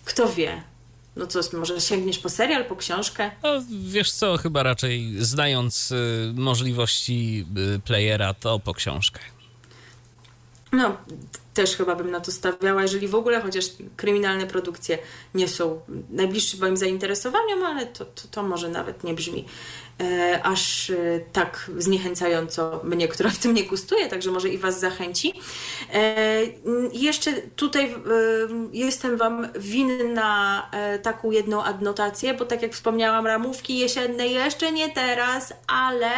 kto 0.05 0.29
wie. 0.29 0.63
No 1.20 1.28
co, 1.28 1.39
może 1.57 1.82
sięgniesz 1.82 2.20
po 2.20 2.30
serial, 2.30 2.65
po 2.65 2.76
książkę? 2.76 3.32
No, 3.43 3.49
wiesz 3.70 4.11
co, 4.11 4.38
chyba 4.38 4.63
raczej 4.63 5.13
znając 5.20 5.91
y, 5.91 6.34
możliwości 6.36 7.45
y, 7.76 7.80
playera, 7.80 8.34
to 8.34 8.59
po 8.59 8.74
książkę. 8.74 9.20
No, 10.72 10.97
też 11.53 11.76
chyba 11.76 11.95
bym 11.95 12.11
na 12.11 12.20
to 12.20 12.32
stawiała, 12.32 12.82
jeżeli 12.82 13.07
w 13.07 13.15
ogóle, 13.15 13.41
chociaż 13.41 13.65
kryminalne 13.95 14.47
produkcje 14.47 14.97
nie 15.36 15.47
są 15.47 15.82
najbliższym 16.09 16.59
moim 16.59 16.78
zainteresowaniom, 16.78 17.63
ale 17.63 17.86
to, 17.86 18.05
to, 18.05 18.28
to 18.32 18.43
może 18.43 18.70
nawet 18.70 19.03
nie 19.03 19.13
brzmi 19.13 19.45
aż 20.43 20.89
e, 20.89 20.95
tak 21.34 21.72
zniechęcająco 21.78 22.82
mnie, 22.84 23.08
która 23.08 23.30
w 23.30 23.38
tym 23.38 23.54
nie 23.54 23.64
gustuje, 23.64 24.08
także 24.08 24.32
może 24.32 24.50
i 24.50 24.58
Was 24.58 24.80
zachęci. 24.80 25.34
E, 25.93 26.26
jeszcze 26.93 27.34
tutaj 27.34 27.86
e, 27.86 27.97
jestem 28.74 29.18
Wam 29.18 29.47
winna 29.56 30.70
e, 30.72 31.00
taką 31.00 31.32
jedną 31.32 31.64
adnotację, 31.64 32.34
bo 32.34 32.45
tak 32.45 32.62
jak 32.62 32.74
wspomniałam, 32.74 33.28
ramówki 33.28 33.78
jesienne 33.78 34.28
jeszcze 34.28 34.72
nie 34.72 34.89
teraz, 34.89 35.54
ale 35.68 36.12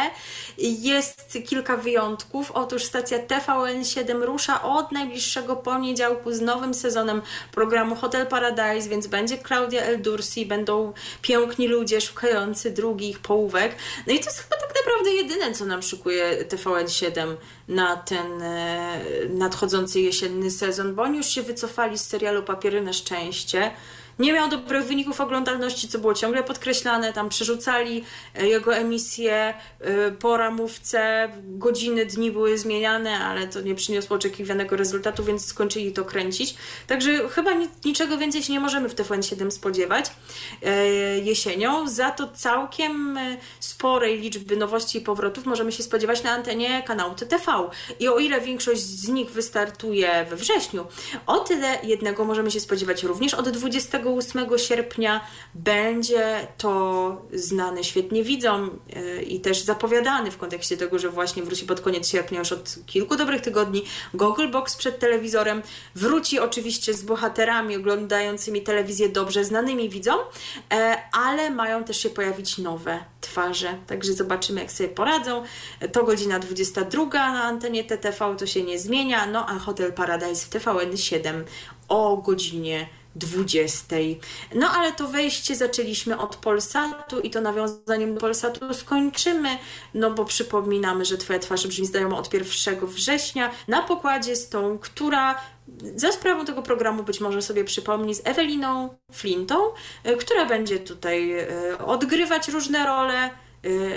jest 0.58 1.38
kilka 1.46 1.76
wyjątków. 1.76 2.50
Otóż 2.50 2.84
stacja 2.84 3.18
TVN7 3.18 4.22
rusza 4.22 4.62
od 4.62 4.92
najbliższego 4.92 5.56
poniedziałku 5.56 6.32
z 6.32 6.40
nowym 6.40 6.74
sezonem 6.74 7.22
programu 7.52 7.94
Hotel 7.94 8.26
Paradise, 8.26 8.88
więc 8.88 9.06
będzie 9.06 9.38
Claudia 9.38 9.82
Eldursi, 9.82 10.46
będą 10.46 10.92
piękni 11.22 11.68
ludzie 11.68 12.00
szukający 12.00 12.70
drugich 12.70 13.18
połówek. 13.18 13.71
No 14.06 14.12
i 14.12 14.18
to 14.18 14.24
jest 14.24 14.38
chyba 14.38 14.56
tak 14.56 14.74
naprawdę 14.76 15.10
jedyne, 15.10 15.52
co 15.52 15.64
nam 15.64 15.82
szykuje 15.82 16.44
TVN7 16.48 17.34
na 17.68 17.96
ten 17.96 18.42
e, 18.42 19.00
nadchodzący 19.28 20.00
jesienny 20.00 20.50
sezon, 20.50 20.94
bo 20.94 21.02
oni 21.02 21.16
już 21.16 21.26
się 21.26 21.42
wycofali 21.42 21.98
z 21.98 22.06
serialu 22.06 22.42
Papiery 22.42 22.82
na 22.82 22.92
szczęście 22.92 23.70
nie 24.22 24.32
miał 24.32 24.48
dobrych 24.48 24.84
wyników 24.84 25.20
oglądalności, 25.20 25.88
co 25.88 25.98
było 25.98 26.14
ciągle 26.14 26.42
podkreślane. 26.42 27.12
Tam 27.12 27.28
przerzucali 27.28 28.04
e, 28.34 28.48
jego 28.48 28.74
emisję 28.74 29.54
e, 29.80 30.10
po 30.10 30.36
ramówce, 30.36 31.28
godziny, 31.42 32.06
dni 32.06 32.30
były 32.30 32.58
zmieniane, 32.58 33.18
ale 33.18 33.48
to 33.48 33.60
nie 33.60 33.74
przyniosło 33.74 34.16
oczekiwanego 34.16 34.76
rezultatu, 34.76 35.24
więc 35.24 35.46
skończyli 35.46 35.92
to 35.92 36.04
kręcić. 36.04 36.54
Także 36.86 37.28
chyba 37.28 37.50
niczego 37.84 38.18
więcej 38.18 38.42
się 38.42 38.52
nie 38.52 38.60
możemy 38.60 38.88
w 38.88 38.94
TVN7 38.94 39.50
spodziewać 39.50 40.10
e, 40.62 40.86
jesienią. 41.18 41.88
Za 41.88 42.10
to 42.10 42.28
całkiem 42.28 43.18
sporej 43.60 44.20
liczby 44.20 44.56
nowości 44.56 44.98
i 44.98 45.00
powrotów 45.00 45.46
możemy 45.46 45.72
się 45.72 45.82
spodziewać 45.82 46.22
na 46.22 46.30
antenie 46.30 46.82
kanału 46.82 47.14
TTV. 47.14 47.52
I 48.00 48.08
o 48.08 48.18
ile 48.18 48.40
większość 48.40 48.80
z 48.80 49.08
nich 49.08 49.30
wystartuje 49.30 50.26
we 50.30 50.36
wrześniu, 50.36 50.86
o 51.26 51.38
tyle 51.38 51.78
jednego 51.82 52.24
możemy 52.24 52.50
się 52.50 52.60
spodziewać 52.60 53.02
również 53.02 53.34
od 53.34 53.48
20 53.48 53.98
28 54.12 54.58
sierpnia 54.58 55.20
będzie 55.54 56.46
to 56.58 57.22
znany 57.32 57.84
świetnie 57.84 58.24
widzom 58.24 58.78
e, 58.92 59.22
i 59.22 59.40
też 59.40 59.62
zapowiadany 59.62 60.30
w 60.30 60.38
kontekście 60.38 60.76
tego, 60.76 60.98
że 60.98 61.10
właśnie 61.10 61.42
wróci 61.42 61.66
pod 61.66 61.80
koniec 61.80 62.08
sierpnia 62.08 62.38
już 62.38 62.52
od 62.52 62.76
kilku 62.86 63.16
dobrych 63.16 63.40
tygodni 63.40 63.84
Google 64.14 64.48
Box 64.48 64.76
przed 64.76 64.98
telewizorem. 64.98 65.62
Wróci 65.94 66.38
oczywiście 66.38 66.94
z 66.94 67.02
bohaterami 67.02 67.76
oglądającymi 67.76 68.62
telewizję 68.62 69.08
dobrze 69.08 69.44
znanymi 69.44 69.88
widzom, 69.88 70.18
e, 70.72 71.02
ale 71.12 71.50
mają 71.50 71.84
też 71.84 71.96
się 71.96 72.10
pojawić 72.10 72.58
nowe 72.58 73.04
twarze. 73.20 73.78
Także 73.86 74.12
zobaczymy, 74.12 74.60
jak 74.60 74.72
sobie 74.72 74.88
poradzą. 74.88 75.42
To 75.92 76.04
godzina 76.04 76.38
22 76.38 77.04
na 77.32 77.42
antenie 77.42 77.84
TTV, 77.84 78.36
to 78.38 78.46
się 78.46 78.62
nie 78.62 78.78
zmienia. 78.78 79.26
No 79.26 79.46
a 79.48 79.58
Hotel 79.58 79.92
Paradise 79.92 80.46
w 80.46 80.48
TVN 80.48 80.96
7 80.96 81.44
o 81.88 82.16
godzinie 82.16 82.88
20. 83.16 83.96
No 84.54 84.70
ale 84.70 84.92
to 84.92 85.08
wejście 85.08 85.56
zaczęliśmy 85.56 86.18
od 86.18 86.36
Polsatu 86.36 87.20
i 87.20 87.30
to 87.30 87.40
nawiązaniem 87.40 88.14
do 88.14 88.20
Polsatu 88.20 88.74
skończymy, 88.74 89.58
no 89.94 90.10
bo 90.10 90.24
przypominamy, 90.24 91.04
że 91.04 91.18
Twoja 91.18 91.38
twarz 91.38 91.66
brzmi 91.66 91.86
znajomo 91.86 92.18
od 92.18 92.34
1 92.34 92.86
września 92.86 93.50
na 93.68 93.82
pokładzie 93.82 94.36
z 94.36 94.48
tą, 94.48 94.78
która 94.78 95.40
za 95.96 96.12
sprawą 96.12 96.44
tego 96.44 96.62
programu 96.62 97.02
być 97.02 97.20
może 97.20 97.42
sobie 97.42 97.64
przypomni 97.64 98.14
z 98.14 98.26
Eweliną 98.26 98.96
Flintą, 99.12 99.56
e, 100.04 100.16
która 100.16 100.46
będzie 100.46 100.78
tutaj 100.78 101.32
e, 101.32 101.46
odgrywać 101.78 102.48
różne 102.48 102.86
role, 102.86 103.30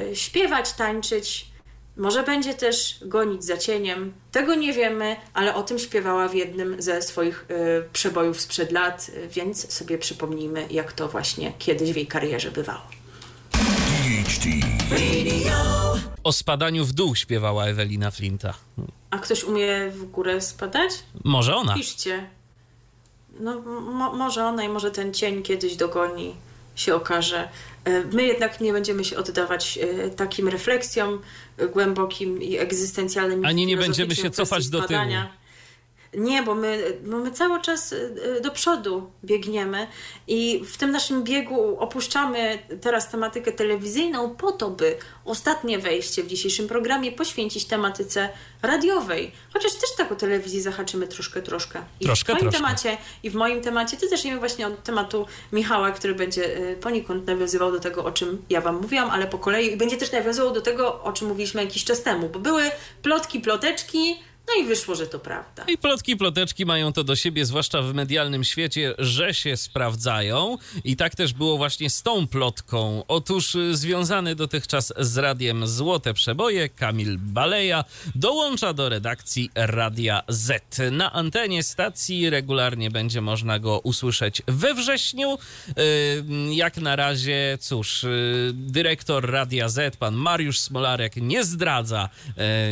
e, 0.10 0.16
śpiewać, 0.16 0.74
tańczyć, 0.74 1.55
może 1.98 2.24
będzie 2.24 2.54
też 2.54 2.98
gonić 3.02 3.44
za 3.44 3.58
cieniem. 3.58 4.14
Tego 4.32 4.56
nie 4.56 4.74
wiemy, 4.74 5.16
ale 5.34 5.56
o 5.56 5.64
tym 5.64 5.80
śpiewała 5.80 6.28
w 6.28 6.36
jednym 6.36 6.82
ze 6.82 7.02
swoich 7.02 7.46
y, 7.52 7.90
przebojów 7.94 8.42
sprzed 8.42 8.72
lat, 8.72 9.12
więc 9.30 9.74
sobie 9.74 9.98
przypomnijmy, 9.98 10.68
jak 10.72 10.94
to 10.94 11.08
właśnie 11.08 11.54
kiedyś 11.60 11.94
w 11.94 11.96
jej 11.96 12.08
karierze 12.08 12.52
bywało. 12.52 12.82
O 16.24 16.32
spadaniu 16.32 16.86
w 16.86 16.94
dół 16.94 17.16
śpiewała 17.16 17.66
Ewelina 17.66 18.12
Flinta. 18.12 18.54
A 19.10 19.18
ktoś 19.18 19.44
umie 19.44 19.90
w 19.90 20.06
górę 20.06 20.42
spadać? 20.42 20.92
Może 21.24 21.56
ona. 21.56 21.74
Piszcie. 21.74 22.30
No, 23.40 23.60
mo 23.62 24.14
może 24.14 24.46
ona 24.46 24.64
i 24.64 24.70
może 24.70 24.92
ten 24.92 25.14
cień 25.14 25.44
kiedyś 25.44 25.76
dogoni, 25.76 26.36
się 26.76 26.96
okaże. 26.96 27.50
My 28.14 28.24
jednak 28.24 28.62
nie 28.62 28.74
będziemy 28.74 29.06
się 29.06 29.18
oddawać 29.18 29.80
e, 29.82 30.10
takim 30.10 30.48
refleksjom 30.48 31.22
e, 31.58 31.68
głębokim 31.68 32.42
i 32.42 32.58
egzystencjalnym. 32.58 33.46
Ani 33.46 33.66
nie 33.66 33.78
będziemy 33.78 34.16
się 34.16 34.30
cofać 34.30 34.70
do 34.70 34.82
tyłu. 34.82 35.00
Nie, 36.18 36.44
bo 36.44 36.56
my, 36.56 36.98
bo 37.06 37.18
my 37.18 37.32
cały 37.32 37.62
czas 37.62 37.92
y, 37.92 38.16
y, 38.38 38.42
do 38.42 38.52
przodu 38.52 39.12
biegniemy 39.24 39.88
i 40.28 40.64
w 40.66 40.78
tym 40.78 40.92
naszym 40.92 41.24
biegu 41.24 41.78
opuszczamy 41.80 42.60
teraz 42.82 43.10
tematykę 43.10 43.52
telewizyjną 43.52 44.36
po 44.36 44.52
to, 44.52 44.70
by 44.70 44.98
ostatnie 45.26 45.80
wejście 45.80 46.24
w 46.24 46.28
dzisiejszym 46.28 46.68
programie 46.68 47.12
poświęcić 47.12 47.66
tematyce 47.66 48.30
radiowej. 48.62 49.32
Chociaż 49.54 49.74
też 49.74 49.96
tak 49.98 50.12
o 50.12 50.16
telewizji 50.16 50.62
zahaczymy 50.62 51.08
troszkę, 51.08 51.42
troszkę. 51.42 51.82
I 52.00 52.06
troszkę, 52.06 52.34
w 52.34 52.38
twoim 52.38 52.52
troszkę. 52.52 52.68
temacie 52.68 52.98
i 53.24 53.30
w 53.30 53.36
moim 53.36 53.62
temacie 53.62 53.98
to 53.98 54.08
zaczniemy 54.08 54.40
właśnie 54.40 54.68
od 54.68 54.84
tematu 54.84 55.26
Michała, 55.52 55.92
który 55.92 56.16
będzie 56.16 56.58
y, 56.58 56.78
poniekąd 56.82 57.28
nawiązywał 57.28 57.72
do 57.72 57.80
tego, 57.80 58.06
o 58.06 58.12
czym 58.12 58.46
ja 58.50 58.62
Wam 58.62 58.82
mówiłam, 58.82 59.10
ale 59.10 59.28
po 59.28 59.38
kolei 59.38 59.74
i 59.74 59.78
będzie 59.78 59.98
też 59.98 60.12
nawiązywał 60.12 60.54
do 60.54 60.62
tego, 60.62 61.04
o 61.04 61.14
czym 61.14 61.28
mówiliśmy 61.28 61.64
jakiś 61.64 61.84
czas 61.84 62.04
temu, 62.04 62.30
bo 62.30 62.40
były 62.40 62.64
plotki, 63.02 63.40
ploteczki, 63.40 64.16
no 64.48 64.64
i 64.64 64.68
wyszło, 64.68 64.96
że 64.96 65.08
to 65.08 65.20
prawda. 65.20 65.64
I 65.68 65.78
plotki, 65.78 66.18
ploteczki 66.18 66.66
mają 66.66 66.94
to 66.94 67.04
do 67.04 67.16
siebie, 67.16 67.46
zwłaszcza 67.46 67.82
w 67.82 67.94
medialnym 67.94 68.44
świecie, 68.44 68.94
że 68.98 69.34
się 69.34 69.58
sprawdzają. 69.58 70.58
I 70.84 70.96
tak 70.96 71.16
też 71.16 71.34
było 71.34 71.58
właśnie 71.58 71.90
z 71.90 72.02
tą 72.02 72.28
plotką. 72.28 73.04
Otóż 73.08 73.56
y, 73.56 73.78
związany 73.78 74.36
dotychczas 74.36 74.94
z 74.98 75.18
radiem 75.18 75.68
Złote 75.68 76.14
Przeboje, 76.14 76.70
Kamil 76.70 77.18
Baleja 77.18 77.84
dołącza 78.16 78.74
do 78.74 78.90
redakcji 78.90 79.50
Radia 79.56 80.22
Z. 80.28 80.78
Na 80.92 81.14
antenie 81.14 81.64
stacji 81.64 82.30
regularnie 82.30 82.92
będzie 82.92 83.22
można 83.22 83.60
go 83.60 83.80
usłyszeć 83.80 84.42
we 84.48 84.74
wrześniu. 84.74 85.38
Y, 85.70 85.74
jak 86.54 86.78
na 86.78 86.96
razie, 86.96 87.58
cóż, 87.62 88.04
y, 88.04 88.52
dyrektor 88.54 89.32
Radia 89.32 89.70
Z, 89.70 89.98
pan 89.98 90.16
Mariusz 90.16 90.60
Smolarek, 90.60 91.16
nie 91.16 91.44
zdradza 91.44 92.10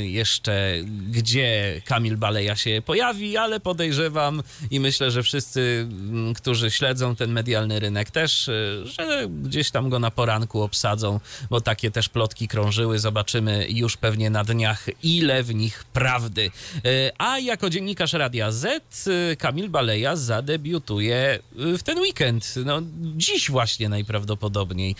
jeszcze, 0.03 0.76
gdzie 1.09 1.62
Kamil 1.86 2.18
Baleja 2.18 2.55
się 2.55 2.82
pojawi, 2.86 3.38
ale 3.38 3.59
podejrzewam 3.59 4.43
i 4.72 4.80
myślę, 4.80 5.11
że 5.11 5.24
wszyscy, 5.24 5.88
mm, 5.89 6.34
którzy 6.34 6.72
śledzą 6.72 7.16
ten 7.16 7.32
medialny 7.32 7.80
rynek 7.80 8.11
też, 8.11 8.47
y, 8.47 8.84
że 8.86 9.28
gdzieś 9.43 9.72
tam 9.72 9.89
go 9.89 9.99
na 9.99 10.11
poranku 10.11 10.61
obsadzą, 10.61 11.20
bo 11.49 11.61
takie 11.61 11.91
też 11.91 12.09
plotki 12.09 12.47
krążyły. 12.47 12.99
Zobaczymy 12.99 13.68
już 13.70 13.97
pewnie 13.97 14.30
na 14.30 14.43
dniach, 14.43 14.86
ile 15.03 15.43
w 15.43 15.55
nich 15.55 15.84
prawdy. 15.84 16.51
Y, 16.86 17.11
a 17.18 17.39
jako 17.39 17.70
dziennikarz 17.70 18.14
Radia 18.14 18.51
Z, 18.51 19.07
y, 19.07 19.36
Kamil 19.39 19.70
Baleja 19.70 20.16
zadebiutuje 20.16 21.39
w 21.55 21.84
ten 21.84 21.99
weekend. 21.99 22.53
No, 22.66 22.82
dziś 23.16 23.51
właśnie 23.51 23.89
najprawdopodobniej 23.89 24.95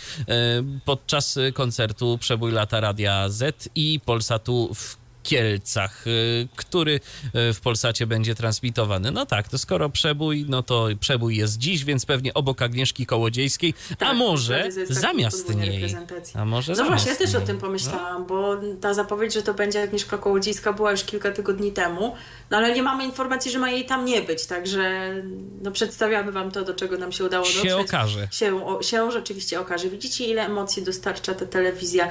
podczas 0.84 1.38
koncertu 1.54 2.18
Przebój 2.18 2.52
lata 2.52 2.80
Radia 2.80 3.28
Z 3.28 3.68
i 3.74 4.00
Polsatu 4.04 4.74
w 4.74 5.03
Kielcach, 5.24 6.06
y, 6.06 6.48
który 6.56 6.94
y, 6.94 7.52
w 7.52 7.60
Polsacie 7.60 8.06
będzie 8.06 8.34
transmitowany. 8.34 9.10
No 9.10 9.26
tak, 9.26 9.48
to 9.48 9.58
skoro 9.58 9.88
przebój, 9.88 10.44
no 10.48 10.62
to 10.62 10.88
przebój 11.00 11.36
jest 11.36 11.58
dziś, 11.58 11.84
więc 11.84 12.06
pewnie 12.06 12.34
obok 12.34 12.62
Agnieszki 12.62 13.06
Kołodziejskiej, 13.06 13.74
tak, 13.98 14.08
a 14.08 14.14
może 14.14 14.68
zamiast 14.88 15.54
niej. 15.54 15.96
A 16.34 16.44
może 16.44 16.72
no 16.72 16.84
właśnie, 16.84 17.12
ja 17.12 17.18
też 17.18 17.34
o 17.34 17.40
tym 17.40 17.58
pomyślałam, 17.58 18.22
no. 18.22 18.26
bo 18.26 18.56
ta 18.80 18.94
zapowiedź, 18.94 19.34
że 19.34 19.42
to 19.42 19.54
będzie 19.54 19.82
Agnieszka 19.82 20.18
Kołodziejska 20.18 20.72
była 20.72 20.90
już 20.90 21.04
kilka 21.04 21.32
tygodni 21.32 21.72
temu, 21.72 22.14
no 22.50 22.56
ale 22.56 22.74
nie 22.74 22.82
mamy 22.82 23.04
informacji, 23.04 23.50
że 23.50 23.58
ma 23.58 23.70
jej 23.70 23.86
tam 23.86 24.04
nie 24.04 24.22
być, 24.22 24.46
także 24.46 25.14
no 25.62 25.70
przedstawiamy 25.70 26.32
wam 26.32 26.50
to, 26.50 26.64
do 26.64 26.74
czego 26.74 26.98
nam 26.98 27.12
się 27.12 27.24
udało 27.24 27.44
dotrzeć. 27.44 27.64
Się 27.64 27.76
okaże. 27.76 28.28
Się, 28.30 28.66
o, 28.66 28.82
się 28.82 29.10
rzeczywiście 29.10 29.60
okaże. 29.60 29.88
Widzicie, 29.88 30.24
ile 30.24 30.46
emocji 30.46 30.82
dostarcza 30.82 31.34
ta 31.34 31.46
telewizja. 31.46 32.10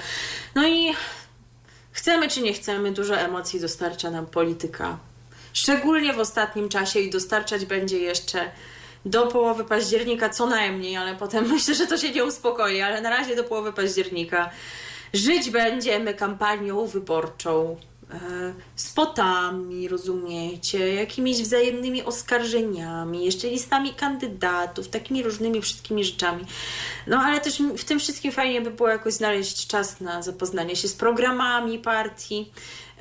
No 0.55 0.67
i 0.67 0.93
Chcemy 1.93 2.29
czy 2.29 2.41
nie 2.41 2.53
chcemy, 2.53 2.91
dużo 2.91 3.15
emocji 3.15 3.59
dostarcza 3.59 4.11
nam 4.11 4.25
polityka. 4.25 4.97
Szczególnie 5.53 6.13
w 6.13 6.19
ostatnim 6.19 6.69
czasie 6.69 6.99
i 6.99 7.09
dostarczać 7.09 7.65
będzie 7.65 7.99
jeszcze 7.99 8.51
do 9.05 9.27
połowy 9.27 9.63
października 9.63 10.29
co 10.29 10.45
najmniej, 10.45 10.97
ale 10.97 11.15
potem 11.15 11.47
myślę, 11.53 11.75
że 11.75 11.87
to 11.87 11.97
się 11.97 12.11
nie 12.11 12.25
uspokoi, 12.25 12.81
ale 12.81 13.01
na 13.01 13.09
razie 13.09 13.35
do 13.35 13.43
połowy 13.43 13.73
października 13.73 14.49
żyć 15.13 15.49
będziemy 15.49 16.13
kampanią 16.13 16.87
wyborczą 16.87 17.77
spotami, 18.75 19.87
rozumiecie, 19.87 20.93
jakimiś 20.93 21.41
wzajemnymi 21.41 22.03
oskarżeniami, 22.03 23.25
jeszcze 23.25 23.47
listami 23.47 23.93
kandydatów, 23.93 24.87
takimi 24.87 25.23
różnymi 25.23 25.61
wszystkimi 25.61 26.03
rzeczami. 26.03 26.45
No 27.07 27.19
ale 27.19 27.39
też 27.39 27.61
w 27.77 27.83
tym 27.83 27.99
wszystkim 27.99 28.31
fajnie 28.31 28.61
by 28.61 28.71
było 28.71 28.89
jakoś 28.89 29.13
znaleźć 29.13 29.67
czas 29.67 30.01
na 30.01 30.21
zapoznanie 30.21 30.75
się 30.75 30.87
z 30.87 30.93
programami 30.93 31.79
partii. 31.79 32.51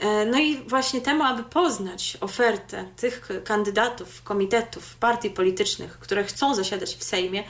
E, 0.00 0.26
no 0.26 0.38
i 0.38 0.56
właśnie 0.56 1.00
temu, 1.00 1.24
aby 1.24 1.42
poznać 1.42 2.16
ofertę 2.20 2.84
tych 2.96 3.28
kandydatów, 3.44 4.22
komitetów, 4.22 4.96
partii 4.96 5.30
politycznych, 5.30 5.98
które 5.98 6.24
chcą 6.24 6.54
zasiadać 6.54 6.94
w 6.94 7.04
Sejmie, 7.04 7.44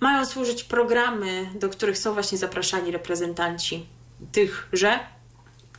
mają 0.00 0.26
służyć 0.26 0.64
programy, 0.64 1.50
do 1.54 1.68
których 1.68 1.98
są 1.98 2.12
właśnie 2.12 2.38
zapraszani 2.38 2.90
reprezentanci 2.90 3.86
tychże 4.32 4.98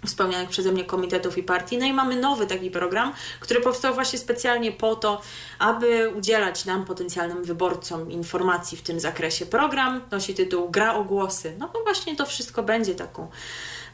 wspomnianych 0.05 0.49
przeze 0.49 0.71
mnie 0.71 0.85
komitetów 0.85 1.37
i 1.37 1.43
partii. 1.43 1.77
No 1.77 1.85
i 1.85 1.93
mamy 1.93 2.15
nowy 2.15 2.47
taki 2.47 2.71
program, 2.71 3.13
który 3.39 3.61
powstał 3.61 3.93
właśnie 3.93 4.19
specjalnie 4.19 4.71
po 4.71 4.95
to, 4.95 5.21
aby 5.59 6.11
udzielać 6.17 6.65
nam, 6.65 6.85
potencjalnym 6.85 7.43
wyborcom, 7.43 8.11
informacji 8.11 8.77
w 8.77 8.81
tym 8.81 8.99
zakresie. 8.99 9.45
Program 9.45 10.01
nosi 10.11 10.33
tytuł 10.33 10.69
Gra 10.69 10.95
o 10.95 11.03
głosy. 11.03 11.55
No 11.59 11.69
bo 11.73 11.83
właśnie 11.83 12.15
to 12.15 12.25
wszystko 12.25 12.63
będzie 12.63 12.95
taką 12.95 13.27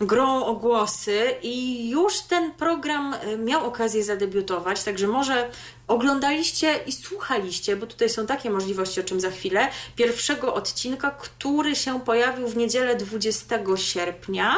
grą 0.02 0.46
o 0.46 0.54
głosy 0.56 1.36
i 1.42 1.90
już 1.90 2.20
ten 2.20 2.52
program 2.54 3.14
e, 3.14 3.38
miał 3.38 3.66
okazję 3.66 4.04
zadebiutować, 4.04 4.84
także 4.84 5.08
może 5.08 5.50
oglądaliście 5.90 6.80
i 6.86 6.92
słuchaliście, 6.92 7.76
bo 7.76 7.88
tutaj 7.88 8.10
są 8.10 8.28
takie 8.28 8.50
możliwości, 8.50 9.00
o 9.00 9.04
czym 9.04 9.20
za 9.20 9.32
chwilę, 9.32 9.68
pierwszego 9.96 10.54
odcinka, 10.54 11.12
który 11.12 11.76
się 11.76 12.02
pojawił 12.02 12.48
w 12.48 12.58
niedzielę 12.58 12.96
20 12.96 13.60
sierpnia. 13.76 14.56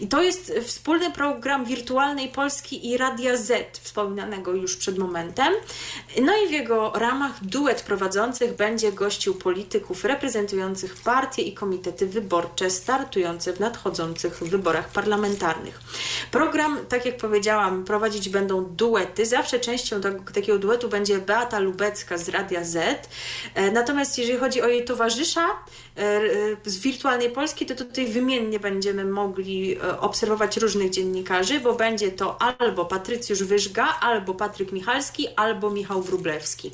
I 0.00 0.08
to 0.08 0.22
jest 0.22 0.52
wspólny 0.64 1.10
program 1.10 1.64
Wirtualnej 1.64 2.28
Polski 2.28 2.90
i 2.90 2.96
Radia 2.96 3.36
Z, 3.36 3.78
wspominanego 3.78 4.52
już 4.52 4.76
przed 4.76 4.98
momentem. 4.98 5.54
No 6.22 6.32
i 6.44 6.48
w 6.48 6.50
jego 6.50 6.92
ramach 6.94 7.44
duet 7.44 7.82
prowadzących 7.82 8.56
będzie 8.56 8.92
gościł 8.92 9.34
polityków 9.34 10.04
reprezentujących 10.04 10.96
partie 10.96 11.42
i 11.42 11.54
komitety 11.54 12.06
wyborcze 12.06 12.70
startujące 12.70 13.52
w 13.52 13.60
nadchodzących 13.60 14.38
wyborach 14.38 14.88
parlamentarnych. 14.88 15.80
Program, 16.30 16.78
tak 16.88 17.06
jak 17.06 17.16
powiedziałam, 17.16 17.84
prowadzić 17.84 18.28
będą 18.28 18.64
duety. 18.64 19.26
Zawsze 19.26 19.60
częścią 19.60 20.00
takiego 20.34 20.57
duetu 20.58 20.88
będzie 20.88 21.18
Beata 21.18 21.58
Lubecka 21.58 22.18
z 22.18 22.28
Radia 22.28 22.64
Z. 22.64 23.08
E, 23.54 23.70
natomiast 23.70 24.18
jeżeli 24.18 24.38
chodzi 24.38 24.62
o 24.62 24.66
jej 24.66 24.84
towarzysza 24.84 25.46
e, 25.46 26.00
e, 26.00 26.20
z 26.64 26.78
Wirtualnej 26.78 27.30
Polski, 27.30 27.66
to 27.66 27.74
tutaj 27.74 28.06
wymiennie 28.06 28.60
będziemy 28.60 29.04
mogli 29.04 29.78
obserwować 30.00 30.56
różnych 30.56 30.90
dziennikarzy, 30.90 31.60
bo 31.60 31.74
będzie 31.74 32.12
to 32.12 32.42
albo 32.42 32.84
Patrycjusz 32.84 33.42
Wyżga, 33.42 33.88
albo 34.00 34.34
Patryk 34.34 34.72
Michalski, 34.72 35.28
albo 35.36 35.70
Michał 35.70 36.02
Wrublewski. 36.02 36.72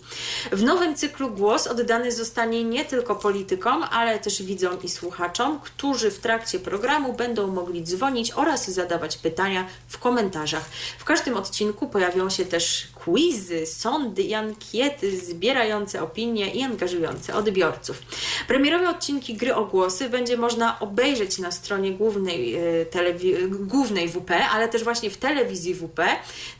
W 0.53 0.62
nowym 0.62 0.95
cyklu 0.95 1.30
głos 1.30 1.66
oddany 1.66 2.12
zostanie 2.12 2.64
nie 2.64 2.85
tylko 2.85 3.16
politykom, 3.16 3.82
ale 3.82 4.18
też 4.18 4.43
widzom 4.43 4.82
i 4.82 4.89
słuchaczom, 4.89 5.61
którzy 5.61 6.11
w 6.11 6.18
trakcie 6.18 6.59
programu 6.59 7.12
będą 7.12 7.47
mogli 7.47 7.82
dzwonić 7.82 8.32
oraz 8.32 8.70
zadawać 8.70 9.16
pytania 9.16 9.66
w 9.89 9.99
komentarzach. 9.99 10.64
W 10.99 11.05
każdym 11.05 11.37
odcinku 11.37 11.89
pojawią 11.89 12.30
się 12.30 12.47
też 12.47 12.89
quizy, 13.05 13.66
sądy 13.66 14.22
i 14.22 14.34
ankiety 14.34 15.16
zbierające 15.20 16.02
opinie 16.02 16.55
i 16.55 16.62
angażujące 16.62 17.34
odbiorców. 17.34 18.02
Premierowe 18.48 18.88
odcinki 18.90 19.34
gry 19.34 19.55
o 19.55 19.64
głosy 19.64 20.09
będzie 20.09 20.36
można 20.36 20.80
obejrzeć 20.80 21.38
na 21.38 21.50
stronie 21.52 21.92
głównej, 21.92 22.55
e, 22.55 22.61
telewi- 22.86 23.48
głównej 23.66 24.09
WP, 24.09 24.30
ale 24.52 24.68
też 24.68 24.84
właśnie 24.84 25.11
w 25.11 25.16
telewizji 25.16 25.74
WP. 25.74 25.98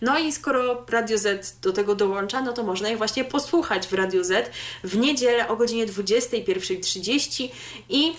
No 0.01 0.19
i 0.19 0.33
skoro 0.33 0.85
Radio 0.91 1.19
Z 1.19 1.59
do 1.61 1.73
tego 1.73 1.95
dołącza, 1.95 2.41
no 2.43 2.53
to 2.53 2.63
można 2.63 2.89
je 2.89 2.97
właśnie 2.97 3.25
posłuchać 3.25 3.87
w 3.87 3.93
Radio 3.93 4.25
Z 4.25 4.51
w 4.85 4.97
niedzielę 4.97 5.49
o 5.49 5.57
godzinie 5.57 5.87
21.30 5.87 7.49
i 7.89 8.13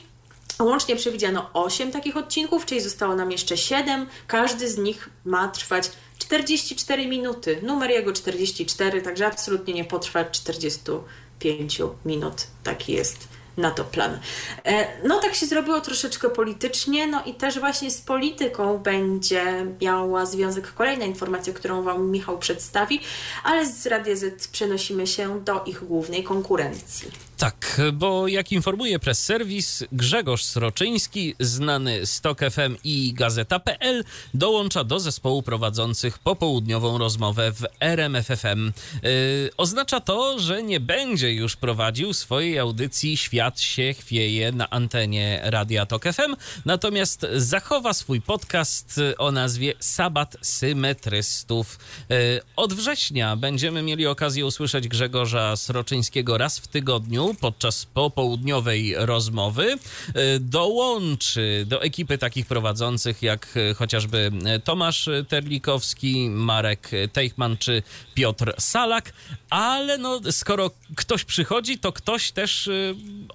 Łącznie 0.62 0.96
przewidziano 0.96 1.50
8 1.54 1.92
takich 1.92 2.18
odcinków, 2.18 2.66
czyli 2.66 2.82
zostało 2.82 3.16
nam 3.16 3.32
jeszcze 3.32 3.58
7. 3.58 4.08
Każdy 4.28 4.70
z 4.70 4.78
nich 4.78 5.10
ma 5.26 5.48
trwać 5.48 5.92
44 6.18 7.08
minuty. 7.08 7.60
Numer 7.64 7.90
jego 7.90 8.14
44, 8.14 9.02
także 9.02 9.28
absolutnie 9.28 9.74
nie 9.74 9.86
potrwa 9.86 10.26
45 10.26 11.82
minut. 12.06 12.48
Taki 12.64 12.94
jest 12.94 13.28
na 13.58 13.72
to 13.72 13.84
plan. 13.84 14.20
E, 14.66 14.88
no 15.08 15.20
tak 15.20 15.36
się 15.36 15.46
zrobiło 15.46 15.82
troszeczkę 15.82 16.30
politycznie, 16.30 17.08
no 17.08 17.24
i 17.24 17.34
też 17.34 17.60
właśnie 17.60 17.92
z 17.92 18.02
polityką 18.02 18.78
będzie 18.78 19.66
miała 19.82 20.26
związek 20.26 20.74
kolejna 20.74 21.06
informacja, 21.06 21.54
którą 21.54 21.84
Wam 21.84 22.12
Michał 22.12 22.38
przedstawi, 22.38 23.00
ale 23.44 23.66
z 23.66 23.86
Radia 23.86 24.16
Z 24.16 24.48
przenosimy 24.48 25.08
się 25.08 25.44
do 25.44 25.64
ich 25.64 25.84
głównej 25.84 26.24
konkurencji. 26.24 27.12
Tak, 27.38 27.82
bo 27.94 28.28
jak 28.28 28.52
informuje 28.52 29.00
press 29.00 29.24
serwis, 29.24 29.84
Grzegorz 29.92 30.44
Sroczyński, 30.44 31.36
znany 31.40 32.06
z 32.06 32.22
TOK 32.22 32.40
FM 32.40 32.76
i 32.84 33.14
Gazeta.pl, 33.14 34.04
dołącza 34.34 34.84
do 34.84 35.00
zespołu 35.00 35.42
prowadzących 35.44 36.20
popołudniową 36.20 36.98
rozmowę 36.98 37.52
w 37.52 37.66
RMFFM. 37.80 38.72
Yy, 39.04 39.50
oznacza 39.58 40.00
to, 40.00 40.40
że 40.40 40.64
nie 40.64 40.80
będzie 40.80 41.34
już 41.34 41.56
prowadził 41.56 42.14
swojej 42.14 42.60
audycji 42.60 43.18
Świat 43.18 43.60
się 43.60 43.94
chwieje 43.94 44.52
na 44.52 44.70
antenie 44.70 45.42
Radia 45.44 45.86
TOK 45.86 46.04
FM, 46.04 46.36
natomiast 46.66 47.26
zachowa 47.34 47.94
swój 47.94 48.22
podcast 48.22 49.02
o 49.18 49.32
nazwie 49.32 49.74
Sabat 49.80 50.38
Symetrystów. 50.42 51.80
Yy, 52.10 52.18
od 52.56 52.74
września 52.74 53.36
będziemy 53.36 53.82
mieli 53.82 54.08
okazję 54.08 54.46
usłyszeć 54.46 54.88
Grzegorza 54.88 55.56
Sroczyńskiego 55.56 56.38
raz 56.38 56.60
w 56.60 56.68
tygodniu 56.68 57.25
podczas 57.34 57.86
popołudniowej 57.86 58.94
rozmowy 58.98 59.78
e, 60.14 60.40
dołączy 60.40 61.66
do 61.68 61.82
ekipy 61.82 62.18
takich 62.18 62.46
prowadzących 62.46 63.22
jak 63.22 63.58
e, 63.58 63.74
chociażby 63.74 64.32
e, 64.46 64.60
Tomasz 64.60 65.10
Terlikowski, 65.28 66.30
Marek 66.30 66.92
Teichman 67.14 67.58
czy 67.58 67.84
Piotr 68.14 68.54
Salak, 68.60 69.14
ale 69.50 69.98
no, 69.98 70.22
skoro 70.32 70.72
ktoś 70.96 71.24
przychodzi, 71.24 71.80
to 71.80 71.92
ktoś 71.92 72.32
też 72.32 72.70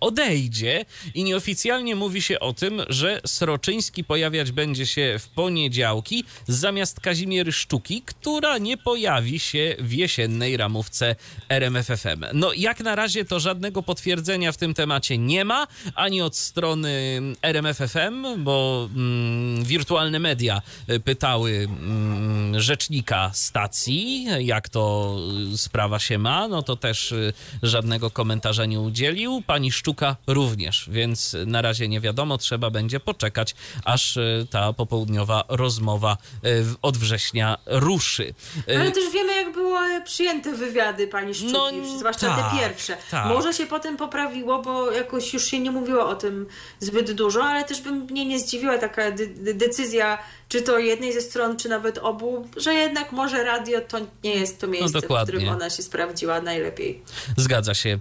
odejdzie 0.00 0.84
i 1.14 1.24
nieoficjalnie 1.24 1.96
mówi 1.96 2.22
się 2.22 2.40
o 2.40 2.52
tym, 2.52 2.82
że 2.88 3.20
Sroczyński 3.26 4.04
pojawiać 4.04 4.52
będzie 4.52 4.86
się 4.86 5.16
w 5.18 5.28
poniedziałki 5.28 6.24
zamiast 6.48 7.00
Kazimiery 7.00 7.52
Sztuki, 7.52 8.02
która 8.02 8.58
nie 8.58 8.76
pojawi 8.76 9.38
się 9.38 9.76
w 9.78 9.92
jesiennej 9.92 10.56
ramówce 10.56 11.16
RMFFM. 11.48 12.24
No 12.34 12.52
jak 12.52 12.80
na 12.80 12.94
razie 12.94 13.24
to 13.24 13.40
żadnego 13.40 13.82
potwierdzenia 13.82 14.52
w 14.52 14.56
tym 14.56 14.74
temacie 14.74 15.18
nie 15.18 15.44
ma, 15.44 15.66
ani 15.94 16.22
od 16.22 16.36
strony 16.36 17.20
RMFFM, 17.42 18.44
bo 18.44 18.88
mm, 18.96 19.64
wirtualne 19.64 20.18
media 20.18 20.62
y, 20.90 21.00
pytały 21.00 21.50
mm, 21.50 22.60
rzecznika 22.60 23.30
stacji, 23.34 24.26
jak 24.38 24.68
to 24.68 25.16
y, 25.54 25.58
sprawa 25.58 25.98
się 25.98 26.18
ma, 26.18 26.48
no 26.48 26.62
to 26.62 26.76
też 26.76 27.12
y, 27.12 27.32
żadnego 27.62 28.10
komentarza 28.10 28.66
nie 28.66 28.80
udzielił. 28.80 29.42
Pani 29.46 29.72
Szczuka 29.90 30.16
również, 30.26 30.88
więc 30.92 31.36
na 31.46 31.62
razie 31.62 31.88
nie 31.88 32.00
wiadomo, 32.00 32.38
trzeba 32.38 32.70
będzie 32.70 33.00
poczekać, 33.00 33.54
aż 33.84 34.18
ta 34.50 34.72
popołudniowa 34.72 35.44
rozmowa 35.48 36.16
od 36.82 36.96
września 36.96 37.58
ruszy. 37.66 38.34
Ale 38.80 38.92
też 38.92 39.12
wiemy, 39.12 39.36
jak 39.36 39.52
były 39.52 40.02
przyjęte 40.04 40.52
wywiady 40.52 41.06
pani 41.06 41.34
Szczuki, 41.34 41.52
no, 41.52 41.98
zwłaszcza 41.98 42.36
te 42.36 42.42
tak, 42.42 42.60
pierwsze. 42.60 42.96
Tak. 43.10 43.26
Może 43.26 43.52
się 43.52 43.66
potem 43.66 43.96
poprawiło, 43.96 44.62
bo 44.62 44.90
jakoś 44.90 45.34
już 45.34 45.44
się 45.44 45.60
nie 45.60 45.70
mówiło 45.70 46.08
o 46.08 46.14
tym 46.14 46.46
zbyt 46.78 47.12
dużo, 47.12 47.44
ale 47.44 47.64
też 47.64 47.80
by 47.80 47.92
mnie 47.92 48.26
nie 48.26 48.38
zdziwiła 48.38 48.78
taka 48.78 49.10
de 49.10 49.54
decyzja 49.54 50.18
czy 50.50 50.62
to 50.62 50.78
jednej 50.78 51.12
ze 51.12 51.20
stron, 51.20 51.56
czy 51.56 51.68
nawet 51.68 51.98
obu, 51.98 52.48
że 52.56 52.74
jednak 52.74 53.12
może 53.12 53.44
radio 53.44 53.80
to 53.80 53.98
nie 54.24 54.34
jest 54.34 54.60
to 54.60 54.66
miejsce, 54.66 54.98
no 55.08 55.16
w 55.16 55.22
którym 55.22 55.48
ona 55.48 55.70
się 55.70 55.82
sprawdziła 55.82 56.40
najlepiej. 56.40 57.02
Zgadza 57.36 57.74
się. 57.74 57.98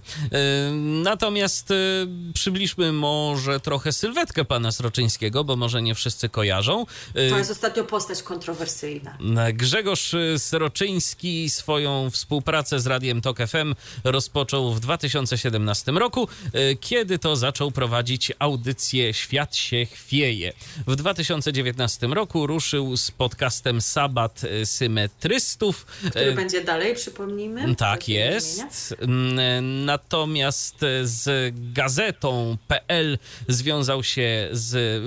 Natomiast 1.02 1.70
y, 1.70 2.06
przybliżmy 2.34 2.92
może 2.92 3.60
trochę 3.60 3.92
sylwetkę 3.92 4.44
pana 4.44 4.72
Sroczyńskiego, 4.72 5.44
bo 5.44 5.56
może 5.56 5.82
nie 5.82 5.94
wszyscy 5.94 6.28
kojarzą. 6.28 6.86
To 7.14 7.38
jest 7.38 7.50
ostatnio 7.50 7.84
postać 7.84 8.22
kontrowersyjna. 8.22 9.18
Grzegorz 9.52 10.14
Sroczyński 10.38 11.50
swoją 11.50 12.10
współpracę 12.10 12.80
z 12.80 12.86
Radiem 12.86 13.20
Tok 13.20 13.38
FM 13.38 13.74
rozpoczął 14.04 14.72
w 14.72 14.80
2017 14.80 15.92
roku, 15.92 16.28
y, 16.54 16.76
kiedy 16.80 17.18
to 17.18 17.36
zaczął 17.36 17.70
prowadzić 17.70 18.32
audycję 18.38 19.14
Świat 19.14 19.56
się 19.56 19.86
chwieje. 19.86 20.52
W 20.86 20.96
2019 20.96 22.06
roku 22.06 22.39
roku 22.40 22.46
ruszył 22.46 22.96
z 22.96 23.10
podcastem 23.10 23.80
Sabat 23.80 24.42
Symetrystów. 24.64 25.86
Który 26.10 26.32
będzie 26.32 26.64
dalej, 26.64 26.94
przypomnijmy. 26.94 27.74
Tak 27.74 28.08
jest. 28.08 28.94
Mm, 29.00 29.84
natomiast 29.84 30.76
z 31.02 31.54
gazetą 31.72 32.56
PL 32.68 33.18
związał 33.48 34.02
się 34.02 34.48
z, 34.52 35.02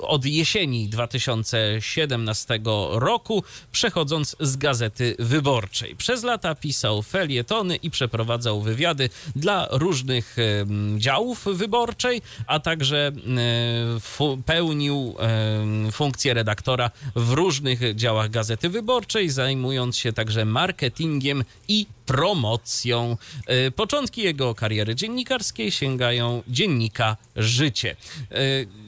od 0.00 0.24
jesieni 0.24 0.88
2017 0.88 2.60
roku, 2.90 3.44
przechodząc 3.72 4.36
z 4.40 4.56
gazety 4.56 5.16
wyborczej. 5.18 5.96
Przez 5.96 6.22
lata 6.22 6.54
pisał 6.54 7.02
felietony 7.02 7.76
i 7.76 7.90
przeprowadzał 7.90 8.60
wywiady 8.60 9.10
dla 9.36 9.68
różnych 9.70 10.36
działów 10.98 11.44
wyborczej, 11.52 12.22
a 12.46 12.60
także 12.60 13.12
pełnił 14.46 15.16
funkcję 15.92 16.34
redaktora 16.34 16.65
w 17.16 17.32
różnych 17.32 17.94
działach 17.94 18.30
Gazety 18.30 18.68
Wyborczej, 18.68 19.30
zajmując 19.30 19.96
się 19.96 20.12
także 20.12 20.44
marketingiem 20.44 21.44
i 21.68 21.86
promocją. 22.06 23.16
E, 23.46 23.70
początki 23.70 24.22
jego 24.22 24.54
kariery 24.54 24.94
dziennikarskiej 24.94 25.70
sięgają 25.70 26.42
dziennika 26.48 27.16
Życie. 27.36 27.96
E, 28.30 28.36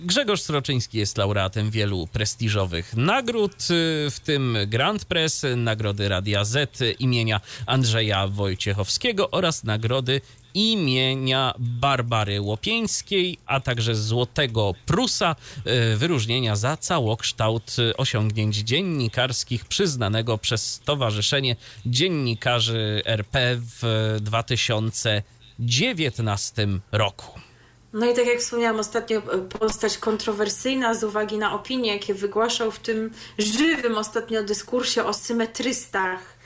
Grzegorz 0.02 0.42
Sroczyński 0.42 0.98
jest 0.98 1.18
laureatem 1.18 1.70
wielu 1.70 2.06
prestiżowych 2.06 2.96
nagród, 2.96 3.52
e, 3.54 3.66
w 4.10 4.20
tym 4.24 4.58
Grand 4.66 5.04
Press, 5.04 5.46
Nagrody 5.56 6.08
Radia 6.08 6.44
Z 6.44 6.70
imienia 6.98 7.40
Andrzeja 7.66 8.28
Wojciechowskiego 8.28 9.30
oraz 9.30 9.64
Nagrody 9.64 10.20
imienia 10.54 11.54
Barbary 11.58 12.40
Łopieńskiej, 12.40 13.38
a 13.46 13.60
także 13.60 13.94
Złotego 13.94 14.74
Prusa, 14.86 15.36
e, 15.64 15.96
wyróżnienia 15.96 16.56
za 16.56 16.76
całokształt 16.76 17.76
osiągnięć 17.96 18.56
dziennikarskich 18.56 19.64
przyznanego 19.64 20.38
przez 20.38 20.74
Stowarzyszenie 20.74 21.56
Dziennikarzy 21.86 23.02
RP 23.04 23.56
w 23.60 24.16
2019 24.20 26.80
roku. 26.92 27.40
No 27.92 28.10
i 28.10 28.14
tak 28.14 28.26
jak 28.26 28.38
wspomniałam 28.38 28.80
ostatnio, 28.80 29.22
postać 29.58 29.98
kontrowersyjna 29.98 30.94
z 30.94 31.04
uwagi 31.04 31.38
na 31.38 31.54
opinie, 31.54 31.92
jakie 31.92 32.14
wygłaszał 32.14 32.70
w 32.70 32.78
tym 32.78 33.10
żywym 33.38 33.98
ostatnio 33.98 34.42
dyskursie 34.42 35.04
o 35.04 35.12
symetrystach 35.12 36.37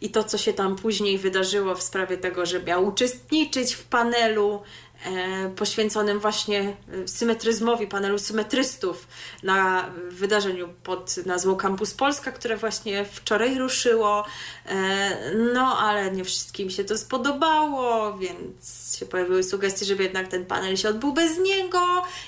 i 0.00 0.10
to, 0.10 0.24
co 0.24 0.38
się 0.38 0.52
tam 0.52 0.76
później 0.76 1.18
wydarzyło 1.18 1.74
w 1.74 1.82
sprawie 1.82 2.16
tego, 2.16 2.46
że 2.46 2.62
miał 2.62 2.86
uczestniczyć 2.86 3.74
w 3.74 3.84
panelu 3.84 4.62
e, 5.04 5.50
poświęconym 5.50 6.18
właśnie 6.18 6.60
e, 7.04 7.08
symetryzmowi, 7.08 7.86
panelu 7.86 8.18
symetrystów 8.18 9.08
na 9.42 9.90
wydarzeniu 10.10 10.68
pod 10.82 11.26
nazwą 11.26 11.56
Campus 11.56 11.94
Polska, 11.94 12.32
które 12.32 12.56
właśnie 12.56 13.04
wczoraj 13.04 13.58
ruszyło. 13.58 14.24
E, 14.66 15.34
no, 15.54 15.78
ale 15.78 16.10
nie 16.10 16.24
wszystkim 16.24 16.70
się 16.70 16.84
to 16.84 16.98
spodobało, 16.98 18.12
więc 18.18 18.84
się 18.98 19.06
pojawiły 19.06 19.42
sugestie, 19.42 19.86
żeby 19.86 20.02
jednak 20.02 20.28
ten 20.28 20.46
panel 20.46 20.76
się 20.76 20.88
odbył 20.88 21.12
bez 21.12 21.38
niego. 21.38 21.78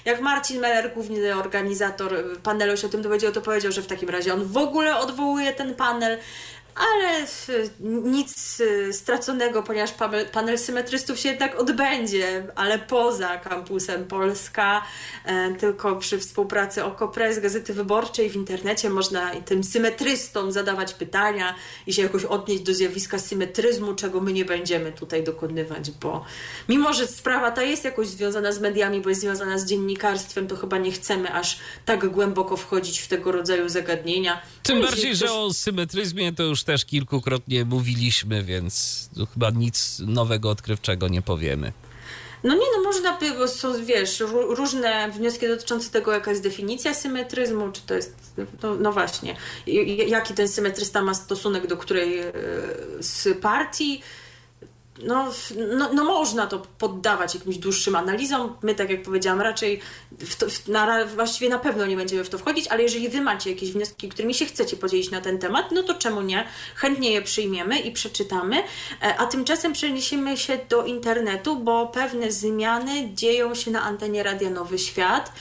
Jak 0.04 0.20
Marcin 0.20 0.60
Meller, 0.60 0.94
główny 0.94 1.36
organizator 1.36 2.38
panelu 2.42 2.76
się 2.76 2.86
o 2.86 2.90
tym 2.90 3.02
dowiedział, 3.02 3.32
to 3.32 3.40
powiedział, 3.40 3.72
że 3.72 3.82
w 3.82 3.86
takim 3.86 4.08
razie 4.08 4.34
on 4.34 4.44
w 4.44 4.56
ogóle 4.56 4.98
odwołuje 4.98 5.52
ten 5.52 5.74
panel 5.74 6.18
ale 6.76 7.26
nic 8.04 8.60
y, 8.60 8.92
straconego, 8.92 9.62
ponieważ 9.62 9.90
panel 10.32 10.58
symetrystów 10.58 11.18
się 11.18 11.28
jednak 11.28 11.60
odbędzie, 11.60 12.46
ale 12.54 12.78
poza 12.78 13.36
kampusem 13.38 14.04
Polska, 14.04 14.82
e, 15.24 15.54
tylko 15.54 15.96
przy 15.96 16.18
współpracy 16.18 16.84
OKO.press, 16.84 17.38
Gazety 17.38 17.74
Wyborczej 17.74 18.30
w 18.30 18.36
internecie 18.36 18.90
można 18.90 19.30
tym 19.30 19.64
symetrystom 19.64 20.52
zadawać 20.52 20.94
pytania 20.94 21.54
i 21.86 21.92
się 21.92 22.02
jakoś 22.02 22.24
odnieść 22.24 22.62
do 22.62 22.74
zjawiska 22.74 23.18
symetryzmu, 23.18 23.94
czego 23.94 24.20
my 24.20 24.32
nie 24.32 24.44
będziemy 24.44 24.92
tutaj 24.92 25.24
dokonywać, 25.24 25.90
bo 25.90 26.24
mimo, 26.68 26.92
że 26.92 27.06
sprawa 27.06 27.50
ta 27.50 27.62
jest 27.62 27.84
jakoś 27.84 28.06
związana 28.06 28.52
z 28.52 28.60
mediami, 28.60 29.00
bo 29.00 29.08
jest 29.08 29.20
związana 29.20 29.58
z 29.58 29.66
dziennikarstwem, 29.66 30.46
to 30.46 30.56
chyba 30.56 30.78
nie 30.78 30.92
chcemy 30.92 31.32
aż 31.32 31.58
tak 31.84 32.08
głęboko 32.08 32.56
wchodzić 32.56 32.98
w 32.98 33.08
tego 33.08 33.32
rodzaju 33.32 33.68
zagadnienia. 33.68 34.42
Tym 34.62 34.78
no 34.78 34.86
bardziej, 34.86 35.10
ktoś... 35.10 35.18
że 35.18 35.32
o 35.32 35.52
symetryzmie 35.52 36.32
to 36.32 36.42
już 36.42 36.65
też 36.66 36.84
kilkukrotnie 36.84 37.64
mówiliśmy, 37.64 38.42
więc 38.42 39.08
chyba 39.34 39.50
nic 39.50 40.02
nowego, 40.06 40.50
odkrywczego 40.50 41.08
nie 41.08 41.22
powiemy. 41.22 41.72
No 42.44 42.54
nie, 42.54 42.66
no 42.76 42.82
można 42.82 43.18
by, 43.18 43.48
są, 43.48 43.84
wiesz, 43.84 44.20
różne 44.48 45.10
wnioski 45.10 45.48
dotyczące 45.48 45.90
tego, 45.90 46.12
jaka 46.12 46.30
jest 46.30 46.42
definicja 46.42 46.94
symetryzmu, 46.94 47.72
czy 47.72 47.82
to 47.86 47.94
jest, 47.94 48.14
no, 48.62 48.74
no 48.74 48.92
właśnie, 48.92 49.36
jaki 50.06 50.34
ten 50.34 50.48
symetrysta 50.48 51.02
ma 51.02 51.14
stosunek 51.14 51.66
do 51.66 51.76
której 51.76 52.18
e, 52.18 52.32
z 53.00 53.38
partii, 53.38 54.02
no, 55.02 55.32
no, 55.76 55.92
no, 55.92 56.04
można 56.04 56.46
to 56.46 56.62
poddawać 56.78 57.34
jakimś 57.34 57.56
dłuższym 57.56 57.96
analizom. 57.96 58.56
My, 58.62 58.74
tak 58.74 58.90
jak 58.90 59.02
powiedziałam, 59.02 59.40
raczej 59.40 59.80
w 60.18 60.36
to, 60.36 60.50
w, 60.50 60.68
na, 60.68 61.04
właściwie 61.04 61.50
na 61.50 61.58
pewno 61.58 61.86
nie 61.86 61.96
będziemy 61.96 62.24
w 62.24 62.28
to 62.28 62.38
wchodzić, 62.38 62.68
ale 62.68 62.82
jeżeli 62.82 63.08
wy 63.08 63.20
macie 63.20 63.50
jakieś 63.50 63.72
wnioski, 63.72 64.08
którymi 64.08 64.34
się 64.34 64.46
chcecie 64.46 64.76
podzielić 64.76 65.10
na 65.10 65.20
ten 65.20 65.38
temat, 65.38 65.72
no 65.72 65.82
to 65.82 65.94
czemu 65.94 66.20
nie? 66.20 66.48
Chętnie 66.74 67.10
je 67.10 67.22
przyjmiemy 67.22 67.78
i 67.78 67.92
przeczytamy. 67.92 68.56
E, 68.56 69.16
a 69.18 69.26
tymczasem 69.26 69.72
przeniesiemy 69.72 70.36
się 70.36 70.58
do 70.68 70.84
internetu, 70.84 71.56
bo 71.56 71.86
pewne 71.86 72.32
zmiany 72.32 73.14
dzieją 73.14 73.54
się 73.54 73.70
na 73.70 73.82
antenie 73.82 74.22
Radia 74.22 74.50
Nowy 74.50 74.78
Świat 74.78 75.32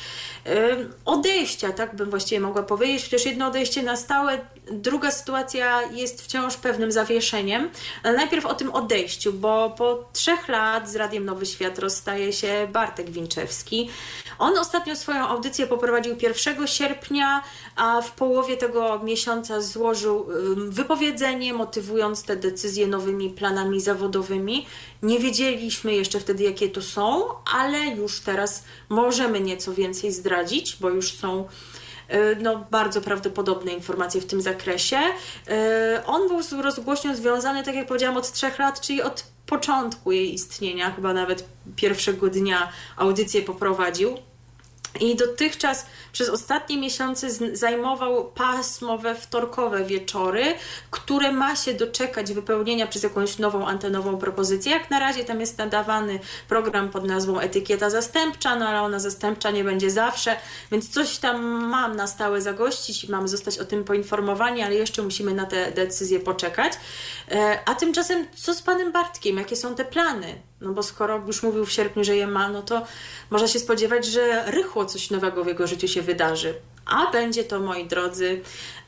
odejścia, 1.05 1.71
tak 1.71 1.95
bym 1.95 2.09
właściwie 2.09 2.41
mogła 2.41 2.63
powiedzieć, 2.63 3.03
chociaż 3.03 3.25
jedno 3.25 3.47
odejście 3.47 3.83
na 3.83 3.95
stałe, 3.95 4.39
druga 4.71 5.11
sytuacja 5.11 5.81
jest 5.81 6.21
wciąż 6.21 6.57
pewnym 6.57 6.91
zawieszeniem. 6.91 7.69
Ale 8.03 8.17
najpierw 8.17 8.45
o 8.45 8.53
tym 8.53 8.71
odejściu, 8.71 9.33
bo 9.33 9.69
po 9.77 10.05
trzech 10.13 10.47
lat 10.47 10.89
z 10.89 10.95
Radiem 10.95 11.25
Nowy 11.25 11.45
Świat 11.45 11.79
rozstaje 11.79 12.33
się 12.33 12.67
Bartek 12.71 13.09
Winczewski. 13.09 13.89
On 14.39 14.57
ostatnio 14.57 14.95
swoją 14.95 15.27
audycję 15.27 15.67
poprowadził 15.67 16.15
1 16.21 16.67
sierpnia, 16.67 17.43
a 17.75 18.01
w 18.01 18.11
połowie 18.11 18.57
tego 18.57 18.99
miesiąca 18.99 19.61
złożył 19.61 20.27
wypowiedzenie, 20.55 21.53
motywując 21.53 22.23
te 22.23 22.35
decyzje 22.35 22.87
nowymi 22.87 23.29
planami 23.29 23.81
zawodowymi. 23.81 24.67
Nie 25.03 25.19
wiedzieliśmy 25.19 25.93
jeszcze 25.93 26.19
wtedy, 26.19 26.43
jakie 26.43 26.69
to 26.69 26.81
są, 26.81 27.23
ale 27.53 27.79
już 27.79 28.19
teraz 28.19 28.63
możemy 28.89 29.39
nieco 29.39 29.73
więcej 29.73 30.11
zdradzić, 30.11 30.77
bo 30.79 30.89
już 30.89 31.13
są 31.13 31.47
no, 32.41 32.65
bardzo 32.71 33.01
prawdopodobne 33.01 33.71
informacje 33.71 34.21
w 34.21 34.25
tym 34.25 34.41
zakresie. 34.41 34.97
E, 35.47 36.03
on 36.05 36.27
był 36.27 36.61
rozgłośnią 36.61 37.15
związany, 37.15 37.63
tak 37.63 37.75
jak 37.75 37.87
powiedziałam, 37.87 38.17
od 38.17 38.31
trzech 38.31 38.59
lat, 38.59 38.81
czyli 38.81 39.01
od 39.01 39.23
początku 39.45 40.11
jej 40.11 40.33
istnienia, 40.33 40.91
chyba 40.91 41.13
nawet 41.13 41.45
pierwszego 41.75 42.27
dnia 42.27 42.71
audycję 42.97 43.41
poprowadził. 43.41 44.17
I 44.99 45.15
dotychczas 45.15 45.85
przez 46.11 46.29
ostatnie 46.29 46.77
miesiące 46.77 47.27
zajmował 47.53 48.31
pasmowe 48.31 49.15
wtorkowe 49.15 49.85
wieczory, 49.85 50.43
które 50.91 51.31
ma 51.31 51.55
się 51.55 51.73
doczekać 51.73 52.33
wypełnienia 52.33 52.87
przez 52.87 53.03
jakąś 53.03 53.37
nową 53.37 53.67
antenową 53.67 54.17
propozycję. 54.17 54.71
Jak 54.71 54.89
na 54.89 54.99
razie 54.99 55.23
tam 55.23 55.39
jest 55.39 55.57
nadawany 55.57 56.19
program 56.47 56.89
pod 56.89 57.05
nazwą 57.05 57.39
Etykieta 57.39 57.89
Zastępcza, 57.89 58.55
no 58.55 58.67
ale 58.67 58.81
ona 58.81 58.99
zastępcza 58.99 59.51
nie 59.51 59.63
będzie 59.63 59.91
zawsze, 59.91 60.37
więc 60.71 60.89
coś 60.89 61.17
tam 61.17 61.41
mam 61.69 61.95
na 61.95 62.07
stałe 62.07 62.41
zagościć 62.41 63.03
i 63.03 63.11
mamy 63.11 63.27
zostać 63.27 63.59
o 63.59 63.65
tym 63.65 63.83
poinformowani, 63.83 64.61
ale 64.61 64.75
jeszcze 64.75 65.01
musimy 65.01 65.33
na 65.33 65.45
te 65.45 65.71
decyzje 65.71 66.19
poczekać. 66.19 66.73
E, 67.31 67.59
a 67.65 67.75
tymczasem 67.75 68.27
co 68.35 68.53
z 68.53 68.61
panem 68.61 68.91
Bartkiem? 68.91 69.37
Jakie 69.37 69.55
są 69.55 69.75
te 69.75 69.85
plany? 69.85 70.35
No 70.61 70.73
bo 70.73 70.83
skoro 70.83 71.23
już 71.27 71.43
mówił 71.43 71.65
w 71.65 71.71
sierpniu, 71.71 72.03
że 72.03 72.15
je 72.15 72.27
ma, 72.27 72.49
no 72.49 72.61
to 72.61 72.85
można 73.29 73.47
się 73.47 73.59
spodziewać, 73.59 74.05
że 74.05 74.51
rychło 74.51 74.84
coś 74.85 75.09
nowego 75.09 75.43
w 75.43 75.47
jego 75.47 75.67
życiu 75.67 75.87
się 75.87 76.01
wydarzy. 76.01 76.53
A 76.85 77.11
będzie 77.11 77.43
to, 77.43 77.59
moi 77.59 77.85
drodzy, 77.85 78.41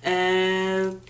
e, 0.04 0.12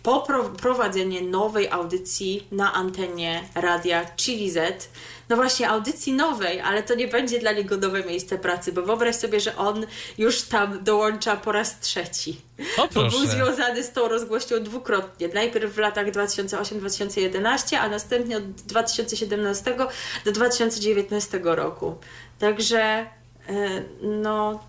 poprowadzenie 0.03 1.21
nowej 1.21 1.69
audycji 1.69 2.47
na 2.51 2.73
antenie 2.73 3.43
radia 3.55 4.05
Chili 4.15 4.51
Z 4.51 4.89
no 5.29 5.35
właśnie, 5.35 5.69
audycji 5.69 6.13
nowej, 6.13 6.61
ale 6.61 6.83
to 6.83 6.95
nie 6.95 7.07
będzie 7.07 7.39
dla 7.39 7.51
niego 7.51 7.77
nowe 7.77 8.03
miejsce 8.03 8.37
pracy, 8.37 8.71
bo 8.71 8.81
wyobraź 8.81 9.15
sobie, 9.15 9.39
że 9.39 9.55
on 9.55 9.85
już 10.17 10.41
tam 10.41 10.83
dołącza 10.83 11.37
po 11.37 11.51
raz 11.51 11.79
trzeci. 11.79 12.41
O, 12.77 12.87
bo 12.93 13.09
był 13.09 13.25
związany 13.27 13.83
z 13.83 13.91
tą 13.91 14.07
rozgłością 14.07 14.63
dwukrotnie. 14.63 15.27
Najpierw 15.27 15.73
w 15.73 15.77
latach 15.77 16.11
2008-2011, 16.11 17.75
a 17.75 17.89
następnie 17.89 18.37
od 18.37 18.51
2017 18.51 19.77
do 20.25 20.31
2019 20.31 21.39
roku. 21.43 21.95
Także 22.39 22.79
e, 22.79 23.07
no 24.01 24.59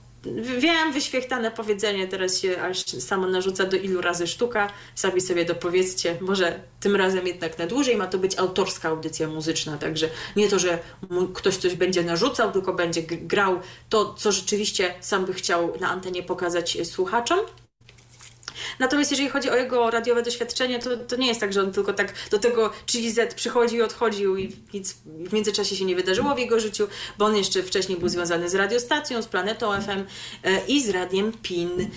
Wiem, 0.58 0.92
wyświechtane 0.92 1.50
powiedzenie 1.50 2.08
teraz 2.08 2.40
się 2.40 2.62
aż 2.62 2.84
samo 2.84 3.26
narzuca 3.26 3.64
do 3.64 3.76
ilu 3.76 4.00
razy 4.00 4.26
sztuka. 4.26 4.70
Sami 4.94 5.20
sobie 5.20 5.44
dopowiedzcie, 5.44 6.18
może 6.20 6.60
tym 6.80 6.96
razem 6.96 7.26
jednak 7.26 7.58
na 7.58 7.66
dłużej 7.66 7.96
ma 7.96 8.06
to 8.06 8.18
być 8.18 8.38
autorska 8.38 8.88
audycja 8.88 9.28
muzyczna, 9.28 9.78
także 9.78 10.08
nie 10.36 10.48
to, 10.48 10.58
że 10.58 10.78
ktoś 11.34 11.56
coś 11.56 11.74
będzie 11.74 12.02
narzucał, 12.02 12.52
tylko 12.52 12.72
będzie 12.72 13.02
grał 13.02 13.60
to, 13.88 14.14
co 14.14 14.32
rzeczywiście 14.32 14.94
sam 15.00 15.24
by 15.24 15.34
chciał 15.34 15.72
na 15.80 15.90
antenie 15.90 16.22
pokazać 16.22 16.78
słuchaczom. 16.84 17.38
Natomiast 18.78 19.10
jeżeli 19.10 19.28
chodzi 19.28 19.50
o 19.50 19.56
jego 19.56 19.90
radiowe 19.90 20.22
doświadczenie, 20.22 20.78
to, 20.78 20.96
to 20.96 21.16
nie 21.16 21.26
jest 21.26 21.40
tak, 21.40 21.52
że 21.52 21.62
on 21.62 21.72
tylko 21.72 21.92
tak 21.92 22.14
do 22.30 22.38
tego 22.38 22.72
3Z 22.86 23.34
przychodził 23.34 23.78
i 23.78 23.82
odchodził 23.82 24.36
i 24.36 24.56
nic 24.74 24.96
w 25.06 25.32
międzyczasie 25.32 25.76
się 25.76 25.84
nie 25.84 25.96
wydarzyło 25.96 26.34
w 26.34 26.38
jego 26.38 26.60
życiu, 26.60 26.88
bo 27.18 27.24
on 27.24 27.36
jeszcze 27.36 27.62
wcześniej 27.62 27.98
był 27.98 28.08
związany 28.08 28.48
z 28.48 28.54
radiostacją, 28.54 29.22
z 29.22 29.26
Planetą 29.26 29.80
FM 29.80 30.04
e, 30.44 30.66
i 30.66 30.82
z 30.82 30.90
radiem 30.90 31.32
PIN. 31.42 31.90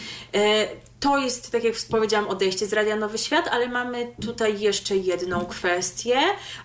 To 1.01 1.17
jest, 1.17 1.51
tak 1.51 1.63
jak 1.63 1.75
powiedziałam, 1.91 2.27
odejście 2.27 2.67
z 2.67 2.73
Radia 2.73 2.95
Nowy 2.95 3.17
Świat, 3.17 3.47
ale 3.51 3.69
mamy 3.69 4.07
tutaj 4.25 4.59
jeszcze 4.59 4.97
jedną 4.97 5.45
kwestię. 5.45 6.19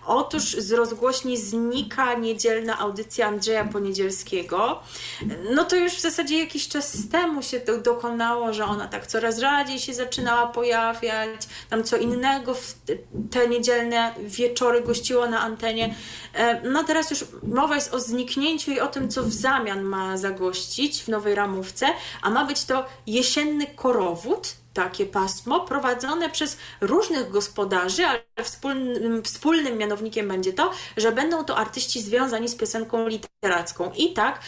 Otóż 0.06 0.42
z 0.42 0.72
rozgłośni 0.72 1.36
znika 1.36 2.14
niedzielna 2.14 2.78
audycja 2.78 3.26
Andrzeja 3.26 3.64
Poniedzielskiego. 3.64 4.80
No 5.54 5.64
to 5.64 5.76
już 5.76 5.92
w 5.92 6.00
zasadzie 6.00 6.38
jakiś 6.38 6.68
czas 6.68 6.96
temu 7.12 7.42
się 7.42 7.60
to 7.60 7.78
dokonało, 7.78 8.52
że 8.52 8.64
ona 8.64 8.88
tak 8.88 9.06
coraz 9.06 9.38
rzadziej 9.38 9.78
się 9.78 9.94
zaczynała 9.94 10.46
pojawiać. 10.46 11.30
Tam 11.70 11.84
co 11.84 11.96
innego 11.96 12.54
w 12.54 12.74
te 13.30 13.48
niedzielne 13.48 14.14
wieczory 14.18 14.80
gościło 14.82 15.26
na 15.26 15.40
antenie. 15.40 15.94
E, 16.34 16.60
no 16.70 16.84
teraz 16.84 17.10
już 17.10 17.24
mowa 17.42 17.74
jest 17.74 17.94
o 17.94 18.00
zniknięciu 18.00 18.70
i 18.70 18.80
o 18.80 18.86
tym, 18.86 19.08
co 19.08 19.22
w 19.22 19.32
zamian 19.32 19.82
ma 19.82 20.16
zagościć 20.16 21.02
w 21.02 21.08
nowej 21.08 21.34
ramówce, 21.34 21.86
a 22.22 22.30
ma 22.30 22.44
być 22.44 22.64
to 22.64 22.86
jesienny 23.06 23.66
korowód 23.66 24.25
Wut? 24.26 24.56
Takie 24.76 25.06
pasmo 25.06 25.60
prowadzone 25.60 26.30
przez 26.30 26.56
różnych 26.80 27.30
gospodarzy, 27.30 28.06
ale 28.06 28.20
wspólnym, 28.42 29.22
wspólnym 29.22 29.78
mianownikiem 29.78 30.28
będzie 30.28 30.52
to, 30.52 30.70
że 30.96 31.12
będą 31.12 31.44
to 31.44 31.56
artyści 31.56 32.02
związani 32.02 32.48
z 32.48 32.54
piosenką 32.54 33.08
literacką. 33.08 33.92
I 33.96 34.12
tak 34.12 34.40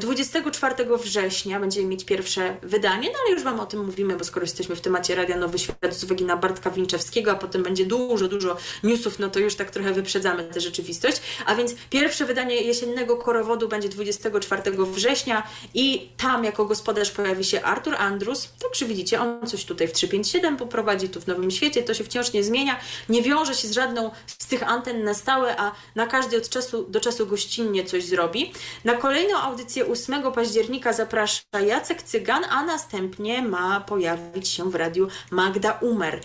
24 0.00 0.74
e, 0.74 0.98
września 0.98 1.60
będziemy 1.60 1.86
mieć 1.86 2.04
pierwsze 2.04 2.56
wydanie, 2.62 3.08
no 3.12 3.18
ale 3.24 3.34
już 3.34 3.42
Wam 3.42 3.60
o 3.60 3.66
tym 3.66 3.84
mówimy, 3.86 4.16
bo 4.16 4.24
skoro 4.24 4.44
jesteśmy 4.44 4.76
w 4.76 4.80
temacie 4.80 5.14
Radia 5.14 5.36
Nowy 5.36 5.58
Świat 5.58 5.94
z 5.94 6.04
uwagi 6.04 6.24
na 6.24 6.36
Bartka 6.36 6.70
Winczewskiego, 6.70 7.30
a 7.30 7.34
potem 7.34 7.62
będzie 7.62 7.86
dużo, 7.86 8.28
dużo 8.28 8.56
newsów, 8.82 9.18
no 9.18 9.28
to 9.28 9.38
już 9.38 9.54
tak 9.54 9.70
trochę 9.70 9.92
wyprzedzamy 9.92 10.44
tę 10.44 10.60
rzeczywistość. 10.60 11.20
A 11.46 11.54
więc 11.54 11.74
pierwsze 11.90 12.24
wydanie 12.24 12.56
jesiennego 12.56 13.16
korowodu 13.16 13.68
będzie 13.68 13.88
24 13.88 14.62
września 14.76 15.42
i 15.74 16.10
tam 16.16 16.44
jako 16.44 16.64
gospodarz 16.64 17.10
pojawi 17.10 17.44
się 17.44 17.62
Artur 17.62 17.94
Andrus. 17.94 18.48
Także 18.62 18.86
widzicie, 18.86 19.20
on 19.20 19.46
coś 19.46 19.64
tu 19.64 19.73
tutaj 19.74 19.88
w 19.88 19.92
357 19.92 20.56
poprowadzi, 20.56 21.08
tu 21.08 21.20
w 21.20 21.26
Nowym 21.26 21.50
Świecie, 21.50 21.82
to 21.82 21.94
się 21.94 22.04
wciąż 22.04 22.32
nie 22.32 22.44
zmienia, 22.44 22.80
nie 23.08 23.22
wiąże 23.22 23.54
się 23.54 23.68
z 23.68 23.72
żadną 23.72 24.10
z 24.26 24.46
tych 24.46 24.62
anten 24.62 25.04
na 25.04 25.14
stałe, 25.14 25.60
a 25.60 25.72
na 25.94 26.06
każdy 26.06 26.36
od 26.36 26.48
czasu 26.48 26.86
do 26.88 27.00
czasu 27.00 27.26
gościnnie 27.26 27.84
coś 27.84 28.04
zrobi. 28.04 28.52
Na 28.84 28.94
kolejną 28.94 29.38
audycję 29.38 29.86
8 29.86 30.32
października 30.32 30.92
zaprasza 30.92 31.60
Jacek 31.66 32.02
Cygan, 32.02 32.44
a 32.50 32.64
następnie 32.64 33.42
ma 33.42 33.80
pojawić 33.80 34.48
się 34.48 34.70
w 34.70 34.74
radiu 34.74 35.08
Magda 35.30 35.78
Umer. 35.82 36.20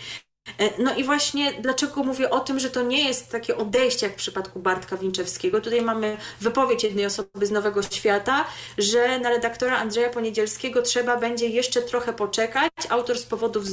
E, 0.59 0.83
no 0.83 0.95
i 0.95 1.03
właśnie 1.03 1.53
dlaczego 1.53 2.03
mówię 2.03 2.29
o 2.29 2.39
tym, 2.39 2.59
że 2.59 2.69
to 2.69 2.83
nie 2.83 3.07
jest 3.07 3.31
takie 3.31 3.57
odejście 3.57 4.05
jak 4.05 4.15
w 4.15 4.17
przypadku 4.17 4.59
Bartka 4.59 4.97
Winczewskiego. 4.97 5.61
Tutaj 5.61 5.81
mamy 5.81 6.17
wypowiedź 6.41 6.83
jednej 6.83 7.05
osoby 7.05 7.45
z 7.45 7.51
Nowego 7.51 7.81
Świata, 7.83 8.45
że 8.77 9.19
na 9.19 9.29
redaktora 9.29 9.77
Andrzeja 9.77 10.09
Poniedzielskiego 10.09 10.81
trzeba 10.81 11.17
będzie 11.17 11.47
jeszcze 11.47 11.81
trochę 11.81 12.13
poczekać. 12.13 12.71
Autor 12.89 13.17
z 13.17 13.23
powodów 13.23 13.65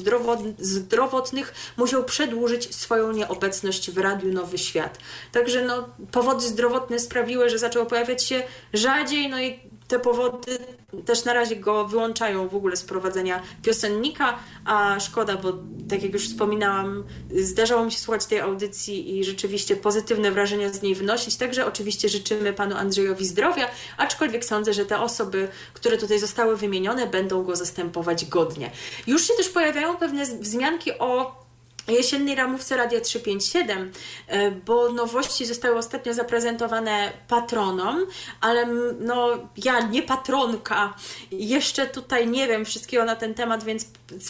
zdrowotnych 0.59 1.55
musiał 1.77 2.05
przedłużyć 2.05 2.75
swoją 2.75 3.13
nieobecność 3.13 3.91
w 3.91 3.99
Radiu 3.99 4.33
Nowy 4.33 4.59
Świat. 4.59 4.99
Także 5.33 5.63
no, 5.63 5.89
powody 6.13 6.41
zdrowotne 6.41 6.99
sprawiły, 6.99 7.51
że 7.51 7.59
zaczęło 7.59 7.87
pojawiać 7.87 8.25
się 8.25 8.43
rzadziej, 8.73 9.29
no 9.29 9.41
i 9.41 9.61
te 9.89 9.99
powody 9.99 10.59
też 11.05 11.25
na 11.25 11.33
razie 11.33 11.57
go 11.57 11.89
wyłączają 11.89 12.49
w 12.49 12.55
ogóle 12.55 12.77
z 12.77 12.83
prowadzenia 12.83 13.43
piosennika, 13.63 14.39
a 14.65 15.01
szkoda, 15.01 15.37
bo 15.37 15.53
tak 15.89 16.03
jak 16.03 16.13
już 16.13 16.29
wspominałam, 16.29 17.05
zdarzało 17.43 17.85
mi 17.85 17.93
się 17.93 17.99
słuchać 17.99 18.27
tej 18.27 18.41
audycji 18.41 19.19
i 19.19 19.25
rzeczywiście 19.25 19.77
pozytywne 19.77 20.31
wrażenia 20.31 20.73
z 20.73 20.83
niej 20.83 20.95
wynosić. 20.95 21.37
Także 21.37 21.67
oczywiście 21.67 22.09
życzymy 22.09 22.53
panu 22.53 22.77
Andrzejowi 22.77 23.27
zdrowia, 23.27 23.69
aczkolwiek 23.97 24.45
sądzę, 24.45 24.73
że 24.73 24.87
te 24.87 25.01
osoby, 25.01 25.49
które 25.73 25.97
tutaj 25.97 26.19
zostały 26.19 26.57
wymienione, 26.57 27.07
będą 27.07 27.43
go 27.43 27.57
zastępować 27.57 28.25
godnie. 28.25 28.71
Już 29.07 29.27
się 29.27 29.35
też 29.35 29.49
pojawiają 29.49 29.97
pewne 29.97 30.27
wzmianki 30.27 30.99
o 30.99 31.46
jesiennej 31.93 32.35
ramówce 32.35 32.77
Radia 32.77 33.01
357, 33.01 33.93
e, 34.27 34.51
bo 34.51 34.93
nowości 34.93 35.47
zostały 35.47 35.77
ostatnio 35.77 36.15
zaprezentowane 36.15 37.13
patronom, 37.29 38.07
ale 38.41 38.67
no 39.01 39.49
ja 39.65 39.81
nie 39.81 40.03
patronka, 40.03 40.95
jeszcze 41.31 41.87
tutaj 41.87 42.29
nie 42.29 42.49
wiem 42.49 42.65
wszystkiego 42.65 43.05
na 43.05 43.17
ten 43.17 43.35
temat, 43.35 43.65
więc 43.65 43.87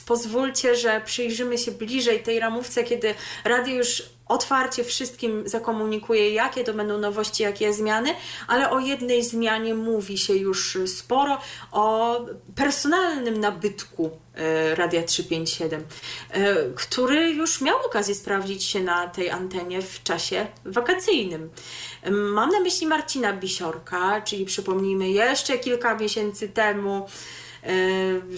pozwólcie, 0.06 0.76
że 0.76 1.00
przyjrzymy 1.04 1.58
się 1.58 1.72
bliżej 1.72 2.22
tej 2.22 2.40
ramówce, 2.40 2.84
kiedy 2.84 3.14
radio 3.44 3.74
już 3.74 4.15
otwarcie 4.28 4.84
wszystkim 4.84 5.42
zakomunikuje, 5.48 6.30
jakie 6.30 6.64
to 6.64 6.74
będą 6.74 6.98
nowości, 6.98 7.42
jakie 7.42 7.72
zmiany, 7.72 8.14
ale 8.48 8.70
o 8.70 8.78
jednej 8.78 9.24
zmianie 9.24 9.74
mówi 9.74 10.18
się 10.18 10.34
już 10.34 10.78
sporo, 10.86 11.38
o 11.72 12.20
personalnym 12.54 13.40
nabytku 13.40 14.10
e, 14.34 14.74
Radia 14.74 15.02
357, 15.02 15.84
e, 16.30 16.54
który 16.76 17.30
już 17.30 17.60
miał 17.60 17.86
okazję 17.86 18.14
sprawdzić 18.14 18.64
się 18.64 18.80
na 18.80 19.08
tej 19.08 19.30
antenie 19.30 19.82
w 19.82 20.02
czasie 20.02 20.46
wakacyjnym. 20.64 21.50
Mam 22.10 22.50
na 22.50 22.60
myśli 22.60 22.86
Marcina 22.86 23.32
Bisiorka, 23.32 24.20
czyli 24.20 24.44
przypomnijmy 24.44 25.10
jeszcze 25.10 25.58
kilka 25.58 25.94
miesięcy 25.94 26.48
temu 26.48 27.06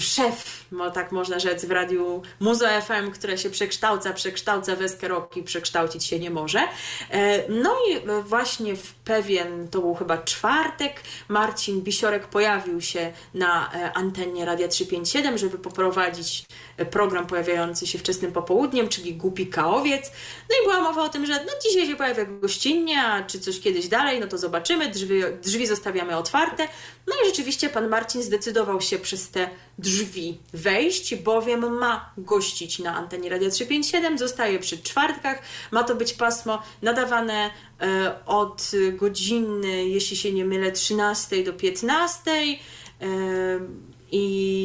szef, 0.00 0.64
tak 0.94 1.12
można 1.12 1.38
rzec, 1.38 1.64
w 1.64 1.70
radiu 1.70 2.22
Muzo 2.40 2.66
FM, 2.80 3.10
które 3.10 3.38
się 3.38 3.50
przekształca, 3.50 4.12
przekształca 4.12 4.76
w 4.76 4.82
Eskeroki, 4.82 5.42
przekształcić 5.42 6.05
się 6.05 6.18
nie 6.18 6.30
może. 6.30 6.60
E, 7.10 7.48
no 7.48 7.76
i 7.90 8.00
właśnie 8.22 8.76
w 8.76 8.94
pewien, 8.94 9.68
to 9.68 9.80
był 9.80 9.94
chyba 9.94 10.18
czwartek, 10.18 11.02
Marcin 11.28 11.80
Bisiorek 11.82 12.26
pojawił 12.26 12.80
się 12.80 13.12
na 13.34 13.72
e, 13.72 13.92
antenie 13.92 14.44
Radia 14.44 14.68
357, 14.68 15.38
żeby 15.38 15.59
poprowadzić 15.59 16.46
program 16.90 17.26
pojawiający 17.26 17.86
się 17.86 17.98
wczesnym 17.98 18.32
popołudniem, 18.32 18.88
czyli 18.88 19.14
Głupi 19.14 19.46
Kaowiec. 19.46 20.12
No 20.50 20.56
i 20.62 20.68
była 20.68 20.80
mowa 20.80 21.05
o 21.05 21.09
tym, 21.09 21.26
że 21.26 21.44
no 21.44 21.52
dzisiaj 21.62 21.86
się 21.86 21.96
pojawia 21.96 22.24
gościnnie, 22.24 23.02
a 23.02 23.22
czy 23.22 23.40
coś 23.40 23.60
kiedyś 23.60 23.88
dalej, 23.88 24.20
no 24.20 24.26
to 24.26 24.38
zobaczymy, 24.38 24.88
drzwi, 24.88 25.20
drzwi 25.42 25.66
zostawiamy 25.66 26.16
otwarte. 26.16 26.68
No 27.06 27.14
i 27.24 27.26
rzeczywiście 27.26 27.68
pan 27.68 27.88
Marcin 27.88 28.22
zdecydował 28.22 28.80
się 28.80 28.98
przez 28.98 29.18
te 29.27 29.51
drzwi 29.78 30.39
wejść, 30.53 31.15
bowiem 31.15 31.78
ma 31.78 32.12
gościć 32.19 32.78
na 32.78 32.97
antenie 32.97 33.31
Radia 33.31 33.51
357, 33.51 34.19
zostaje 34.19 34.59
przy 34.59 34.78
czwartkach, 34.78 35.43
ma 35.70 35.85
to 35.85 35.95
być 35.95 36.12
pasmo 36.12 36.62
nadawane 36.82 37.51
e, 37.81 38.15
od 38.27 38.70
godziny, 38.93 39.89
jeśli 39.89 40.16
się 40.16 40.32
nie 40.32 40.45
mylę, 40.45 40.73
13 40.73 41.45
do 41.45 41.53
15. 41.53 42.31
E, 44.12 44.18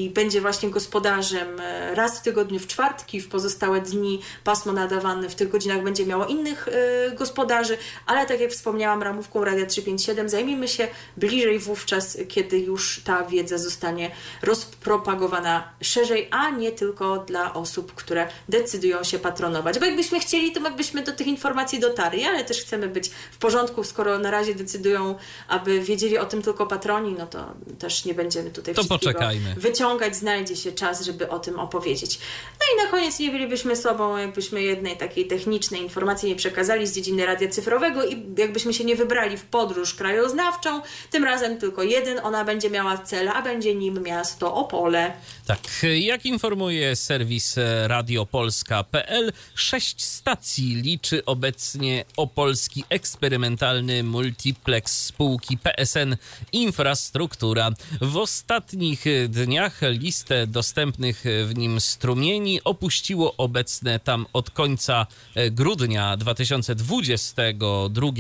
i 0.04 0.12
będzie 0.14 0.42
właśnie 0.42 0.70
gospodarzem 0.70 1.60
e, 1.60 1.96
raz 1.96 2.20
w 2.20 2.22
tygodniu 2.22 2.60
w 2.60 2.68
czwartki, 2.68 3.22
w 3.22 3.30
pozostałe 3.30 3.82
dni 3.82 4.20
pasmo 4.44 4.74
nadawane 4.74 5.30
w 5.30 5.36
tych 5.36 5.50
godzinach 5.50 5.84
będzie 5.84 6.06
miało 6.06 6.26
innych 6.26 6.68
y, 6.68 7.16
gospodarzy, 7.16 7.78
ale 8.06 8.26
tak 8.26 8.40
jak 8.40 8.52
wspomniałam, 8.52 9.04
ramówką 9.04 9.44
Radia 9.44 9.66
357 9.66 10.30
zajmijmy 10.30 10.68
się 10.68 10.88
bliżej 11.18 11.60
wówczas, 11.60 12.18
kiedy 12.28 12.60
już 12.60 13.02
ta 13.04 13.24
wiedza 13.26 13.58
zostanie 13.58 14.12
rozpropagowana 14.42 15.74
szerzej, 15.82 16.28
a 16.32 16.50
nie 16.50 16.72
tylko 16.72 17.18
dla 17.18 17.54
osób, 17.54 17.94
które 17.94 18.28
decydują 18.50 19.04
się 19.04 19.20
patronować. 19.20 19.80
Bo 19.80 19.86
jakbyśmy 19.86 20.20
chcieli, 20.20 20.52
to 20.52 20.60
my 20.60 20.72
byśmy 20.72 21.04
do 21.04 21.12
tych 21.12 21.28
informacji 21.28 21.80
dotarli, 21.80 22.24
ale 22.24 22.44
też 22.44 22.62
chcemy 22.62 22.88
być 22.88 23.10
w 23.32 23.38
porządku, 23.38 23.84
skoro 23.84 24.20
na 24.20 24.32
razie 24.32 24.56
decydują, 24.56 25.16
aby 25.48 25.80
wiedzieli 25.80 26.18
o 26.18 26.26
tym 26.26 26.42
tylko 26.42 26.68
patroni, 26.68 27.16
no 27.18 27.28
to 27.28 27.54
też 27.80 28.06
nie 28.06 28.14
będziemy 28.14 28.50
tutaj 28.50 28.76
to 28.76 28.84
poczekaj 28.84 29.33
wyciągać, 29.58 30.16
znajdzie 30.16 30.56
się 30.56 30.72
czas, 30.72 31.06
żeby 31.06 31.30
o 31.30 31.40
tym 31.40 31.60
opowiedzieć. 31.60 32.20
No 32.60 32.66
i 32.74 32.86
na 32.86 32.92
koniec 32.92 33.20
nie 33.20 33.32
bylibyśmy 33.32 33.76
sobą, 33.76 34.18
jakbyśmy 34.18 34.62
jednej 34.62 34.98
takiej 34.98 35.28
technicznej 35.28 35.82
informacji 35.82 36.30
nie 36.30 36.36
przekazali 36.36 36.88
z 36.88 36.96
dziedziny 36.96 37.26
radia 37.26 37.50
cyfrowego 37.50 38.06
i 38.06 38.26
jakbyśmy 38.38 38.74
się 38.74 38.84
nie 38.84 38.96
wybrali 38.96 39.38
w 39.38 39.44
podróż 39.44 39.94
krajoznawczą, 39.94 40.82
tym 41.12 41.24
razem 41.24 41.58
tylko 41.58 41.84
jeden, 41.84 42.20
ona 42.24 42.46
będzie 42.46 42.70
miała 42.70 42.98
cel, 42.98 43.30
a 43.30 43.42
będzie 43.42 43.76
nim 43.76 44.04
miasto 44.04 44.56
Opole. 44.56 45.14
Tak, 45.48 45.60
jak 46.00 46.26
informuje 46.26 46.96
serwis 46.96 47.56
radiopolska.pl, 47.88 49.32
sześć 49.56 50.04
stacji 50.04 50.76
liczy 50.76 51.26
obecnie 51.26 52.06
opolski 52.18 52.84
eksperymentalny 52.90 54.04
multiplex 54.04 55.06
spółki 55.06 55.58
PSN 55.58 56.18
Infrastruktura. 56.52 57.72
W 58.02 58.18
ostatnich 58.18 59.06
dniach 59.30 59.82
listę 59.82 60.48
dostępnych 60.48 61.24
w 61.46 61.56
nim 61.58 61.80
strumieni 61.80 62.64
opuściło 62.64 63.36
obecne 63.38 64.00
tam 64.00 64.26
od 64.34 64.52
końca 64.52 65.08
grudnia 65.52 66.18
2022 66.18 68.12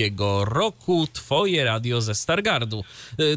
roku 0.46 1.08
Twoje 1.14 1.66
radio 1.66 2.02
ze 2.02 2.16
Stargardu. 2.16 2.84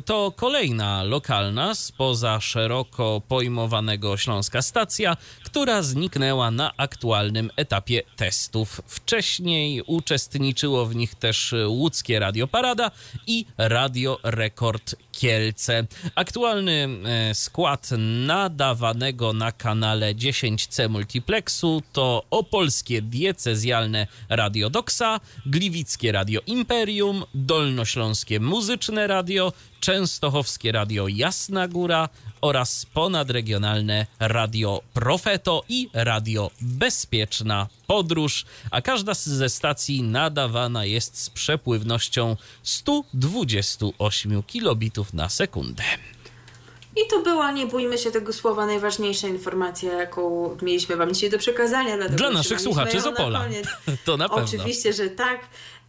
To 0.04 0.32
kolejna 0.36 1.02
lokalna 1.02 1.74
spoza 1.74 2.40
szeroko 2.40 3.22
pojmowanego 3.28 4.16
Śląska 4.16 4.62
stacja, 4.62 5.16
która 5.44 5.82
zniknęła 5.82 6.50
na 6.50 6.72
aktualnym 6.76 7.50
etapie 7.56 8.02
testów. 8.16 8.80
Wcześniej 8.86 9.82
uczestniczyło 9.86 10.86
w 10.86 10.96
nich 10.96 11.14
też 11.14 11.54
łódzkie 11.66 12.18
Radio 12.18 12.46
Parada 12.46 12.90
i 13.26 13.46
Radio 13.58 14.18
Rekord 14.22 14.94
Kielce. 15.16 15.86
Aktualny 16.14 16.88
e, 17.04 17.34
skład 17.34 17.90
nadawanego 18.26 19.32
na 19.32 19.52
kanale 19.52 20.14
10C 20.14 20.88
Multiplexu 20.88 21.82
to 21.92 22.26
opolskie 22.30 23.02
diecezjalne 23.02 24.06
Radio 24.28 24.70
Doxa, 24.70 25.20
gliwickie 25.46 26.12
Radio 26.12 26.40
Imperium, 26.46 27.24
dolnośląskie 27.34 28.40
muzyczne 28.40 29.06
radio, 29.06 29.52
częstochowskie 29.80 30.72
radio 30.72 31.08
Jasna 31.08 31.68
Góra 31.68 32.08
oraz 32.40 32.86
ponadregionalne 32.94 34.06
radio 34.20 34.82
Profeto 34.94 35.62
i 35.68 35.88
radio 35.94 36.50
Bezpieczna 36.60 37.66
Podróż, 37.86 38.44
a 38.70 38.82
każda 38.82 39.14
ze 39.14 39.48
stacji 39.48 40.02
nadawana 40.02 40.84
jest 40.84 41.22
z 41.22 41.30
przepływnością 41.30 42.36
128 42.62 44.42
kilobitów 44.42 45.14
na 45.14 45.28
sekundę. 45.28 45.82
I 46.96 47.10
to 47.10 47.22
była, 47.22 47.50
nie 47.50 47.66
bójmy 47.66 47.98
się 47.98 48.10
tego 48.10 48.32
słowa, 48.32 48.66
najważniejsza 48.66 49.28
informacja, 49.28 49.92
jaką 49.92 50.56
mieliśmy 50.62 50.96
Wam 50.96 51.14
dzisiaj 51.14 51.30
do 51.30 51.38
przekazania. 51.38 52.08
Dla 52.08 52.30
naszych 52.30 52.60
słuchaczy 52.60 53.00
z 53.00 53.06
Opola. 53.06 53.44
To 54.04 54.16
na 54.16 54.28
pewno. 54.28 54.44
Oczywiście, 54.44 54.92
że 54.92 55.08
tak. 55.08 55.40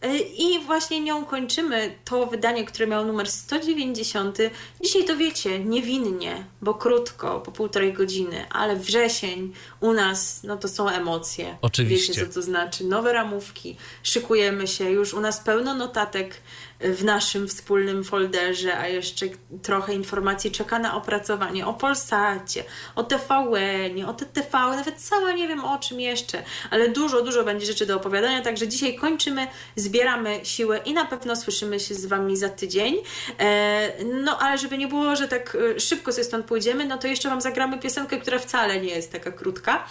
E, 0.02 0.18
I 0.18 0.64
właśnie 0.66 1.00
nią 1.00 1.24
kończymy 1.24 1.98
to 2.04 2.26
wydanie, 2.26 2.64
które 2.64 2.86
miało 2.86 3.04
numer 3.04 3.30
190. 3.30 4.38
Dzisiaj 4.82 5.04
to 5.04 5.16
wiecie, 5.16 5.58
niewinnie, 5.58 6.44
bo 6.62 6.74
krótko, 6.74 7.40
po 7.40 7.52
półtorej 7.52 7.92
godziny, 7.92 8.46
ale 8.50 8.76
wrzesień 8.76 9.52
u 9.80 9.92
nas, 9.92 10.40
no 10.44 10.56
to 10.56 10.68
są 10.68 10.88
emocje. 10.88 11.56
Oczywiście. 11.62 12.12
Wiecie, 12.12 12.26
co 12.26 12.34
to 12.34 12.42
znaczy. 12.42 12.84
Nowe 12.84 13.12
ramówki, 13.12 13.76
szykujemy 14.02 14.66
się, 14.66 14.90
już 14.90 15.14
u 15.14 15.20
nas 15.20 15.40
pełno 15.40 15.74
notatek 15.74 16.42
w 16.80 17.04
naszym 17.04 17.48
wspólnym 17.48 18.04
folderze, 18.04 18.78
a 18.78 18.88
jeszcze 18.88 19.26
trochę 19.62 19.94
informacji 19.94 20.50
czeka 20.50 20.78
na 20.78 20.96
opracowanie 20.96 21.66
o 21.66 21.74
Polsacie, 21.74 22.64
o 22.94 23.04
TVN, 23.04 24.04
o 24.06 24.14
TTV, 24.14 24.48
nawet 24.52 25.02
cała 25.02 25.32
nie 25.32 25.48
wiem 25.48 25.64
o 25.64 25.78
czym 25.78 26.00
jeszcze, 26.00 26.42
ale 26.70 26.88
dużo, 26.88 27.22
dużo 27.22 27.44
będzie 27.44 27.66
rzeczy 27.66 27.86
do 27.86 27.96
opowiadania, 27.96 28.42
także 28.42 28.68
dzisiaj 28.68 28.94
kończymy, 28.94 29.46
zbieramy 29.88 30.40
siłę 30.42 30.80
i 30.84 30.94
na 30.94 31.04
pewno 31.04 31.36
słyszymy 31.36 31.80
się 31.80 31.94
z 31.94 32.06
Wami 32.06 32.36
za 32.36 32.48
tydzień. 32.48 32.96
E, 33.38 34.04
no 34.04 34.38
ale 34.38 34.58
żeby 34.58 34.78
nie 34.78 34.88
było, 34.88 35.16
że 35.16 35.28
tak 35.28 35.56
e, 35.76 35.80
szybko 35.80 36.12
sobie 36.12 36.24
stąd 36.24 36.46
pójdziemy, 36.46 36.84
no 36.84 36.98
to 36.98 37.08
jeszcze 37.08 37.28
Wam 37.28 37.40
zagramy 37.40 37.78
piosenkę, 37.78 38.18
która 38.18 38.38
wcale 38.38 38.80
nie 38.80 38.88
jest 38.88 39.12
taka 39.12 39.32
krótka, 39.32 39.84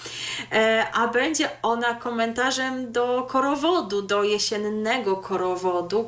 e, 0.52 0.86
a 0.94 1.08
będzie 1.08 1.50
ona 1.62 1.94
komentarzem 1.94 2.92
do 2.92 3.28
korowodu, 3.30 4.02
do 4.02 4.24
jesiennego 4.24 5.16
korowodu, 5.16 6.08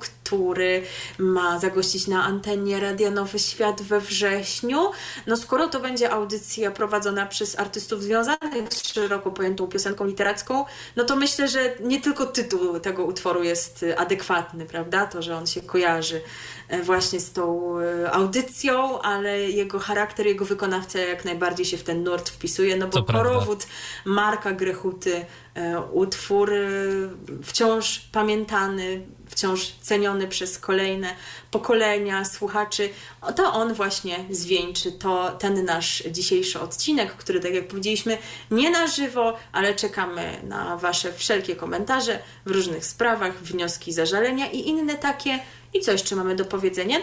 ma 1.18 1.60
zagościć 1.60 2.08
na 2.08 2.24
antenie 2.24 2.80
Radia 2.80 3.12
Nowy 3.12 3.40
Świat 3.40 3.82
we 3.82 4.00
wrześniu. 4.00 4.92
No 5.28 5.38
skoro 5.38 5.68
to 5.68 5.80
będzie 5.80 6.12
audycja 6.12 6.72
prowadzona 6.72 7.26
przez 7.26 7.60
artystów 7.60 8.04
związanych 8.04 8.74
z 8.74 8.94
szeroko 8.94 9.32
pojętą 9.32 9.68
piosenką 9.68 10.06
literacką, 10.06 10.66
no 10.96 11.04
to 11.04 11.16
myślę, 11.16 11.48
że 11.48 11.74
nie 11.80 12.02
tylko 12.02 12.26
tytuł 12.26 12.80
tego 12.80 13.06
utworu 13.06 13.44
jest 13.44 13.86
adekwatny, 13.98 14.66
prawda? 14.66 15.06
To, 15.06 15.22
że 15.22 15.38
on 15.38 15.48
się 15.48 15.62
kojarzy 15.62 16.22
e, 16.68 16.84
właśnie 16.84 17.20
z 17.20 17.32
tą 17.32 17.74
e, 17.80 18.12
audycją, 18.12 19.02
ale 19.02 19.42
jego 19.42 19.80
charakter, 19.80 20.28
jego 20.28 20.46
wykonawca 20.46 21.00
jak 21.00 21.26
najbardziej 21.26 21.66
się 21.66 21.78
w 21.78 21.84
ten 21.84 22.04
nurt 22.04 22.30
wpisuje, 22.30 22.78
no 22.78 22.88
bo 22.88 23.04
Korowód 23.04 23.68
Marka 24.06 24.54
Grechuty, 24.54 25.26
e, 25.56 25.82
utwór 25.82 26.52
wciąż 27.44 28.00
pamiętany, 28.12 29.02
wciąż 29.40 29.72
ceniony 29.82 30.28
przez 30.28 30.60
kolejne 30.60 31.16
pokolenia 31.52 32.26
słuchaczy, 32.26 32.90
to 33.36 33.54
on 33.54 33.74
właśnie 33.74 34.26
zwieńczy 34.30 34.92
to, 34.92 35.32
ten 35.32 35.66
nasz 35.66 36.04
dzisiejszy 36.12 36.60
odcinek, 36.60 37.16
który, 37.16 37.40
tak 37.40 37.54
jak 37.54 37.68
powiedzieliśmy, 37.68 38.18
nie 38.52 38.70
na 38.70 38.88
żywo, 38.88 39.38
ale 39.52 39.76
czekamy 39.76 40.42
na 40.44 40.78
Wasze 40.78 41.14
wszelkie 41.14 41.56
komentarze 41.56 42.20
w 42.46 42.52
różnych 42.52 42.86
sprawach, 42.86 43.44
wnioski, 43.44 43.94
zażalenia 43.94 44.52
i 44.52 44.68
inne 44.68 44.96
takie. 44.96 45.40
I 45.74 45.80
co 45.80 45.92
jeszcze 45.92 46.16
mamy 46.16 46.36
do 46.36 46.46
powiedzenia? 46.46 46.98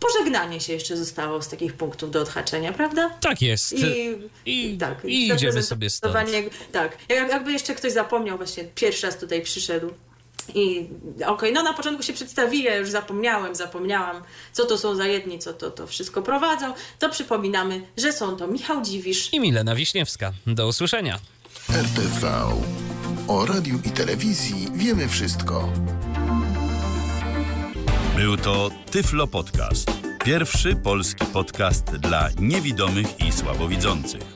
Pożegnanie 0.00 0.60
się 0.60 0.72
jeszcze 0.72 0.96
zostało 0.96 1.42
z 1.42 1.48
takich 1.48 1.72
punktów 1.72 2.10
do 2.10 2.20
odhaczenia, 2.20 2.72
prawda? 2.72 3.10
Tak 3.20 3.42
jest. 3.42 3.72
I, 3.72 4.18
I, 4.46 4.78
tak, 4.78 5.04
i 5.04 5.28
idziemy 5.28 5.62
sobie 5.62 5.90
stąd. 5.90 6.14
Tak, 6.72 6.98
jakby 7.08 7.52
jeszcze 7.52 7.74
ktoś 7.74 7.92
zapomniał, 7.92 8.36
właśnie 8.36 8.64
pierwszy 8.64 9.06
raz 9.06 9.18
tutaj 9.18 9.42
przyszedł, 9.42 9.90
i 10.54 10.88
okej, 11.16 11.26
okay, 11.26 11.52
no 11.52 11.62
na 11.62 11.72
początku 11.72 12.02
się 12.02 12.12
przedstawili, 12.12 12.64
ja 12.64 12.76
już 12.76 12.90
zapomniałem, 12.90 13.54
zapomniałam, 13.54 14.22
co 14.52 14.64
to 14.64 14.78
są 14.78 14.94
za 14.94 15.06
jedni, 15.06 15.38
co 15.38 15.52
to, 15.52 15.70
to 15.70 15.86
wszystko 15.86 16.22
prowadzą. 16.22 16.74
To 16.98 17.10
przypominamy, 17.10 17.82
że 17.96 18.12
są 18.12 18.36
to 18.36 18.46
Michał 18.46 18.82
Dziwisz 18.82 19.32
i 19.32 19.40
Milena 19.40 19.74
Wiśniewska. 19.74 20.32
Do 20.46 20.68
usłyszenia. 20.68 21.18
RTV. 21.70 22.42
O 23.28 23.46
radiu 23.46 23.78
i 23.84 23.90
telewizji 23.90 24.68
wiemy 24.74 25.08
wszystko. 25.08 25.72
Był 28.16 28.36
to 28.36 28.70
Tyflo 28.90 29.26
Podcast. 29.26 29.90
Pierwszy 30.24 30.76
polski 30.76 31.26
podcast 31.32 31.84
dla 31.84 32.28
niewidomych 32.40 33.20
i 33.20 33.32
słabowidzących. 33.32 34.35